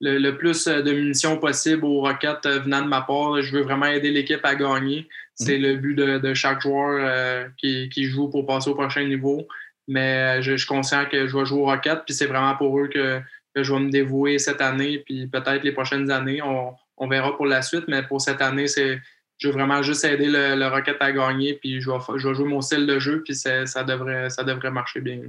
le, 0.00 0.18
le, 0.18 0.36
plus 0.36 0.66
de 0.66 0.92
munitions 0.92 1.36
possible 1.38 1.84
aux 1.84 2.00
Rockets 2.00 2.46
euh, 2.46 2.60
venant 2.60 2.82
de 2.82 2.86
ma 2.86 3.02
part. 3.02 3.42
Je 3.42 3.52
veux 3.52 3.62
vraiment 3.62 3.86
aider 3.86 4.12
l'équipe 4.12 4.44
à 4.44 4.54
gagner. 4.54 5.08
C'est 5.34 5.58
le 5.58 5.74
but 5.76 5.96
de, 5.96 6.18
de 6.18 6.34
chaque 6.34 6.60
joueur 6.60 7.00
euh, 7.00 7.48
qui, 7.56 7.88
qui, 7.88 8.04
joue 8.04 8.28
pour 8.30 8.46
passer 8.46 8.70
au 8.70 8.74
prochain 8.76 9.04
niveau. 9.04 9.48
Mais 9.88 10.40
je, 10.42 10.52
je, 10.52 10.58
suis 10.58 10.68
conscient 10.68 11.06
que 11.06 11.26
je 11.26 11.36
vais 11.36 11.44
jouer 11.44 11.58
aux 11.58 11.64
Rockets, 11.64 12.04
puis 12.06 12.14
c'est 12.14 12.26
vraiment 12.26 12.54
pour 12.56 12.78
eux 12.78 12.86
que, 12.86 13.20
que, 13.54 13.64
je 13.64 13.72
vais 13.72 13.80
me 13.80 13.90
dévouer 13.90 14.38
cette 14.38 14.60
année, 14.60 14.98
puis 14.98 15.26
peut-être 15.26 15.64
les 15.64 15.72
prochaines 15.72 16.08
années. 16.12 16.40
On, 16.40 16.72
on, 16.96 17.08
verra 17.08 17.36
pour 17.36 17.46
la 17.46 17.62
suite, 17.62 17.84
mais 17.88 18.04
pour 18.04 18.20
cette 18.20 18.40
année, 18.40 18.68
c'est 18.68 19.00
je 19.38 19.48
veux 19.48 19.54
vraiment 19.54 19.82
juste 19.82 20.04
aider 20.04 20.28
le, 20.28 20.66
Rocket 20.68 20.96
à 21.00 21.12
gagner, 21.12 21.54
puis 21.54 21.80
je 21.80 21.90
vais, 21.90 21.98
je 22.16 22.28
vais 22.28 22.34
jouer 22.34 22.48
mon 22.48 22.60
style 22.60 22.86
de 22.86 22.98
jeu, 22.98 23.22
puis 23.24 23.34
ça 23.34 23.84
devrait, 23.84 24.30
ça 24.30 24.44
devrait 24.44 24.70
marcher 24.70 25.00
bien 25.00 25.20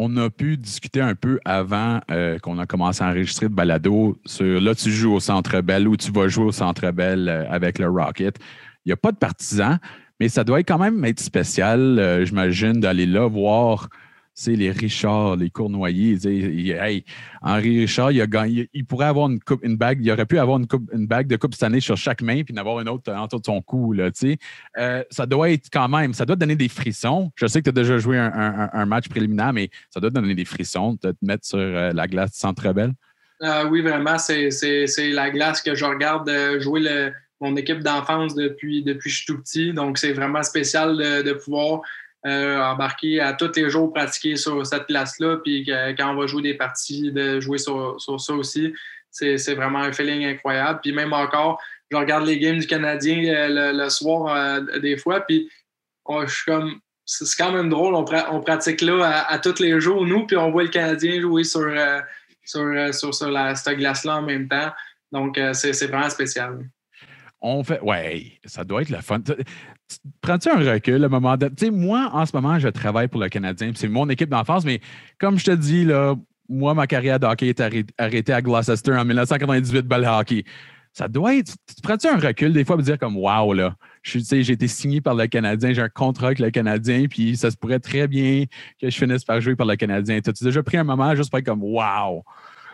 on 0.00 0.16
a 0.16 0.30
pu 0.30 0.56
discuter 0.56 1.00
un 1.00 1.16
peu 1.16 1.40
avant 1.44 2.00
euh, 2.12 2.38
qu'on 2.38 2.58
a 2.60 2.66
commencé 2.66 3.02
à 3.02 3.08
enregistrer 3.08 3.48
de 3.48 3.54
balado 3.54 4.16
sur 4.24 4.60
là, 4.60 4.72
tu 4.76 4.92
joues 4.92 5.12
au 5.12 5.18
Centre 5.18 5.60
Bell 5.60 5.88
ou 5.88 5.96
tu 5.96 6.12
vas 6.12 6.28
jouer 6.28 6.44
au 6.44 6.52
Centre 6.52 6.92
Bell 6.92 7.28
euh, 7.28 7.50
avec 7.50 7.80
le 7.80 7.88
Rocket. 7.88 8.38
Il 8.84 8.90
n'y 8.90 8.92
a 8.92 8.96
pas 8.96 9.10
de 9.10 9.16
partisans, 9.16 9.78
mais 10.20 10.28
ça 10.28 10.44
doit 10.44 10.62
quand 10.62 10.78
même 10.78 11.04
être 11.04 11.18
spécial, 11.18 11.98
euh, 11.98 12.24
j'imagine, 12.24 12.74
d'aller 12.74 13.06
là 13.06 13.26
voir 13.26 13.88
c'est 14.38 14.54
les 14.54 14.70
Richard, 14.70 15.34
les 15.34 15.50
Cournoyers. 15.50 16.16
Hey, 16.24 17.04
Henri 17.42 17.80
Richard, 17.80 18.12
il, 18.12 18.84
pourrait 18.86 19.06
avoir 19.06 19.28
une, 19.28 19.40
coupe, 19.40 19.64
une 19.64 19.76
bague, 19.76 19.98
il 20.00 20.12
aurait 20.12 20.26
pu 20.26 20.38
avoir 20.38 20.60
une, 20.60 21.06
bague 21.08 21.26
de 21.26 21.34
coupe 21.34 21.54
cette 21.54 21.64
année 21.64 21.80
sur 21.80 21.96
chaque 21.96 22.22
main 22.22 22.44
puis 22.44 22.54
en 22.56 22.80
une 22.80 22.88
autre 22.88 23.12
autour 23.20 23.40
de 23.40 23.44
son 23.44 23.60
cou. 23.60 23.92
Là, 23.92 24.10
euh, 24.78 25.02
ça 25.10 25.26
doit 25.26 25.50
être 25.50 25.68
quand 25.72 25.88
même, 25.88 26.14
ça 26.14 26.24
doit 26.24 26.36
donner 26.36 26.54
des 26.54 26.68
frissons. 26.68 27.32
Je 27.34 27.48
sais 27.48 27.58
que 27.58 27.64
tu 27.64 27.70
as 27.70 27.82
déjà 27.82 27.98
joué 27.98 28.16
un, 28.16 28.86
match 28.86 29.08
préliminaire, 29.08 29.52
mais 29.52 29.70
ça 29.90 29.98
doit 29.98 30.10
donner 30.10 30.36
des 30.36 30.44
frissons 30.44 30.96
de 31.02 31.10
te 31.10 31.16
mettre 31.20 31.44
sur 31.44 31.58
euh, 31.58 31.92
la 31.92 32.06
glace 32.06 32.30
du 32.30 32.38
Centre 32.38 32.72
Bell. 32.72 32.92
Euh, 33.42 33.68
oui, 33.68 33.82
vraiment, 33.82 34.18
c'est 34.18 34.50
la 34.98 35.30
glace 35.30 35.62
que 35.62 35.74
je 35.74 35.84
regarde 35.84 36.30
jouer 36.60 37.10
mon 37.40 37.56
équipe 37.56 37.80
d'enfance 37.80 38.36
depuis 38.36 38.84
que 38.84 39.00
je 39.04 39.16
suis 39.16 39.26
tout 39.26 39.38
petit. 39.38 39.72
Donc, 39.72 39.98
c'est 39.98 40.12
vraiment 40.12 40.44
spécial 40.44 40.96
de 40.96 41.32
pouvoir 41.32 41.80
euh, 42.26 42.60
embarquer 42.60 43.20
à 43.20 43.32
tous 43.32 43.52
les 43.54 43.70
jours, 43.70 43.92
pratiquer 43.92 44.36
sur 44.36 44.66
cette 44.66 44.86
place-là. 44.86 45.36
Puis 45.44 45.64
quand 45.64 46.12
on 46.12 46.16
va 46.16 46.26
jouer 46.26 46.42
des 46.42 46.54
parties, 46.54 47.12
de 47.12 47.38
jouer 47.38 47.58
sur, 47.58 47.96
ça 48.00 48.32
aussi, 48.32 48.74
c'est 49.10 49.54
vraiment 49.54 49.80
un 49.80 49.92
feeling 49.92 50.24
incroyable. 50.26 50.80
Puis 50.82 50.92
même 50.92 51.12
encore, 51.12 51.60
je 51.90 51.96
regarde 51.96 52.26
les 52.26 52.38
games 52.38 52.58
du 52.58 52.66
Canadien 52.66 53.24
euh, 53.24 53.72
le, 53.72 53.88
soir 53.88 54.34
euh, 54.34 54.80
des 54.80 54.96
fois, 54.96 55.20
puis 55.20 55.48
je 56.08 56.26
suis 56.26 56.44
comme. 56.44 56.80
C'est 57.10 57.42
quand 57.42 57.52
même 57.52 57.70
drôle, 57.70 57.94
on, 57.94 58.04
pratique 58.04 58.82
là 58.82 59.24
à, 59.26 59.38
tous 59.38 59.60
les 59.60 59.80
jours, 59.80 60.04
nous, 60.04 60.26
puis 60.26 60.36
on 60.36 60.50
voit 60.50 60.64
le 60.64 60.68
Canadien 60.68 61.18
jouer 61.22 61.42
sur, 61.42 61.72
sur, 62.44 62.94
sur, 62.94 63.14
cette 63.14 63.78
glace-là 63.78 64.16
en 64.16 64.22
même 64.22 64.46
temps. 64.46 64.70
Donc, 65.10 65.40
c'est 65.54 65.86
vraiment 65.86 66.10
spécial. 66.10 66.68
On 67.40 67.64
fait. 67.64 67.80
Ouais, 67.80 68.38
ça 68.44 68.62
doit 68.62 68.82
être 68.82 68.90
le 68.90 69.00
fun. 69.00 69.22
Prends-tu 70.20 70.50
un 70.50 70.72
recul 70.72 71.02
à 71.04 71.08
moment 71.08 71.36
Tu 71.38 71.46
sais, 71.58 71.70
moi, 71.70 72.10
en 72.12 72.26
ce 72.26 72.34
moment, 72.34 72.58
je 72.58 72.68
travaille 72.68 73.08
pour 73.08 73.20
le 73.20 73.28
Canadien, 73.28 73.72
c'est 73.74 73.88
mon 73.88 74.08
équipe 74.08 74.28
d'enfance, 74.28 74.64
mais 74.64 74.80
comme 75.18 75.38
je 75.38 75.44
te 75.44 75.50
dis, 75.50 75.84
là, 75.84 76.14
moi, 76.48 76.74
ma 76.74 76.86
carrière 76.86 77.20
de 77.20 77.26
hockey 77.26 77.48
est 77.48 77.60
arrêtée 77.98 78.32
à 78.32 78.42
Gloucester 78.42 78.92
en 78.92 79.04
1998 79.04 79.86
balle 79.86 80.06
hockey. 80.06 80.44
Ça 80.92 81.06
doit 81.06 81.36
être. 81.36 81.54
Prends-tu 81.82 82.08
un 82.08 82.18
recul 82.18 82.52
des 82.52 82.64
fois 82.64 82.76
pour 82.76 82.84
dire 82.84 82.98
comme 82.98 83.16
Wow, 83.16 83.52
là, 83.52 83.76
j'ai 84.02 84.50
été 84.50 84.66
signé 84.66 85.00
par 85.00 85.14
le 85.14 85.26
Canadien, 85.26 85.72
j'ai 85.72 85.82
un 85.82 85.88
contrat 85.88 86.28
avec 86.28 86.38
le 86.38 86.50
Canadien, 86.50 87.06
puis 87.08 87.36
ça 87.36 87.50
se 87.50 87.56
pourrait 87.56 87.78
très 87.78 88.08
bien 88.08 88.44
que 88.80 88.90
je 88.90 88.96
finisse 88.96 89.24
par 89.24 89.40
jouer 89.40 89.54
par 89.54 89.66
le 89.66 89.76
Canadien. 89.76 90.16
As-tu 90.16 90.42
déjà 90.42 90.62
pris 90.62 90.76
un 90.76 90.84
moment 90.84 91.14
juste 91.14 91.30
pour 91.30 91.38
être 91.38 91.46
comme 91.46 91.62
Wow? 91.62 92.24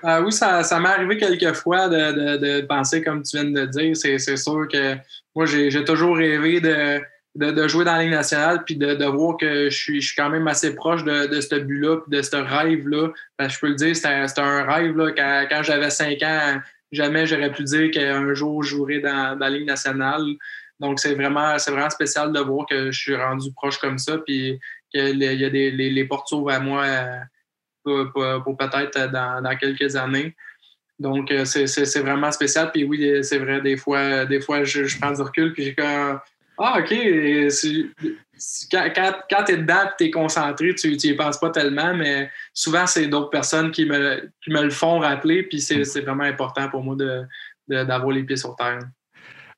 Euh, 0.04 0.22
oui, 0.22 0.32
ça, 0.32 0.62
ça 0.62 0.78
m'est 0.80 0.88
arrivé 0.88 1.16
quelques 1.16 1.54
fois 1.54 1.88
de, 1.88 2.36
de, 2.36 2.60
penser 2.66 3.02
comme 3.02 3.22
tu 3.22 3.38
viens 3.38 3.50
de 3.50 3.64
dire. 3.66 3.96
C'est 3.96 4.36
sûr 4.36 4.68
que 4.70 4.96
moi, 5.34 5.46
j'ai 5.46 5.84
toujours 5.84 6.16
rêvé 6.16 6.60
de, 6.60 7.00
de, 7.36 7.68
jouer 7.68 7.86
dans 7.86 7.94
la 7.94 8.02
Ligue 8.02 8.12
nationale 8.12 8.64
puis 8.64 8.76
de, 8.76 9.02
voir 9.06 9.38
que 9.38 9.70
je 9.70 9.76
suis, 9.76 10.02
je 10.02 10.08
suis 10.08 10.16
quand 10.16 10.28
même 10.28 10.46
assez 10.46 10.74
proche 10.74 11.04
de, 11.04 11.40
ce 11.40 11.54
but-là 11.54 12.00
de 12.06 12.20
ce 12.20 12.36
rêve-là. 12.36 13.08
Je 13.40 13.58
peux 13.58 13.68
le 13.68 13.76
dire, 13.76 13.96
c'était 13.96 14.40
un 14.40 14.64
rêve. 14.64 14.94
Là, 14.94 15.10
quand, 15.12 15.46
quand 15.48 15.62
j'avais 15.62 15.90
cinq 15.90 16.22
ans, 16.22 16.60
jamais 16.92 17.26
j'aurais 17.26 17.50
pu 17.50 17.64
dire 17.64 17.90
qu'un 17.90 18.34
jour 18.34 18.62
je 18.62 18.70
jouerais 18.70 19.00
dans, 19.00 19.38
la 19.38 19.48
Ligue 19.48 19.66
nationale. 19.66 20.22
Donc, 20.80 21.00
c'est 21.00 21.14
vraiment, 21.14 21.56
vraiment 21.56 21.88
spécial 21.88 22.30
de 22.30 22.40
voir 22.40 22.66
que 22.66 22.90
je 22.90 23.00
suis 23.00 23.16
rendu 23.16 23.50
proche 23.54 23.78
comme 23.78 23.96
ça 23.96 24.18
puis 24.18 24.58
qu'il 24.92 25.22
y 25.22 25.44
a 25.44 25.50
des, 25.50 25.70
les, 25.70 25.90
les 25.90 26.04
portes 26.04 26.28
s'ouvrent 26.28 26.50
à 26.50 26.60
moi 26.60 26.84
pour, 27.84 28.56
peut-être 28.56 29.10
dans, 29.10 29.56
quelques 29.58 29.96
années. 29.96 30.34
Donc, 30.98 31.30
euh, 31.30 31.44
c'est 31.44 32.00
vraiment 32.00 32.30
spécial. 32.32 32.70
Puis 32.72 32.84
oui, 32.84 33.22
c'est 33.22 33.38
vrai, 33.38 33.60
des 33.60 33.76
fois, 33.76 34.24
des 34.24 34.40
fois 34.40 34.64
je, 34.64 34.98
prends 34.98 35.12
du 35.12 35.22
recul, 35.22 35.52
puis 35.52 35.64
j'ai 35.64 35.74
comme 35.74 36.20
Ah, 36.58 36.78
OK. 36.78 36.94
Quand, 38.70 39.12
quand, 39.30 39.44
tu 39.44 39.52
es 39.52 39.56
dedans 39.56 39.84
et 39.84 39.94
tu 39.98 40.04
es 40.04 40.10
concentré, 40.10 40.74
tu 40.74 40.96
n'y 40.96 41.14
penses 41.14 41.38
pas 41.38 41.50
tellement, 41.50 41.94
mais 41.94 42.30
souvent, 42.52 42.86
c'est 42.86 43.06
d'autres 43.06 43.30
personnes 43.30 43.70
qui 43.70 43.86
me, 43.86 44.30
me 44.48 44.62
le 44.62 44.70
font 44.70 44.98
rappeler, 44.98 45.44
puis 45.44 45.60
c'est 45.60 46.00
vraiment 46.00 46.24
important 46.24 46.68
pour 46.68 46.82
moi 46.82 46.96
d'avoir 47.68 48.08
de, 48.08 48.12
les 48.14 48.24
pieds 48.24 48.36
sur 48.36 48.56
terre. 48.56 48.80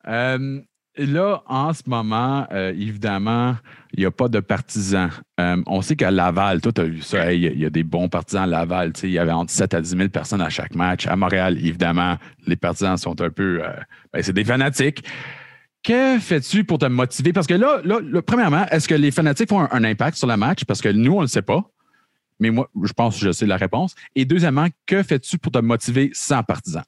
Euh, 0.06 0.60
là, 0.98 1.42
en 1.46 1.72
ce 1.72 1.82
moment, 1.86 2.46
euh, 2.52 2.70
évidemment, 2.70 3.56
il 3.92 4.00
n'y 4.00 4.06
a 4.06 4.10
pas 4.10 4.28
de 4.28 4.40
partisans. 4.40 5.10
Euh, 5.40 5.62
on 5.66 5.82
sait 5.82 5.96
qu'à 5.96 6.10
Laval, 6.10 6.60
toi, 6.60 6.72
tu 6.72 6.80
as 6.80 6.84
vu 6.84 7.02
ça, 7.02 7.32
il 7.32 7.58
y, 7.58 7.64
a 7.64 7.70
des 7.70 7.82
bons 7.82 8.08
partisans 8.08 8.44
à 8.44 8.46
Laval. 8.46 8.92
Il 9.02 9.10
y 9.10 9.18
avait 9.18 9.32
entre 9.32 9.50
7 9.50 9.74
à 9.74 9.80
10 9.80 9.88
000 9.90 10.08
personnes 10.08 10.40
à 10.40 10.48
chaque 10.48 10.74
match. 10.74 11.06
À 11.06 11.16
Montréal, 11.16 11.58
évidemment, 11.58 12.16
les 12.46 12.56
partisans 12.56 12.96
sont 12.96 13.20
un 13.20 13.30
peu. 13.30 13.62
Euh, 13.62 13.70
ben, 14.12 14.22
c'est 14.22 14.32
des 14.32 14.44
fanatiques. 14.44 15.04
Que 15.82 16.18
fais-tu 16.18 16.64
pour 16.64 16.78
te 16.78 16.86
motiver? 16.86 17.32
Parce 17.32 17.46
que 17.46 17.54
là, 17.54 17.80
là, 17.84 18.22
premièrement, 18.22 18.66
est-ce 18.70 18.88
que 18.88 18.94
les 18.94 19.10
fanatiques 19.10 19.48
font 19.48 19.68
un, 19.70 19.84
impact 19.84 20.16
sur 20.16 20.26
le 20.26 20.36
match? 20.36 20.64
Parce 20.64 20.80
que 20.80 20.88
nous, 20.88 21.12
on 21.12 21.18
ne 21.18 21.22
le 21.22 21.28
sait 21.28 21.42
pas. 21.42 21.62
Mais 22.40 22.50
moi, 22.50 22.68
je 22.82 22.92
pense 22.92 23.18
que 23.18 23.24
je 23.24 23.32
sais 23.32 23.46
la 23.46 23.56
réponse. 23.56 23.94
Et 24.14 24.24
deuxièmement, 24.24 24.66
que 24.84 25.02
fais-tu 25.02 25.38
pour 25.38 25.52
te 25.52 25.58
motiver 25.58 26.10
sans 26.12 26.42
partisans? 26.42 26.82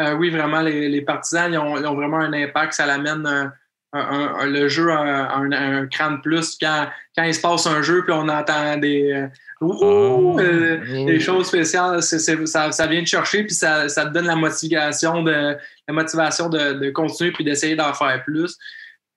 Euh, 0.00 0.14
oui, 0.14 0.30
vraiment, 0.30 0.60
les, 0.60 1.02
partisans, 1.02 1.52
ils 1.52 1.58
ont, 1.58 1.94
vraiment 1.94 2.18
un 2.18 2.32
impact. 2.32 2.74
Ça 2.74 2.86
l'amène 2.86 3.52
le 3.92 4.68
jeu 4.68 4.90
a 4.92 5.34
un, 5.34 5.86
cran 5.86 6.12
de 6.12 6.20
plus 6.20 6.56
quand, 6.60 6.88
quand 7.16 7.24
il 7.24 7.34
se 7.34 7.40
passe 7.40 7.66
un 7.66 7.80
jeu 7.80 8.02
puis 8.04 8.12
on 8.12 8.28
entend 8.28 8.76
des, 8.76 9.10
euh, 9.12 9.26
ah, 9.62 10.40
euh, 10.40 11.06
des 11.06 11.18
choses 11.18 11.46
spéciales. 11.46 12.02
ça, 12.02 12.70
ça, 12.70 12.86
vient 12.86 13.00
te 13.00 13.08
chercher 13.08 13.44
puis 13.44 13.54
ça, 13.54 13.88
ça, 13.88 14.04
te 14.04 14.10
donne 14.12 14.26
la 14.26 14.36
motivation 14.36 15.22
de, 15.22 15.56
la 15.88 15.94
motivation 15.94 16.50
de, 16.50 16.74
de 16.74 16.90
continuer 16.90 17.32
puis 17.32 17.44
d'essayer 17.44 17.76
d'en 17.76 17.94
faire 17.94 18.22
plus. 18.24 18.58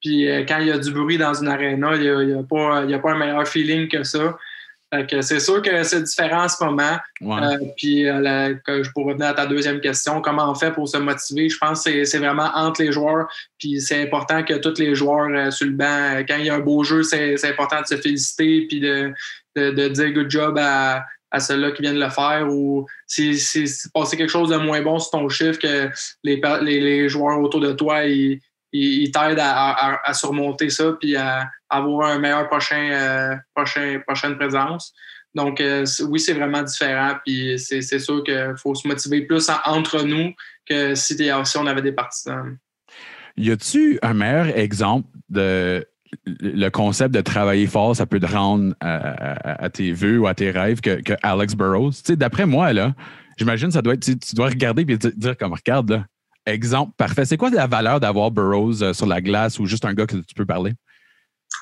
Puis 0.01 0.25
quand 0.47 0.57
il 0.59 0.67
y 0.67 0.71
a 0.71 0.77
du 0.77 0.91
bruit 0.91 1.17
dans 1.17 1.33
une 1.33 1.49
arena, 1.49 1.95
il 1.95 2.27
n'y 2.27 2.33
a, 2.33 2.39
a, 2.39 2.43
pas, 2.43 2.77
a 2.79 2.99
pas 2.99 3.11
un 3.11 3.17
meilleur 3.17 3.47
feeling 3.47 3.89
que 3.89 4.03
ça 4.03 4.37
c'est 5.21 5.39
sûr 5.39 5.61
que 5.61 5.83
c'est 5.83 6.01
différent 6.01 6.43
en 6.43 6.49
ce 6.49 6.63
moment. 6.63 6.97
Euh, 7.21 7.57
puis 7.77 8.07
euh, 8.07 8.55
je 8.67 8.89
pourrais 8.91 9.13
revenir 9.13 9.27
à 9.29 9.33
ta 9.33 9.45
deuxième 9.45 9.79
question, 9.79 10.21
comment 10.21 10.51
on 10.51 10.55
fait 10.55 10.71
pour 10.71 10.87
se 10.87 10.97
motiver? 10.97 11.49
Je 11.49 11.57
pense 11.57 11.83
que 11.83 12.03
c'est 12.03 12.17
vraiment 12.17 12.49
entre 12.55 12.81
les 12.81 12.91
joueurs. 12.91 13.27
Puis 13.57 13.79
c'est 13.79 14.01
important 14.01 14.43
que 14.43 14.55
tous 14.55 14.79
les 14.79 14.93
joueurs 14.93 15.29
euh, 15.29 15.51
sur 15.51 15.67
le 15.67 15.73
banc, 15.73 16.23
quand 16.27 16.35
il 16.37 16.45
y 16.45 16.49
a 16.49 16.55
un 16.55 16.59
beau 16.59 16.83
jeu, 16.83 17.03
c'est 17.03 17.43
important 17.45 17.81
de 17.81 17.87
se 17.87 17.95
féliciter 17.95 18.67
puis 18.67 18.79
de, 18.81 19.13
de, 19.55 19.87
dire 19.87 20.11
good 20.11 20.29
job 20.29 20.57
à, 20.59 21.05
à 21.31 21.39
ceux-là 21.39 21.71
qui 21.71 21.81
viennent 21.83 21.99
le 21.99 22.09
faire 22.09 22.47
ou 22.49 22.85
si 23.07 23.39
c'est 23.39 23.65
passé 23.93 24.17
quelque 24.17 24.29
chose 24.29 24.49
de 24.49 24.57
moins 24.57 24.81
bon 24.81 24.99
sur 24.99 25.11
ton 25.11 25.29
chiffre 25.29 25.59
que 25.59 25.89
les, 26.23 26.41
les, 26.61 27.09
joueurs 27.09 27.39
autour 27.39 27.61
de 27.61 27.71
toi 27.71 28.03
ils, 28.05 28.41
ils, 28.71 29.11
t'aident 29.11 29.41
à, 29.41 30.13
surmonter 30.13 30.69
ça 30.69 30.93
puis 30.99 31.15
à, 31.15 31.49
avoir 31.69 32.09
un 32.11 32.19
meilleur 32.19 32.47
prochain, 32.47 32.89
euh, 32.91 33.35
prochain 33.55 33.99
prochaine 34.05 34.37
présence. 34.37 34.93
Donc, 35.33 35.61
euh, 35.61 35.85
oui, 36.09 36.19
c'est 36.19 36.33
vraiment 36.33 36.61
différent. 36.61 37.15
Puis 37.25 37.57
c'est 37.57 37.99
sûr 37.99 38.23
qu'il 38.23 38.55
faut 38.57 38.75
se 38.75 38.87
motiver 38.87 39.21
plus 39.21 39.49
entre 39.65 40.03
nous 40.03 40.33
que 40.65 40.95
si, 40.95 41.15
on 41.57 41.67
avait 41.67 41.81
des 41.81 41.93
partisans. 41.93 42.57
Y 43.37 43.51
a-tu 43.51 43.97
un 44.01 44.13
meilleur 44.13 44.47
exemple 44.57 45.07
de 45.29 45.85
le 46.25 46.67
concept 46.69 47.15
de 47.15 47.21
travailler 47.21 47.67
fort, 47.67 47.95
ça 47.95 48.05
peut 48.05 48.19
te 48.19 48.25
rendre 48.25 48.75
à, 48.81 49.69
tes 49.69 49.93
vœux 49.93 50.19
ou 50.19 50.27
à 50.27 50.33
tes 50.33 50.51
rêves 50.51 50.81
que, 50.81 50.99
Alex 51.23 51.55
Burrows? 51.55 51.93
D'après 52.09 52.45
moi, 52.45 52.73
là, 52.73 52.93
j'imagine 53.37 53.71
ça 53.71 53.81
doit 53.81 53.93
être. 53.93 54.03
Tu 54.03 54.35
dois 54.35 54.49
regarder 54.49 54.81
et 54.81 54.97
dire 54.97 55.37
comme 55.37 55.53
regarde, 55.53 55.89
là, 55.89 56.05
exemple 56.45 56.93
parfait. 56.97 57.25
C'est 57.25 57.37
quoi 57.37 57.49
la 57.49 57.67
valeur 57.67 57.99
d'avoir 57.99 58.31
Burrows 58.31 58.81
euh, 58.81 58.93
sur 58.93 59.05
la 59.05 59.21
glace 59.21 59.59
ou 59.59 59.65
juste 59.65 59.85
un 59.85 59.93
gars 59.93 60.05
que 60.05 60.15
tu 60.17 60.33
peux 60.35 60.45
parler? 60.45 60.73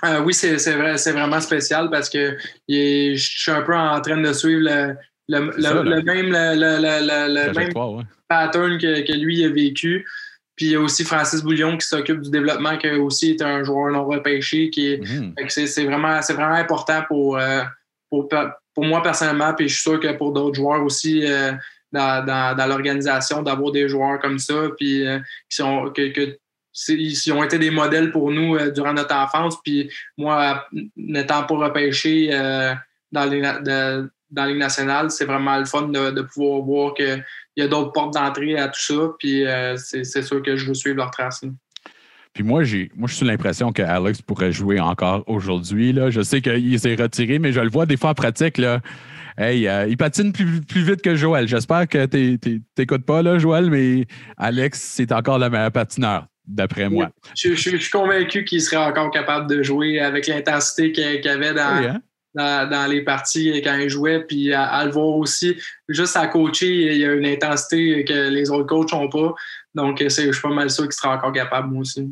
Euh, 0.06 0.22
oui, 0.22 0.34
c'est 0.34 0.56
vrai, 0.76 0.98
c'est 0.98 1.12
vraiment 1.12 1.42
spécial 1.42 1.90
parce 1.90 2.10
que 2.10 2.38
je 2.70 3.16
suis 3.18 3.52
un 3.52 3.62
peu 3.64 3.76
en 3.76 4.00
train 4.02 4.18
de 4.18 4.32
suivre 4.32 4.62
le, 4.62 4.96
même, 5.28 5.52
le, 5.58 7.54
même 7.54 7.72
ouais. 7.76 8.04
pattern 8.28 8.78
que, 8.78 9.06
que 9.06 9.14
lui 9.14 9.44
a 9.44 9.50
vécu. 9.50 10.06
Puis 10.56 10.68
il 10.68 10.72
y 10.74 10.76
a 10.76 10.80
aussi 10.82 11.04
Francis 11.06 11.42
Bouillon 11.42 11.78
qui 11.78 11.88
s'occupe 11.88 12.22
du 12.22 12.30
développement, 12.30 12.78
qui 12.78 12.90
aussi 12.92 13.32
est 13.32 13.42
un 13.42 13.64
joueur 13.64 13.92
non 13.94 14.06
repêché, 14.06 14.70
qui 14.70 14.88
est, 14.88 14.98
Mhm. 14.98 15.34
c'est 15.48 15.68
c'est 15.68 15.86
vraiment, 15.86 16.22
c'est 16.22 16.34
vraiment 16.34 16.56
important 16.56 17.02
pour, 17.08 17.38
euh, 17.38 17.64
pour, 18.10 18.28
pour 18.76 18.86
moi 18.86 19.02
personnellement, 19.02 19.54
puis 19.54 19.70
je 19.70 19.74
suis 19.74 19.84
sûr 19.84 20.00
que 20.00 20.12
pour 20.18 20.34
d'autres 20.34 20.56
joueurs 20.56 20.84
aussi 20.84 21.26
euh, 21.26 21.54
dans, 21.92 22.68
l'organisation, 22.68 23.42
d'avoir 23.42 23.72
des 23.72 23.88
joueurs 23.88 24.20
comme 24.20 24.40
ça, 24.40 24.70
puis 24.78 25.06
euh, 25.06 25.20
qui 25.50 25.58
sont 25.58 25.92
que, 25.96 26.38
ils 26.88 27.34
ont 27.34 27.44
été 27.44 27.58
des 27.58 27.72
modèles 27.72 28.12
pour 28.12 28.32
nous 28.32 28.56
euh, 28.56 28.72
durant 28.72 28.94
notre 28.94 29.16
enfance. 29.16 29.58
Puis 29.64 29.92
moi, 30.18 30.66
n'étant 30.96 31.44
pas 31.44 31.56
repêché 31.56 32.30
euh, 32.32 32.74
dans 33.12 33.26
les 33.26 33.42
dans 34.32 34.44
la 34.44 34.50
Ligue 34.50 34.60
nationale, 34.60 35.10
c'est 35.10 35.26
vraiment 35.26 35.58
le 35.58 35.66
fun 35.66 35.88
de, 35.88 36.22
pouvoir 36.22 36.62
voir 36.62 36.94
qu'il 36.94 37.26
y 37.58 37.64
a 37.64 37.68
d'autres 37.68 37.92
portes 37.92 38.14
d'entrée 38.14 38.60
à 38.60 38.68
tout 38.68 38.80
ça. 38.80 39.10
Puis 39.18 39.44
c'est 39.78 40.22
sûr 40.22 40.44
que 40.44 40.56
je 40.56 40.68
veux 40.68 40.76
suivre 40.76 40.98
leur 40.98 41.10
trace. 41.10 41.42
là. 41.42 41.50
Puis 42.34 42.44
moi, 42.44 42.64
j'ai, 42.64 42.92
moi, 42.96 43.10
je 43.10 43.16
suis 43.16 43.26
l'impression 43.26 43.72
que 43.72 43.82
Alex 43.82 44.22
pourrait 44.22 44.52
jouer 44.52 44.80
encore 44.80 45.24
aujourd'hui. 45.28 45.96
Je 46.10 46.22
sais 46.22 46.42
qu'il 46.42 46.80
s'est 46.80 46.94
retiré, 46.94 47.40
mais 47.40 47.52
je 47.52 47.60
le 47.60 47.70
vois 47.70 47.88
des 47.88 47.98
fois 47.98 48.12
en 48.12 48.14
pratique. 48.14 48.60
Là. 48.60 48.82
Hey, 49.42 49.68
euh, 49.70 49.88
il 49.88 49.96
patine 49.96 50.34
plus, 50.34 50.60
plus 50.62 50.82
vite 50.84 51.02
que 51.02 51.16
Joël. 51.16 51.48
J'espère 51.48 51.88
que 51.88 52.06
tu 52.06 52.62
n'écoutes 52.78 53.06
pas, 53.06 53.22
là, 53.22 53.40
Joël, 53.40 53.70
mais 53.70 54.06
Alex, 54.36 54.80
c'est 54.80 55.12
encore 55.14 55.40
le 55.40 55.50
meilleur 55.50 55.72
patineur, 55.72 56.26
d'après 56.46 56.90
moi. 56.90 57.10
Je, 57.38 57.56
je- 57.56 57.70
je 57.72 57.78
suis 57.78 57.90
convaincu 57.92 58.44
qu'il 58.44 58.62
serait 58.62 58.76
encore 58.86 59.12
capable 59.12 59.48
de 59.50 59.64
jouer 59.64 60.02
avec 60.02 60.28
l'intensité 60.28 60.92
qu'il 60.92 61.28
avait 61.30 61.54
dans, 61.54 61.80
Oui, 61.80 61.88
hein? 61.88 62.02
dans, 62.36 62.70
dans 62.70 62.86
les 62.92 63.02
parties 63.02 63.62
quand 63.64 63.78
il 63.78 63.88
jouait, 63.90 64.26
puis 64.26 64.52
à, 64.54 64.66
à 64.66 64.84
le 64.86 64.92
voir 64.92 65.16
aussi. 65.16 65.56
Juste 65.88 66.18
à 66.18 66.28
coacher, 66.28 66.94
il 66.94 66.98
y 66.98 67.06
a 67.06 67.14
une 67.14 67.26
intensité 67.26 68.04
que 68.04 68.30
les 68.30 68.50
autres 68.50 68.68
coachs 68.68 68.92
n'ont 68.92 69.08
pas. 69.10 69.34
Donc, 69.74 70.00
je 70.04 70.10
suis 70.10 70.42
pas 70.42 70.50
mal 70.50 70.70
sûr 70.70 70.84
qu'il 70.84 70.94
sera 70.94 71.16
encore 71.16 71.32
capable, 71.32 71.70
moi 71.72 71.82
aussi. 71.82 72.06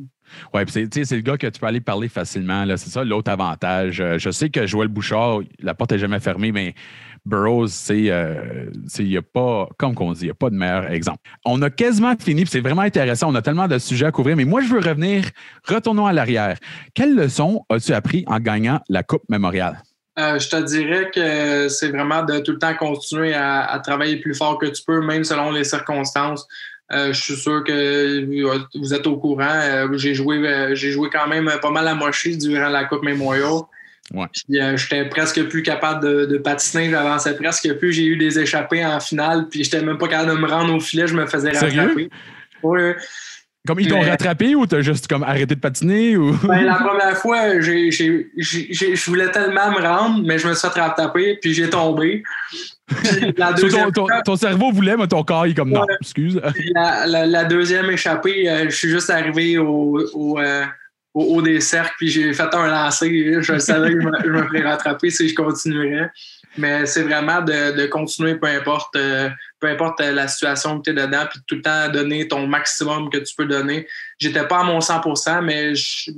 Oui, 0.53 0.63
puis 0.65 0.71
c'est, 0.73 0.89
tu 0.89 0.99
sais, 0.99 1.05
c'est 1.05 1.15
le 1.15 1.21
gars 1.21 1.38
que 1.38 1.47
tu 1.47 1.59
peux 1.59 1.65
aller 1.67 1.80
parler 1.82 2.07
facilement. 2.09 2.65
C'est 2.75 2.89
ça 2.89 3.03
l'autre 3.03 3.32
avantage. 3.32 4.01
Euh, 4.01 4.17
je 4.17 4.30
sais 4.30 4.49
que 4.49 4.65
Joël 4.67 4.89
Bouchard, 4.89 5.39
la 5.61 5.73
porte 5.73 5.91
n'est 5.93 5.99
jamais 5.99 6.19
fermée, 6.19 6.51
mais 6.51 6.75
Burroughs, 7.28 7.67
c'est, 7.69 8.09
euh, 8.09 8.69
a 8.99 9.21
pas, 9.21 9.69
comme 9.78 9.93
qu'on 9.93 10.13
dit, 10.13 10.21
il 10.21 10.25
n'y 10.25 10.32
a 10.32 10.36
pas 10.36 10.49
de 10.49 10.55
meilleur 10.55 10.89
exemple. 10.91 11.19
On 11.45 11.61
a 11.61 11.69
quasiment 11.69 12.15
fini, 12.17 12.45
c'est 12.47 12.61
vraiment 12.61 12.82
intéressant. 12.82 13.30
On 13.30 13.36
a 13.36 13.41
tellement 13.41 13.67
de 13.67 13.78
sujets 13.78 14.05
à 14.05 14.11
couvrir, 14.11 14.36
mais 14.36 14.45
moi, 14.45 14.61
je 14.61 14.67
veux 14.67 14.80
revenir. 14.80 15.25
Retournons 15.67 16.05
à 16.05 16.13
l'arrière. 16.13 16.57
Quelle 16.93 17.15
leçon 17.15 17.65
as-tu 17.69 17.93
appris 17.93 18.23
en 18.28 18.39
gagnant 18.39 18.80
la 18.89 19.03
Coupe 19.03 19.23
Mémoriale? 19.30 19.82
Euh, 20.19 20.39
je 20.39 20.49
te 20.49 20.55
dirais 20.63 21.11
que 21.13 21.69
c'est 21.69 21.89
vraiment 21.89 22.23
de 22.23 22.39
tout 22.39 22.53
le 22.53 22.57
temps 22.57 22.73
continuer 22.73 23.36
à, 23.36 23.80
travailler 23.84 24.17
plus 24.17 24.34
fort 24.34 24.57
que 24.57 24.65
tu 24.65 24.82
peux, 24.86 25.05
même 25.05 25.23
selon 25.23 25.51
les 25.51 25.63
circonstances. 25.63 26.47
Euh, 26.91 27.11
je 27.11 27.21
suis 27.21 27.36
sûr 27.36 27.63
que 27.63 28.78
vous 28.78 28.93
êtes 28.93 29.05
au 29.07 29.17
courant. 29.17 29.43
Euh, 29.43 29.97
j'ai 29.97 30.13
joué, 30.13 30.38
euh, 30.38 30.73
joué 30.73 31.09
quand 31.11 31.28
même 31.28 31.51
pas 31.61 31.69
mal 31.69 31.88
à 31.88 31.95
mocher 31.95 32.36
durant 32.38 32.69
la 32.69 32.86
Coupe 32.86 33.03
Memorial. 33.03 33.61
Ouais. 34.14 34.26
Puis, 34.47 34.62
euh, 34.62 34.78
j'étais 34.78 35.05
presque 35.10 35.43
plus 35.49 35.64
capable 35.64 36.01
de, 36.03 36.26
de 36.26 36.38
patiner, 36.38 36.89
j'avançais 36.89 37.36
presque 37.36 37.74
plus. 37.74 37.91
J'ai 37.93 38.05
eu 38.05 38.16
des 38.18 38.39
échappées 38.39 38.86
en 38.86 38.99
finale, 38.99 39.47
puis 39.49 39.64
j'étais 39.64 39.82
même 39.82 39.97
pas 39.97 40.08
capable 40.08 40.32
de 40.32 40.38
me 40.38 40.47
rendre 40.47 40.74
au 40.74 40.80
filet, 40.80 41.08
je 41.08 41.14
me 41.16 41.26
faisais 41.26 41.53
Sérieux? 41.53 41.82
rattraper. 41.82 42.10
Oui. 42.64 42.80
Comme 43.68 43.82
ils 43.82 43.89
t'ont 43.89 43.99
Mais- 44.01 44.10
rattrapé 44.12 44.55
ou 44.55 44.66
t'as 44.66 44.80
juste 44.80 45.10
comme 45.10 45.24
arrêté 45.24 45.53
de 45.55 45.60
patiner? 45.60 46.16
Ou... 46.16 46.32
Ben, 46.43 46.62
la 46.64 46.76
première 46.86 47.18
fois, 47.18 47.60
je 47.60 49.05
voulais 49.10 49.30
tellement 49.32 49.72
me 49.72 49.86
rendre, 49.86 50.24
mais 50.26 50.39
je 50.39 50.47
me 50.47 50.53
suis 50.53 50.70
fait 50.70 50.80
rattraper, 50.80 51.38
puis 51.41 51.53
j'ai 51.53 51.70
tombé. 51.70 52.24
Puis 52.88 53.34
la 53.38 53.47
Sur 53.58 53.66
deuxième 53.66 53.86
ton, 53.91 54.03
ton- 54.03 54.08
fois- 54.08 54.22
ton 54.22 54.36
cerveau 54.38 54.72
voulait, 54.72 54.95
mais 54.95 55.08
ton 55.08 55.22
corps, 55.24 55.45
il 55.47 55.51
est 55.51 55.53
comme 55.53 55.72
non, 55.72 55.82
Ouais. 55.82 55.95
excuse. 56.01 56.39
Puis 56.55 56.72
La, 56.76 57.05
la- 57.08 57.26
la 57.26 57.43
deuxième 57.43 57.91
échappée, 57.91 58.49
euh, 58.49 58.70
je 58.70 58.76
suis 58.76 58.89
juste 58.89 59.10
arrivé 59.10 59.58
au, 59.58 59.99
au, 60.14 60.39
euh, 60.39 60.64
au 61.18 61.36
haut 61.36 61.41
des 61.41 61.61
cercles, 61.61 61.93
puis 61.97 62.09
j'ai 62.09 62.32
fait 62.32 62.53
un 62.53 62.68
lancer. 62.68 63.41
Je 63.41 63.57
savais 63.57 63.91
que 63.91 64.01
je 64.01 64.30
me, 64.30 64.43
ferais 64.43 64.61
rattraper 64.61 65.09
si 65.09 65.28
je 65.30 65.34
continuerais. 65.34 66.11
Mais 66.59 66.86
c'est 66.86 67.01
vraiment 67.03 67.41
de, 67.41 67.86
continuer, 67.88 68.36
peu 68.36 68.47
importe, 68.47 68.95
euh, 68.95 69.30
peu 69.59 69.68
importe 69.68 69.99
la 69.99 70.28
situation 70.28 70.78
que 70.78 70.84
tu 70.84 70.89
es 70.91 70.93
dedans, 70.93 71.26
puis 71.30 71.39
tout 71.47 71.55
le 71.55 71.61
temps 71.61 71.89
donner 71.89 72.28
ton 72.28 72.45
maximum 72.45 73.09
que 73.09 73.18
tu 73.18 73.36
peux 73.36 73.45
donner. 73.45 73.88
J'étais 74.20 74.47
pas 74.47 74.59
à 74.59 74.63
mon 74.63 74.80
100% 74.80 75.43
mais 75.43 75.74
je, 75.76 76.11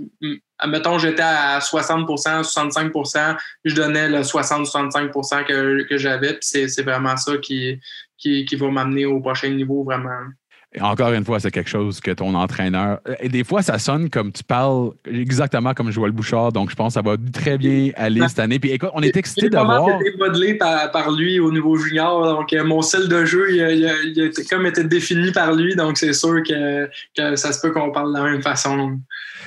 admettons, 0.58 0.98
j'étais 0.98 1.24
à 1.24 1.60
60% 1.60 2.44
65% 2.44 3.38
je 3.66 3.76
donnais 3.76 4.10
le 4.10 4.22
60-65 4.22 5.46
que, 5.46 5.84
que 5.84 5.98
j'avais, 5.98 6.34
puis 6.34 6.40
c'est 6.42 6.68
c'est 6.68 6.84
vraiment 6.84 7.18
ça 7.18 7.38
qui, 7.38 7.80
qui, 8.18 8.46
qui 8.46 8.56
va 8.56 8.70
m'amener 8.70 9.06
au 9.06 9.20
prochain 9.20 9.50
niveau, 9.50 9.84
vraiment. 9.84 10.28
Et 10.72 10.82
encore 10.82 11.12
une 11.14 11.26
fois, 11.26 11.40
c'est 11.40 11.50
quelque 11.50 11.70
chose 11.70 12.00
que 12.00 12.12
ton 12.12 12.36
entraîneur. 12.36 13.00
Et 13.22 13.28
des 13.28 13.44
fois, 13.44 13.64
ça 13.64 13.80
sonne 13.80 14.08
comme 14.08 14.32
tu 14.32 14.44
parles 14.44 14.92
exactement 15.12 15.74
comme 15.74 15.90
Joël 15.90 16.12
Bouchard. 16.12 16.52
Donc, 16.52 16.70
je 16.70 16.76
pense 16.76 16.94
que 16.94 16.94
ça 16.94 17.02
va 17.02 17.16
très 17.34 17.58
bien 17.58 17.90
aller 17.96 18.22
cette 18.28 18.38
année. 18.38 18.60
Puis 18.60 18.70
écoute, 18.72 18.92
on 18.94 19.02
est 19.02 19.18
excités 19.18 19.50
d'avoir. 19.50 20.00
été 20.00 20.16
modelé 20.20 20.54
par, 20.54 20.92
par 20.92 21.10
lui 21.12 21.40
au 21.40 21.52
niveau 21.52 21.76
junior. 21.76 22.24
Donc, 22.24 22.54
euh, 22.54 22.64
mon 22.64 22.84
style 22.84 23.08
de 23.08 23.26
jeu, 23.26 23.52
il 23.52 23.62
a, 23.64 23.72
il 23.72 23.86
a- 23.88 24.04
il 24.04 24.22
a 24.22 24.26
été- 24.26 24.44
comme 24.46 24.68
été 24.68 24.84
défini 24.84 25.32
par 25.32 25.54
lui. 25.56 25.76
Donc, 25.76 25.98
c'est 25.98 26.14
sûr 26.14 26.44
que, 26.44 26.88
que 27.18 27.36
ça 27.36 27.52
se 27.52 27.60
peut 27.62 27.72
qu'on 27.72 27.92
parle 27.92 28.14
de 28.14 28.20
la 28.20 28.26
même 28.30 28.44
façon. 28.44 29.00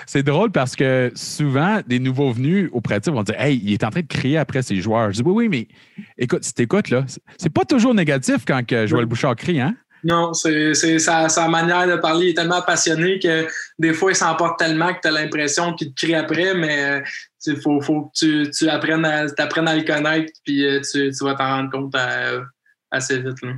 C'est 0.07 0.25
drôle 0.25 0.51
parce 0.51 0.75
que 0.75 1.13
souvent, 1.15 1.83
des 1.87 2.01
nouveaux 2.01 2.33
venus 2.33 2.69
au 2.73 2.81
pratique 2.81 3.15
vont 3.15 3.23
dire 3.23 3.41
Hey, 3.41 3.61
il 3.63 3.73
est 3.73 3.85
en 3.85 3.91
train 3.91 4.01
de 4.01 4.07
crier 4.09 4.39
après 4.39 4.63
ses 4.63 4.75
joueurs. 4.81 5.13
Je 5.13 5.19
dis 5.19 5.23
Oui, 5.25 5.47
oui, 5.47 5.49
mais 5.49 5.69
écoute, 6.19 6.43
si 6.43 6.53
t'écoutes, 6.53 6.91
là, 6.91 7.05
c'est 7.39 7.53
pas 7.55 7.65
toujours 7.65 7.95
négatif 7.95 8.39
quand 8.45 8.67
que 8.67 8.89
Joël 8.89 9.07
Bouchard 9.07 9.37
crie, 9.37 9.61
hein? 9.61 9.77
Non, 10.05 10.33
c'est 10.35 10.75
sa, 10.99 11.29
sa 11.29 11.49
manière 11.49 11.87
de 11.87 11.97
parler. 11.97 12.27
Il 12.27 12.31
est 12.31 12.35
tellement 12.35 12.63
passionné 12.63 13.19
que 13.19 13.47
des 13.79 13.93
fois, 13.93 14.11
il 14.13 14.17
s'emporte 14.17 14.59
tellement 14.59 14.93
que 14.93 15.01
tu 15.01 15.09
as 15.09 15.13
l'impression 15.13 15.75
qu'il 15.75 15.95
te 15.95 16.05
crie 16.05 16.15
après, 16.15 16.55
mais 16.55 17.03
il 17.47 17.61
faut, 17.61 17.81
faut 17.81 18.03
que 18.03 18.11
tu, 18.15 18.51
tu 18.51 18.69
apprennes, 18.69 19.05
à, 19.05 19.29
t'apprennes 19.31 19.69
à 19.69 19.77
le 19.77 19.83
connaître, 19.83 20.33
puis 20.45 20.65
euh, 20.65 20.81
tu, 20.81 21.11
tu 21.11 21.25
vas 21.25 21.35
t'en 21.35 21.57
rendre 21.57 21.71
compte 21.71 21.95
euh, 21.95 22.43
assez 22.91 23.21
vite. 23.21 23.41
là. 23.43 23.53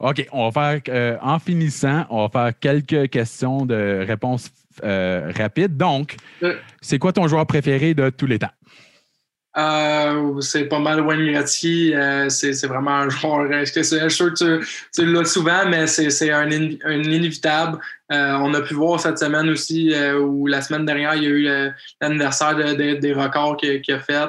OK, 0.00 0.26
on 0.32 0.48
va 0.48 0.80
faire, 0.80 0.94
euh, 0.94 1.16
en 1.20 1.38
finissant, 1.38 2.06
on 2.10 2.26
va 2.26 2.28
faire 2.28 2.58
quelques 2.58 3.10
questions 3.10 3.66
de 3.66 4.04
réponses 4.06 4.50
euh, 4.84 5.32
rapides. 5.36 5.76
Donc, 5.76 6.14
c'est 6.80 7.00
quoi 7.00 7.12
ton 7.12 7.26
joueur 7.26 7.46
préféré 7.46 7.94
de 7.94 8.08
tous 8.10 8.26
les 8.26 8.38
temps? 8.38 8.52
Euh, 9.58 10.40
c'est 10.40 10.66
pas 10.66 10.78
mal 10.78 11.00
Wayne 11.00 11.32
Gretzky. 11.32 11.92
euh, 11.94 12.28
c'est 12.28 12.66
vraiment 12.66 12.92
un 12.92 13.08
joueur. 13.08 13.48
C'est- 13.66 13.82
Je 13.82 14.08
suis 14.08 14.10
sûr 14.10 14.32
que 14.34 14.60
tu, 14.60 14.66
tu 14.94 15.04
l'as 15.12 15.24
souvent, 15.24 15.68
mais 15.68 15.86
c'est 15.88 16.30
un, 16.30 16.50
in- 16.52 16.76
un 16.84 17.02
inévitable. 17.02 17.78
Euh, 18.12 18.34
on 18.40 18.54
a 18.54 18.60
pu 18.62 18.74
voir 18.74 19.00
cette 19.00 19.18
semaine 19.18 19.48
aussi, 19.50 19.92
euh, 19.92 20.20
ou 20.20 20.46
la 20.46 20.62
semaine 20.62 20.86
dernière, 20.86 21.14
il 21.16 21.22
y 21.24 21.26
a 21.26 21.30
eu 21.30 21.72
l'anniversaire 22.00 22.54
de- 22.56 22.74
de- 22.74 22.94
des 23.00 23.12
records 23.12 23.56
qu'il 23.56 23.82
a 23.94 23.98
fait. 23.98 24.28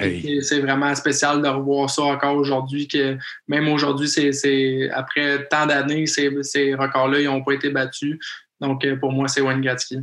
Hey. 0.00 0.42
C'est 0.42 0.60
vraiment 0.60 0.94
spécial 0.94 1.40
de 1.42 1.48
revoir 1.48 1.88
ça 1.88 2.02
encore 2.02 2.36
aujourd'hui. 2.36 2.86
que 2.86 3.16
Même 3.48 3.68
aujourd'hui, 3.68 4.08
c'est- 4.08 4.90
après 4.90 5.46
tant 5.48 5.64
d'années, 5.66 6.06
ces, 6.06 6.30
ces 6.42 6.74
records-là, 6.74 7.20
ils 7.20 7.26
n'ont 7.26 7.42
pas 7.42 7.52
été 7.52 7.70
battus. 7.70 8.18
Donc, 8.60 8.84
euh, 8.84 8.96
pour 8.96 9.10
moi, 9.12 9.26
c'est 9.28 9.40
Wayne 9.40 9.60
Gretzky. 9.62 9.98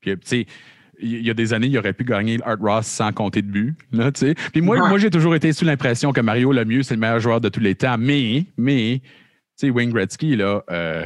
Puis, 0.00 0.12
tu 0.12 0.18
sais, 0.24 0.46
il 1.04 1.24
y 1.26 1.30
a 1.30 1.34
des 1.34 1.52
années, 1.52 1.66
il 1.68 1.78
aurait 1.78 1.92
pu 1.92 2.04
gagner 2.04 2.36
le 2.38 2.46
Art 2.46 2.58
Ross 2.60 2.86
sans 2.86 3.12
compter 3.12 3.42
de 3.42 3.48
but. 3.50 3.76
Là. 3.92 4.10
Puis 4.52 4.60
moi, 4.60 4.78
Ouais. 4.80 4.88
moi 4.88 4.98
j'ai 4.98 5.10
toujours 5.10 5.34
été 5.34 5.52
sous 5.52 5.64
l'impression 5.64 6.12
que 6.12 6.20
Mario 6.20 6.52
Lemieux, 6.52 6.82
c'est 6.82 6.94
le 6.94 7.00
meilleur 7.00 7.20
joueur 7.20 7.40
de 7.40 7.48
tous 7.48 7.60
les 7.60 7.74
temps. 7.74 7.96
Mais, 7.98 8.44
mais, 8.56 9.00
tu 9.02 9.08
sais, 9.56 9.70
Wayne 9.70 9.90
Gretzky, 9.92 10.36
là, 10.36 10.62
euh, 10.70 11.04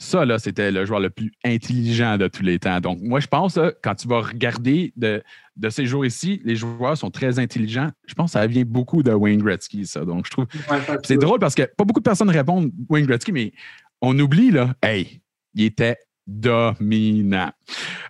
ça, 0.00 0.24
là, 0.24 0.38
c'était 0.38 0.70
le 0.70 0.84
joueur 0.84 1.00
le 1.00 1.10
plus 1.10 1.32
intelligent 1.44 2.16
de 2.18 2.28
tous 2.28 2.42
les 2.44 2.58
temps. 2.60 2.78
Donc, 2.80 3.00
moi, 3.02 3.18
je 3.18 3.26
pense, 3.26 3.56
là, 3.56 3.72
quand 3.82 3.96
tu 3.96 4.06
vas 4.06 4.20
regarder 4.20 4.92
de, 4.96 5.22
de 5.56 5.68
ces 5.70 5.86
jours 5.86 6.06
ici, 6.06 6.40
les 6.44 6.54
joueurs 6.54 6.96
sont 6.96 7.10
très 7.10 7.40
intelligents. 7.40 7.88
Je 8.06 8.14
pense 8.14 8.30
que 8.32 8.38
ça 8.38 8.46
vient 8.46 8.62
beaucoup 8.64 9.02
de 9.02 9.10
Wayne 9.10 9.42
Gretzky, 9.42 9.86
ça. 9.86 10.04
Donc, 10.04 10.26
je 10.26 10.30
trouve. 10.30 10.46
Ouais, 10.70 10.78
C'est 11.02 11.16
drôle 11.16 11.40
parce 11.40 11.56
que 11.56 11.62
pas 11.62 11.84
beaucoup 11.84 11.98
de 12.00 12.04
personnes 12.04 12.30
répondent 12.30 12.70
Wayne 12.88 13.06
Gretzky, 13.06 13.32
mais 13.32 13.52
on 14.00 14.16
oublie, 14.20 14.52
là, 14.52 14.74
hey, 14.84 15.20
il 15.54 15.64
était 15.64 15.96
dominant. 16.28 17.50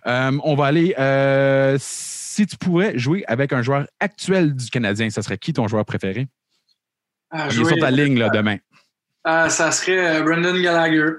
Euh, 0.05 0.37
on 0.43 0.55
va 0.55 0.65
aller. 0.65 0.93
euh, 0.99 1.77
si 1.79 2.45
tu 2.45 2.57
pourrais 2.57 2.97
jouer 2.97 3.23
avec 3.27 3.51
un 3.53 3.61
joueur 3.61 3.87
actuel 3.99 4.53
du 4.55 4.69
Canadien, 4.69 5.09
ça 5.09 5.21
serait 5.21 5.37
qui 5.37 5.53
ton 5.53 5.67
joueur 5.67 5.85
préféré? 5.85 6.27
Ah, 7.31 7.47
Il 7.51 7.61
est 7.61 7.65
sur 7.65 7.77
ta 7.77 7.89
ligne 7.91 8.19
là, 8.19 8.29
demain. 8.29 8.57
Ah, 9.23 9.49
ça 9.49 9.71
serait 9.71 10.17
euh, 10.19 10.23
Brendan 10.23 10.61
Gallagher. 10.61 11.11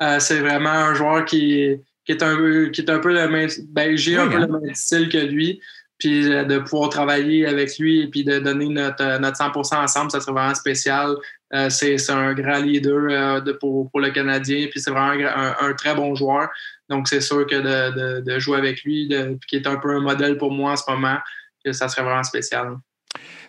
Euh, 0.00 0.18
c'est 0.20 0.40
vraiment 0.40 0.68
un 0.70 0.94
joueur 0.94 1.24
qui, 1.24 1.76
qui, 2.04 2.12
est 2.12 2.22
un 2.22 2.36
peu, 2.36 2.68
qui 2.70 2.82
est 2.82 2.90
un 2.90 2.98
peu 2.98 3.12
le 3.12 3.28
même. 3.28 3.48
Ben, 3.68 3.96
j'ai 3.96 4.16
un 4.18 4.26
Oui, 4.26 4.34
peu 4.34 4.36
hein? 4.42 4.48
le 4.50 4.60
même 4.60 4.74
style 4.74 5.08
que 5.08 5.18
lui. 5.18 5.60
Puis 5.98 6.30
euh, 6.30 6.44
de 6.44 6.58
pouvoir 6.58 6.90
travailler 6.90 7.46
avec 7.46 7.78
lui 7.78 8.10
et 8.14 8.22
de 8.24 8.38
donner 8.38 8.68
notre, 8.68 9.02
euh, 9.02 9.18
notre 9.18 9.36
100 9.38 9.52
ensemble, 9.82 10.10
ça 10.10 10.20
serait 10.20 10.32
vraiment 10.32 10.54
spécial. 10.54 11.14
Euh, 11.54 11.70
c'est 11.70 11.96
c'est 11.98 12.12
un 12.12 12.34
grand 12.34 12.58
leader 12.58 13.06
euh, 13.10 13.40
de, 13.40 13.52
pour, 13.52 13.90
pour 13.90 14.00
le 14.00 14.10
Canadien. 14.10 14.66
Puis 14.70 14.80
c'est 14.80 14.90
vraiment 14.90 15.12
un, 15.34 15.56
un- 15.68 15.72
très 15.74 15.94
bon 15.94 16.14
joueur. 16.14 16.48
Donc 16.88 17.08
c'est 17.08 17.20
sûr 17.20 17.46
que 17.46 17.54
de, 17.56 18.20
de, 18.20 18.20
de 18.20 18.38
jouer 18.38 18.58
avec 18.58 18.82
lui, 18.84 19.08
qui 19.48 19.56
est 19.56 19.66
un 19.66 19.76
peu 19.76 19.90
un 19.96 20.00
modèle 20.00 20.36
pour 20.38 20.50
moi 20.52 20.72
en 20.72 20.76
ce 20.76 20.88
moment, 20.90 21.18
que 21.64 21.72
ça 21.72 21.88
serait 21.88 22.02
vraiment 22.02 22.24
spécial. 22.24 22.76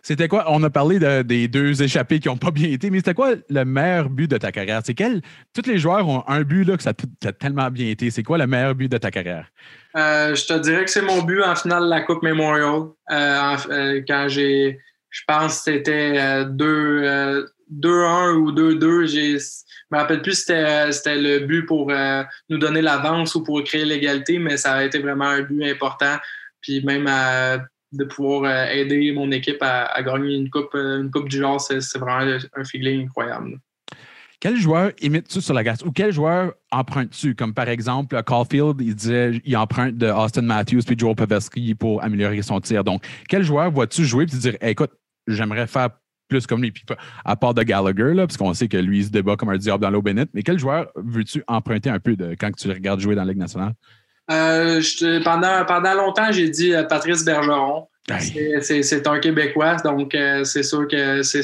C'était 0.08 0.30
quoi? 0.30 0.46
On 0.48 0.64
a 0.64 0.70
parlé 0.70 1.00
de- 1.00 1.22
des 1.22 1.50
deux 1.50 1.84
échappés 1.84 2.22
qui 2.22 2.30
n'ont 2.30 2.38
pas 2.38 2.52
bien 2.52 2.70
été, 2.70 2.90
mais 2.90 3.00
c'était 3.00 3.14
quoi 3.14 3.34
le 3.50 3.66
meilleur 3.66 4.10
but 4.10 4.32
de 4.32 4.38
ta 4.38 4.54
carrière? 4.54 4.80
C'est 4.86 4.94
quel? 4.94 5.22
Tous 5.54 5.70
les 5.70 5.80
joueurs 5.80 6.08
ont 6.08 6.24
un 6.30 6.44
but 6.44 6.64
là, 6.64 6.78
que 6.78 6.84
ça 6.84 6.92
a, 7.26 7.32
tellement 7.34 7.70
bien 7.70 7.88
été. 7.90 8.10
C'est 8.10 8.24
quoi 8.24 8.38
le 8.38 8.48
meilleur 8.48 8.74
but 8.74 8.90
de 8.90 8.98
ta 8.98 9.12
carrière? 9.12 9.48
Euh, 9.98 10.34
je 10.34 10.46
te 10.46 10.58
dirais 10.60 10.86
que 10.86 10.92
c'est 10.92 11.02
mon 11.02 11.24
but 11.24 11.42
en 11.44 11.54
finale 11.58 11.84
de 11.84 11.90
la 11.90 12.00
Coupe 12.04 12.24
Memorial. 12.24 12.84
Euh, 13.12 13.58
euh, 13.70 14.02
quand 14.08 14.28
j'ai, 14.30 14.80
je 15.10 15.22
pense 15.28 15.58
que 15.58 15.74
c'était 15.74 16.14
euh, 16.18 16.46
deux, 16.46 17.02
euh, 17.04 17.46
2-1 17.70 18.32
ou 18.36 18.54
2-2. 18.54 19.08
j'ai- 19.08 19.38
Je 19.40 19.96
me 19.96 19.98
rappelle 19.98 20.22
plus 20.22 20.36
si 20.36 20.44
c'était, 20.46 20.90
c'était 20.94 21.18
le 21.22 21.40
but 21.40 21.66
pour 21.66 21.92
nous 22.50 22.58
donner 22.58 22.82
l'avance 22.82 23.36
ou 23.36 23.44
pour 23.44 23.62
créer 23.66 23.84
l'égalité, 23.84 24.40
mais 24.40 24.56
ça 24.56 24.74
a 24.76 24.84
été 24.86 25.00
vraiment 25.00 25.26
un 25.28 25.42
but 25.42 25.66
important. 25.70 26.16
Puis 26.62 26.82
même 26.86 27.08
à- 27.08 27.58
de 27.92 28.04
pouvoir 28.04 28.44
euh, 28.44 28.72
aider 28.72 29.12
mon 29.14 29.32
équipe 29.32 29.62
à, 29.62 30.02
gagner 30.04 30.36
une 30.36 30.50
coupe, 30.50 30.76
euh, 30.76 31.02
une 31.02 31.12
coupe 31.12 31.30
du 31.30 31.38
genre, 31.38 31.60
c'est, 31.60 31.80
vraiment 31.98 32.40
un 32.56 32.64
feeling 32.64 33.06
incroyable. 33.06 33.60
Quel 34.40 34.56
joueur 34.56 34.92
imites-tu 35.02 35.42
sur 35.42 35.54
la 35.56 35.64
glace? 35.64 35.82
Ou 35.84 35.92
quel 35.92 36.12
joueur 36.12 36.54
empruntes-tu? 36.72 37.34
Comme 37.34 37.56
par 37.56 37.68
exemple, 37.70 38.22
Caulfield, 38.24 38.76
il 38.80 38.94
disait 38.94 39.42
il 39.44 39.58
emprunte 39.58 39.98
de 39.98 40.08
Austin 40.08 40.44
Matthews 40.44 40.84
puis 40.86 40.96
Joel 40.98 41.16
Pavelski 41.16 41.74
pour 41.74 42.04
améliorer 42.04 42.44
son 42.44 42.60
tir. 42.60 42.84
Donc, 42.84 43.04
quel 43.28 43.42
joueur 43.42 43.72
vois-tu 43.72 44.06
jouer 44.06 44.26
et 44.26 44.28
te 44.28 44.36
dire 44.36 44.56
écoute, 44.62 44.92
j'aimerais 45.26 45.66
faire 45.66 45.90
plus 46.28 46.46
comme 46.46 46.62
lui? 46.62 46.72
Puis, 46.72 46.84
à 47.26 47.36
part 47.36 47.56
de 47.56 47.64
Gallagher, 47.64 48.14
là, 48.14 48.28
sait 48.54 48.68
que 48.68 48.78
lui, 48.78 49.00
il 49.00 49.06
se 49.06 49.10
débat 49.10 49.38
comme 49.38 49.50
un 49.50 49.58
diable 49.58 49.82
dans 49.82 49.90
l'eau 49.90 50.04
bénite, 50.04 50.30
mais 50.36 50.44
quel 50.44 50.60
joueur 50.60 50.88
veux-tu 50.96 51.44
emprunter 51.48 51.90
un 51.90 52.00
peu 52.00 52.16
de, 52.16 52.36
quand 52.40 52.52
tu 52.56 52.68
le 52.68 52.76
regardes 52.76 53.00
jouer 53.00 53.16
dans 53.16 53.24
la 53.24 53.32
Ligue 53.32 53.40
nationale? 53.40 53.74
Euh, 54.30 54.82
je 54.82 55.24
pendant, 55.24 55.64
pendant 55.66 55.94
longtemps, 55.94 56.32
j'ai 56.32 56.50
dit 56.50 56.74
euh, 56.74 56.84
Patrice 56.84 57.24
Bergeron. 57.24 57.88
C'est- 58.20 58.62
C'est 58.62 58.84
c'est 58.84 59.06
un 59.08 59.20
Québécois, 59.20 59.76
donc 59.84 60.16
euh, 60.16 60.44
c'est 60.46 60.64
sûr 60.64 60.88
que 60.88 61.24
c'est 61.24 61.42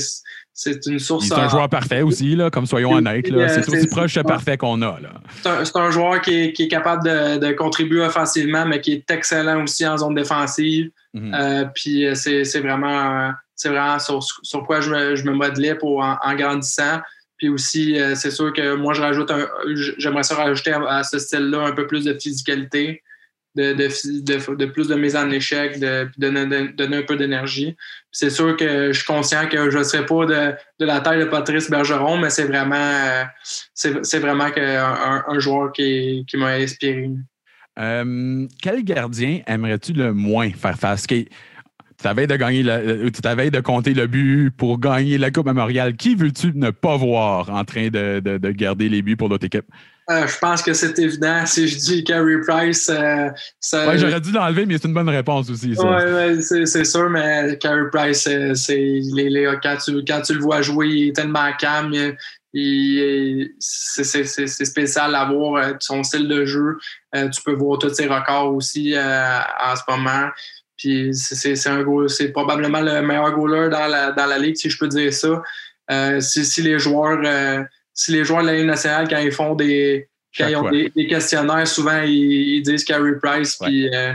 c'est 0.55 0.85
une 0.85 0.99
source. 0.99 1.27
il 1.27 1.33
est 1.33 1.35
un 1.39 1.49
joueur 1.49 1.67
parfait 1.67 2.03
aussi, 2.03 2.35
là, 2.35 2.49
comme 2.51 2.65
soyons 2.67 2.91
honnêtes. 2.93 3.25
C'est 3.27 3.67
aussi 3.69 3.81
c'est- 3.81 3.87
proche 3.89 4.13
de 4.13 4.19
c'est- 4.19 4.23
parfait 4.23 4.55
qu'on 4.55 4.81
a. 4.83 4.97
C'est 5.41 5.49
un, 5.49 5.65
c'est 5.65 5.75
un 5.77 5.89
joueur 5.91 6.21
qui 6.21 6.33
est, 6.41 6.53
qui 6.53 6.63
est 6.63 6.67
capable 6.67 7.03
de, 7.03 7.37
de 7.39 7.51
contribuer 7.53 8.01
offensivement, 8.01 8.65
mais 8.65 8.79
qui 8.79 8.93
est 8.93 9.11
excellent 9.11 9.63
aussi 9.63 9.85
en 9.87 9.97
zone 9.97 10.13
défensive. 10.15 10.91
Mhm. 11.13 11.33
Euh, 11.33 11.65
puis 11.73 12.05
c'est 12.13 12.43
c'est 12.45 12.59
vraiment, 12.61 13.31
c'est 13.55 13.69
vraiment 13.69 13.97
sur, 13.99 14.21
sur 14.23 14.63
quoi 14.63 14.79
je 14.79 14.89
me, 14.91 15.15
je 15.15 15.23
me 15.25 15.31
modelais 15.33 15.75
pour 15.75 16.01
en, 16.03 16.17
en 16.23 16.35
grandissant. 16.35 16.99
Puis 17.43 17.49
aussi, 17.49 17.99
euh, 17.99 18.15
c'est 18.15 18.31
sûr 18.31 18.53
que 18.53 18.75
moi, 18.75 18.93
je 18.93 19.01
rajoute 19.01 19.29
j'aimerais 19.97 20.23
ça 20.23 20.35
rajouter 20.35 20.71
à, 20.71 21.03
ce 21.03 21.19
style-là 21.19 21.65
un 21.65 21.73
peu 21.73 21.87
plus 21.87 22.05
de 22.05 22.13
physicalité, 22.13 23.03
de, 23.53 24.65
plus 24.67 24.87
de 24.87 24.95
mise 24.95 25.17
en 25.17 25.29
échec, 25.29 25.77
de, 25.77 26.09
donner, 26.17 26.97
un 26.97 27.01
peu 27.01 27.17
d'énergie. 27.17 27.75
C'est 28.13 28.29
sûr 28.29 28.55
que 28.55 28.93
je 28.93 28.97
suis 28.97 29.05
conscient 29.05 29.49
que 29.49 29.69
je 29.69 29.77
ne 29.77 29.83
serai 29.83 30.05
pas 30.05 30.25
de, 30.25 30.85
la 30.85 31.01
taille 31.01 31.19
de 31.19 31.25
Patrice 31.25 31.69
Bergeron, 31.69 32.15
mais 32.15 32.29
c'est 32.29 32.45
vraiment, 32.45 32.75
euh, 32.77 33.25
c'est 33.73 34.19
vraiment 34.19 34.47
un, 34.55 35.39
joueur 35.39 35.73
qui, 35.73 36.23
qui 36.25 36.37
m'a 36.37 36.51
inspiré. 36.51 37.09
Euh, 37.77 38.47
quel 38.61 38.85
gardien 38.85 39.41
aimerais-tu 39.47 39.91
le 39.91 40.13
moins 40.13 40.49
faire 40.51 40.79
face? 40.79 41.05
T'avais 42.03 42.27
de 42.27 42.35
gagner 42.35 42.63
le- 42.63 43.09
tu 43.11 43.21
t'avais 43.21 43.49
de 43.49 43.61
compter 43.61 43.93
le 43.93 44.07
but 44.07 44.51
pour 44.51 44.77
gagner 44.77 45.17
la 45.17 45.31
Coupe 45.31 45.45
Memorial. 45.45 45.95
Qui 45.95 46.15
veux-tu 46.15 46.51
ne 46.53 46.69
pas 46.69 46.97
voir 46.97 47.49
en 47.49 47.63
train 47.63 47.87
de, 47.87 48.19
de- 48.19 48.37
de 48.37 48.51
garder 48.51 48.89
les 48.89 49.01
buts 49.01 49.15
pour 49.15 49.29
l'autre 49.29 49.45
équipe? 49.45 49.65
Euh, 50.11 50.27
je 50.27 50.37
pense 50.37 50.61
que 50.61 50.73
c'est 50.73 50.99
évident. 50.99 51.45
Si 51.45 51.65
je 51.65 51.77
dis 51.77 52.03
Carey 52.03 52.41
Price, 52.45 52.89
euh, 52.89 53.29
ça. 53.61 53.87
Ouais, 53.87 53.97
j'aurais 53.97 54.19
dû 54.19 54.33
l'enlever, 54.33 54.65
mais 54.65 54.77
c'est 54.77 54.89
une 54.89 54.93
bonne 54.93 55.07
réponse 55.07 55.49
aussi. 55.49 55.73
ouais, 55.77 56.41
c'est 56.41 56.83
sûr, 56.83 57.09
mais 57.09 57.57
Carey 57.57 57.85
Price, 57.89 58.27
euh, 58.27 58.53
c'est 58.53 58.75
les, 58.75 59.29
les- 59.29 59.53
quand, 59.63 59.77
tu, 59.83 60.03
quand 60.05 60.19
tu 60.21 60.33
le 60.33 60.41
vois 60.41 60.61
jouer, 60.61 60.89
il 60.89 61.07
est 61.07 61.15
tellement 61.15 61.49
calme. 61.57 61.93
c'est 62.53 64.03
c'est- 64.03 64.25
c'est- 64.25 64.47
c'est 64.47 64.65
spécial 64.65 65.15
à 65.15 65.25
voir 65.25 65.55
euh, 65.63 65.73
son 65.79 66.03
style 66.03 66.27
de 66.27 66.45
jeu. 66.45 66.77
Euh, 67.15 67.29
tu 67.29 67.41
peux 67.41 67.53
voir 67.53 67.79
tous 67.79 67.93
ses 67.93 68.07
records 68.07 68.53
aussi 68.53 68.93
euh, 68.95 69.39
en 69.63 69.75
ce 69.75 69.81
moment. 69.89 70.29
Puis 70.83 71.09
c'est- 71.13 71.67
un 71.67 71.83
probablement 72.33 72.81
le 72.81 73.01
meilleur 73.01 73.31
goaler 73.33 73.69
dans 73.69 73.87
la, 73.87 74.11
dans 74.11 74.25
la 74.25 74.37
ligue, 74.37 74.55
si 74.57 74.69
je 74.69 74.77
peux 74.77 74.87
dire 74.87 75.13
ça. 75.13 75.41
Euh, 75.91 76.19
si, 76.19 76.45
si 76.45 76.61
les 76.61 76.79
joueurs 76.79 77.19
euh, 77.25 77.63
si 77.93 78.11
les 78.11 78.23
joueurs 78.23 78.41
de 78.41 78.47
la 78.47 78.53
Ligue 78.55 78.65
nationale, 78.67 79.07
quand 79.09 79.17
ils 79.19 79.31
font 79.31 79.55
des 79.55 80.07
quand 80.35 80.47
ils 80.47 80.55
ont 80.55 80.67
des, 80.69 80.91
des 80.95 81.05
questionnaires, 81.05 81.67
souvent 81.67 82.01
ils, 82.01 82.55
ils 82.55 82.61
disent 82.63 82.83
Carey 82.83 83.11
Price, 83.21 83.55
Ouais. 83.61 83.67
puis 83.67 83.89
euh, 83.93 84.13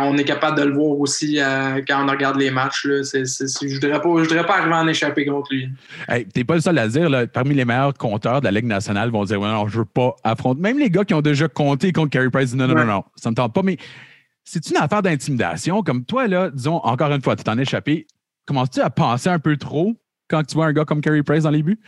on 0.00 0.16
est 0.18 0.24
capable 0.24 0.58
de 0.58 0.64
le 0.64 0.74
voir 0.74 0.98
aussi 0.98 1.38
euh, 1.38 1.80
quand 1.86 2.04
on 2.04 2.10
regarde 2.10 2.36
les 2.40 2.50
matchs. 2.50 2.84
Là. 2.84 3.02
Je 3.04 3.18
ne 3.18 3.74
voudrais, 3.74 4.00
pas- 4.00 4.08
je 4.24 4.28
voudrais 4.28 4.44
pas 4.46 4.58
arriver 4.58 4.74
à 4.74 4.78
en 4.80 4.88
échapper 4.88 5.24
contre 5.24 5.52
lui. 5.54 5.68
Hey, 6.08 6.26
T'es 6.26 6.42
pas 6.44 6.56
le 6.56 6.60
seul 6.62 6.76
à 6.78 6.86
le 6.86 6.90
dire. 6.90 7.08
là. 7.08 7.26
parmi 7.28 7.54
les 7.54 7.64
meilleurs 7.64 7.94
compteurs 7.94 8.40
de 8.40 8.46
la 8.46 8.50
Ligue 8.50 8.64
nationale 8.66 9.10
vont 9.10 9.24
dire 9.24 9.40
ouais, 9.40 9.48
non, 9.48 9.68
je 9.68 9.78
veux 9.78 9.84
pas 9.84 10.16
affronter. 10.24 10.60
Même 10.60 10.78
les 10.80 10.90
gars 10.90 11.04
qui 11.04 11.14
ont 11.14 11.20
déjà 11.22 11.46
compté 11.46 11.92
contre 11.92 12.10
Carey 12.10 12.30
Price 12.30 12.54
non, 12.54 12.66
non, 12.66 12.74
Ouais. 12.74 12.80
non, 12.84 12.92
non, 12.94 13.04
ça 13.14 13.30
me 13.30 13.36
tente 13.36 13.54
pas. 13.54 13.62
Mais 13.62 13.76
c'est 14.44 14.70
une 14.70 14.76
affaire 14.76 15.02
d'intimidation. 15.02 15.82
Comme 15.82 16.04
toi, 16.04 16.26
là, 16.26 16.50
disons, 16.50 16.76
encore 16.76 17.12
une 17.12 17.22
fois, 17.22 17.36
tu 17.36 17.44
t'en 17.44 17.58
échappé. 17.58 18.06
Commences-tu 18.46 18.80
à 18.80 18.90
penser 18.90 19.28
un 19.28 19.38
peu 19.38 19.56
trop 19.56 19.94
quand 20.28 20.42
tu 20.44 20.54
vois 20.54 20.66
un 20.66 20.72
gars 20.72 20.84
comme 20.84 21.00
Carey 21.00 21.22
Price 21.22 21.44
dans 21.44 21.50
les 21.50 21.62
buts? 21.62 21.80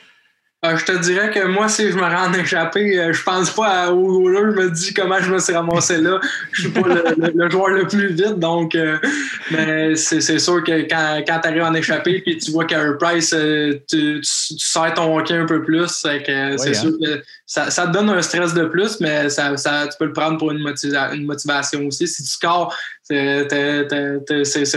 Euh, 0.65 0.77
je 0.79 0.85
te 0.87 0.93
dirais 0.93 1.31
que 1.31 1.45
moi, 1.47 1.69
si 1.69 1.91
je 1.91 1.95
me 1.97 2.01
rends 2.03 2.29
en 2.31 2.33
échappé, 2.33 2.99
euh, 2.99 3.13
je 3.13 3.23
pense 3.23 3.51
pas 3.51 3.67
à- 3.85 3.91
au 3.91 4.21
goaler. 4.23 4.53
Je 4.55 4.61
me 4.63 4.71
dis 4.71 4.95
comment 4.95 5.21
je 5.21 5.31
me 5.31 5.39
suis 5.39 5.53
ramassé 5.53 5.99
là. 6.01 6.19
Je 6.53 6.63
suis 6.63 6.71
pas 6.71 6.81
le, 6.89 7.05
le- 7.19 7.33
le 7.35 7.51
joueur 7.51 7.69
le 7.69 7.87
plus 7.87 8.15
vite. 8.15 8.39
Donc, 8.39 8.75
euh, 8.75 8.97
mais 9.51 9.95
c'est 9.97 10.39
sûr 10.39 10.65
que 10.65 10.73
quand, 10.89 11.23
quand 11.27 11.41
tu 11.41 11.49
arrives 11.49 11.63
en 11.65 11.75
échappé 11.75 12.23
et 12.25 12.39
tu 12.39 12.51
vois 12.51 12.65
Carey 12.65 12.97
Price, 12.99 13.35
euh, 13.35 13.75
tu, 13.91 14.21
tu, 14.23 14.55
tu 14.57 14.67
sers 14.67 14.95
ton 14.95 15.19
hockey 15.19 15.35
un 15.35 15.45
peu 15.45 15.63
plus. 15.63 15.87
C'est 15.89 16.31
hein. 16.31 16.57
sûr 16.57 16.93
que 16.99 17.23
ça, 17.45 17.71
ça 17.71 17.87
te 17.87 17.93
donne 17.93 18.09
un 18.09 18.23
stress 18.23 18.55
de 18.55 18.65
plus, 18.65 19.01
mais 19.01 19.29
ça, 19.29 19.55
ça, 19.59 19.87
tu 19.89 19.99
peux 19.99 20.07
le 20.07 20.13
prendre 20.15 20.39
pour 20.39 20.51
une, 20.51 20.61
motiva- 20.67 21.15
une 21.15 21.27
motivation 21.27 21.87
aussi. 21.87 22.09
Si 22.09 22.23
tu 22.23 22.29
scores, 22.31 22.75
c'est 23.03 23.43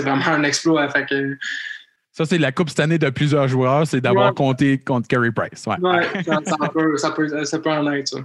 vraiment 0.01 0.27
un 0.27 0.43
exploit. 0.43 0.89
Fait 0.89 1.05
que, 1.05 1.37
Ça, 2.17 2.25
c'est 2.25 2.39
la 2.39 2.51
coupe 2.51 2.69
cette 2.69 2.79
année 2.79 2.97
de 2.97 3.11
plusieurs 3.11 3.47
joueurs, 3.47 3.85
c'est 3.85 4.01
d'avoir 4.01 4.29
Ouais. 4.29 4.33
compté 4.33 4.79
contre 4.79 5.07
Carey 5.07 5.29
Price. 5.31 5.67
Ouais. 5.67 5.75
ouais, 5.79 6.23
ça, 6.25 6.39
ça 6.45 6.69
peut, 6.73 6.97
ça, 6.97 7.11
peut, 7.11 7.45
ça 7.45 7.59
peut 7.59 7.69
en 7.69 7.91
être 7.91 8.07
ça. 8.07 8.17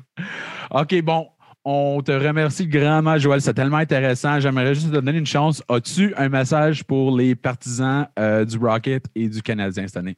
OK, 0.70 1.02
bon. 1.02 1.26
On 1.64 2.00
te 2.02 2.10
remercie 2.10 2.66
grandement, 2.66 3.18
Joël. 3.18 3.42
C'est 3.42 3.52
tellement 3.52 3.76
intéressant. 3.76 4.40
J'aimerais 4.40 4.74
juste 4.74 4.88
te 4.90 4.98
donner 4.98 5.18
une 5.18 5.26
chance. 5.26 5.62
As-tu 5.68 6.14
un 6.16 6.30
message 6.30 6.84
pour 6.84 7.16
les 7.16 7.34
partisans 7.34 8.08
euh, 8.18 8.46
du 8.46 8.56
Rocket 8.56 9.04
et 9.14 9.28
du 9.28 9.42
Canadien 9.42 9.86
cette 9.86 9.98
année? 9.98 10.16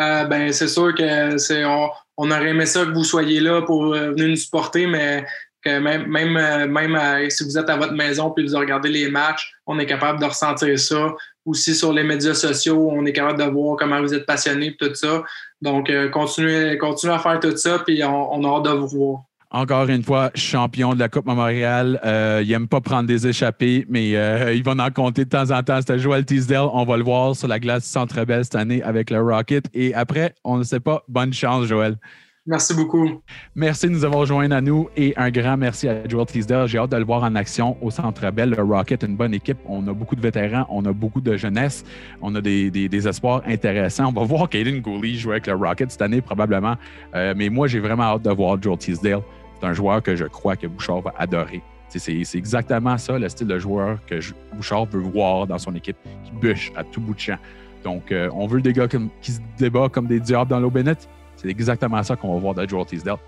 Euh, 0.00 0.24
ben, 0.24 0.50
c'est 0.50 0.66
sûr 0.66 0.94
que 0.94 1.36
c'est 1.36 1.64
on, 1.64 1.90
on 2.16 2.30
aurait 2.30 2.48
aimé 2.50 2.64
ça 2.64 2.86
que 2.86 2.90
vous 2.90 3.04
soyez 3.04 3.38
là 3.38 3.60
pour 3.62 3.94
euh, 3.94 4.12
venir 4.12 4.28
nous 4.28 4.36
supporter, 4.36 4.86
mais 4.86 5.24
même, 5.66 6.06
même, 6.06 6.36
euh, 6.36 6.66
même 6.66 6.94
euh, 6.94 7.28
si 7.30 7.44
vous 7.44 7.56
êtes 7.58 7.68
à 7.70 7.76
votre 7.76 7.94
maison 7.94 8.30
puis 8.30 8.46
vous 8.46 8.56
regardez 8.56 8.88
les 8.88 9.10
matchs, 9.10 9.52
on 9.66 9.78
est 9.78 9.86
capable 9.86 10.20
de 10.20 10.26
ressentir 10.26 10.78
ça. 10.78 11.14
Aussi 11.44 11.74
sur 11.74 11.92
les 11.92 12.04
médias 12.04 12.34
sociaux, 12.34 12.90
on 12.90 13.04
est 13.04 13.12
capable 13.12 13.38
de 13.38 13.44
voir 13.44 13.76
comment 13.76 14.00
vous 14.00 14.14
êtes 14.14 14.24
passionné 14.24 14.74
tout 14.78 14.94
ça. 14.94 15.22
Donc, 15.60 15.90
euh, 15.90 16.08
continuez, 16.08 16.78
continuez 16.78 17.14
à 17.14 17.18
faire 17.18 17.38
tout 17.40 17.56
ça, 17.56 17.80
puis 17.80 18.02
on, 18.02 18.34
on 18.34 18.44
a 18.44 18.56
hâte 18.56 18.64
de 18.64 18.70
vous 18.70 18.88
voir. 18.88 19.22
Encore 19.50 19.88
une 19.88 20.02
fois, 20.02 20.30
champion 20.34 20.94
de 20.94 20.98
la 20.98 21.08
Coupe 21.08 21.26
Memorial. 21.26 22.00
Il 22.42 22.48
n'aime 22.48 22.66
pas 22.66 22.80
prendre 22.80 23.06
des 23.06 23.28
échappées, 23.28 23.86
mais 23.88 24.08
il 24.08 24.62
va 24.64 24.72
en 24.72 24.90
compter 24.90 25.24
de 25.24 25.30
temps 25.30 25.52
en 25.52 25.62
temps. 25.62 25.78
C'était 25.78 26.00
Joel 26.00 26.24
Teasdale. 26.24 26.68
On 26.72 26.84
va 26.84 26.96
le 26.96 27.04
voir 27.04 27.36
sur 27.36 27.46
la 27.46 27.60
glace 27.60 27.84
Centre 27.84 28.24
Bell 28.24 28.42
cette 28.42 28.56
année 28.56 28.82
avec 28.82 29.10
le 29.10 29.22
Rocket. 29.22 29.66
Et 29.72 29.94
après, 29.94 30.34
on 30.42 30.56
ne 30.56 30.64
sait 30.64 30.80
pas. 30.80 31.04
Bonne 31.06 31.32
chance, 31.32 31.66
Joël. 31.66 31.98
Merci 32.46 32.74
beaucoup. 32.74 33.22
Merci 33.54 33.86
de 33.86 33.92
nous 33.92 34.04
avoir 34.04 34.26
joints 34.26 34.50
à 34.50 34.60
nous 34.60 34.90
et 34.98 35.14
un 35.16 35.30
grand 35.30 35.56
merci 35.56 35.88
à 35.88 36.06
Joel 36.06 36.26
Teasdale. 36.26 36.68
J'ai 36.68 36.76
hâte 36.76 36.90
de 36.90 36.96
le 36.98 37.04
voir 37.04 37.22
en 37.22 37.34
action 37.36 37.78
au 37.82 37.90
Centre 37.90 38.30
Bell. 38.30 38.50
Le 38.50 38.62
Rocket, 38.62 39.02
une 39.02 39.16
bonne 39.16 39.32
équipe. 39.32 39.56
On 39.64 39.86
a 39.88 39.94
beaucoup 39.94 40.14
de 40.14 40.20
vétérans, 40.20 40.66
on 40.68 40.84
a 40.84 40.92
beaucoup 40.92 41.22
de 41.22 41.38
jeunesse, 41.38 41.84
on 42.20 42.34
a 42.34 42.42
des, 42.42 42.70
des- 42.70 43.08
espoirs 43.08 43.40
intéressants. 43.46 44.08
On 44.14 44.20
va 44.20 44.24
voir 44.26 44.50
Caden 44.50 44.80
Gooley 44.82 45.14
jouer 45.14 45.32
avec 45.34 45.46
le 45.46 45.54
Rocket 45.54 45.90
cette 45.90 46.02
année 46.02 46.20
probablement. 46.20 46.74
Euh, 47.14 47.32
mais 47.34 47.48
moi, 47.48 47.66
j'ai 47.66 47.80
vraiment 47.80 48.02
hâte 48.04 48.22
de 48.22 48.30
voir 48.30 48.60
Joel 48.62 48.76
Teasdale. 48.76 49.22
C'est 49.58 49.66
un 49.66 49.72
joueur 49.72 50.02
que 50.02 50.14
je 50.14 50.24
crois 50.26 50.54
que 50.56 50.66
Bouchard 50.66 51.00
va 51.00 51.14
adorer. 51.18 51.62
C'est- 51.88 52.34
exactement 52.34 52.98
ça, 52.98 53.18
le 53.18 53.28
style 53.30 53.46
de 53.46 53.58
joueur 53.58 53.98
que 54.06 54.16
Bouchard 54.54 54.84
veut 54.86 55.00
voir 55.00 55.46
dans 55.46 55.58
son 55.58 55.74
équipe, 55.74 55.96
qui 56.24 56.32
bûche 56.32 56.72
à 56.76 56.84
tout 56.84 57.00
bout 57.00 57.14
de 57.14 57.20
champ. 57.20 57.38
Donc, 57.84 58.12
euh, 58.12 58.28
on 58.34 58.46
veut 58.46 58.60
des 58.60 58.72
gars 58.74 58.88
comme- 58.88 59.08
qui 59.22 59.32
se 59.32 59.40
débattent 59.58 59.92
comme 59.92 60.08
des 60.08 60.20
diables 60.20 60.50
dans 60.50 60.60
l'eau 60.60 60.70
bénite. 60.70 61.08
C'est 61.44 61.50
exactement 61.50 62.02
ça 62.02 62.16
qu'on 62.16 62.32
va 62.32 62.40
voir 62.40 62.54
de 62.54 62.66
Joel 62.66 62.86
Teasdale. 62.86 63.18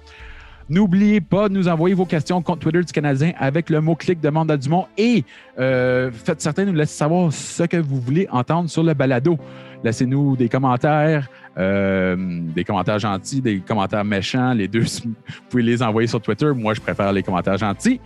N'oubliez 0.68 1.20
pas 1.20 1.48
de 1.48 1.54
nous 1.54 1.68
envoyer 1.68 1.94
vos 1.94 2.06
questions 2.06 2.42
contre 2.42 2.60
Twitter 2.60 2.82
du 2.82 2.92
Canadien 2.92 3.32
avec 3.38 3.70
le 3.70 3.80
mot-clic 3.80 4.20
Demande 4.20 4.50
à 4.50 4.56
Dumont 4.56 4.86
et 4.96 5.22
euh, 5.60 6.10
faites 6.10 6.40
certain 6.40 6.64
de 6.64 6.70
nous 6.70 6.76
laisser 6.76 6.96
savoir 6.96 7.32
ce 7.32 7.62
que 7.64 7.76
vous 7.76 8.00
voulez 8.00 8.26
entendre 8.32 8.68
sur 8.68 8.82
le 8.82 8.94
balado. 8.94 9.38
Laissez-nous 9.84 10.34
des 10.34 10.48
commentaires, 10.48 11.28
euh, 11.58 12.16
des 12.18 12.64
commentaires 12.64 12.98
gentils, 12.98 13.42
des 13.42 13.60
commentaires 13.60 14.04
méchants. 14.04 14.54
Les 14.54 14.66
deux, 14.66 14.80
vous 15.04 15.14
pouvez 15.50 15.62
les 15.62 15.82
envoyer 15.82 16.08
sur 16.08 16.20
Twitter. 16.20 16.50
Moi, 16.52 16.72
je 16.74 16.80
préfère 16.80 17.12
les 17.12 17.22
commentaires 17.22 17.58
gentils. 17.58 18.00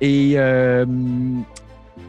Et 0.00 0.34
euh, 0.36 0.86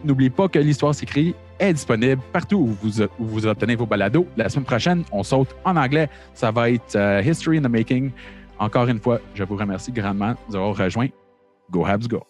n'oubliez 0.05 0.29
pas 0.29 0.47
que 0.47 0.59
l'histoire 0.59 0.93
s'écrit 0.93 1.33
est 1.59 1.73
disponible 1.73 2.21
partout 2.31 2.75
où 2.81 3.07
vous, 3.19 3.45
obtenez 3.47 3.75
vos 3.75 3.85
balados. 3.85 4.27
La 4.35 4.49
semaine 4.49 4.65
prochaine, 4.65 5.03
on 5.11 5.23
saute 5.23 5.55
en 5.63 5.75
anglais. 5.75 6.09
Ça 6.33 6.51
va 6.51 6.69
être 6.69 6.95
euh, 6.95 7.21
History 7.21 7.57
in 7.57 7.61
the 7.61 7.69
Making. 7.69 8.11
Encore 8.59 8.87
une 8.87 8.99
fois, 8.99 9.19
je 9.35 9.43
vous 9.43 9.55
remercie 9.55 9.91
grandement 9.91 10.31
de 10.31 10.37
nous 10.49 10.55
avoir 10.55 10.75
rejoints. 10.75 11.09
Go 11.69 11.85
Habs 11.85 12.07
Go! 12.07 12.25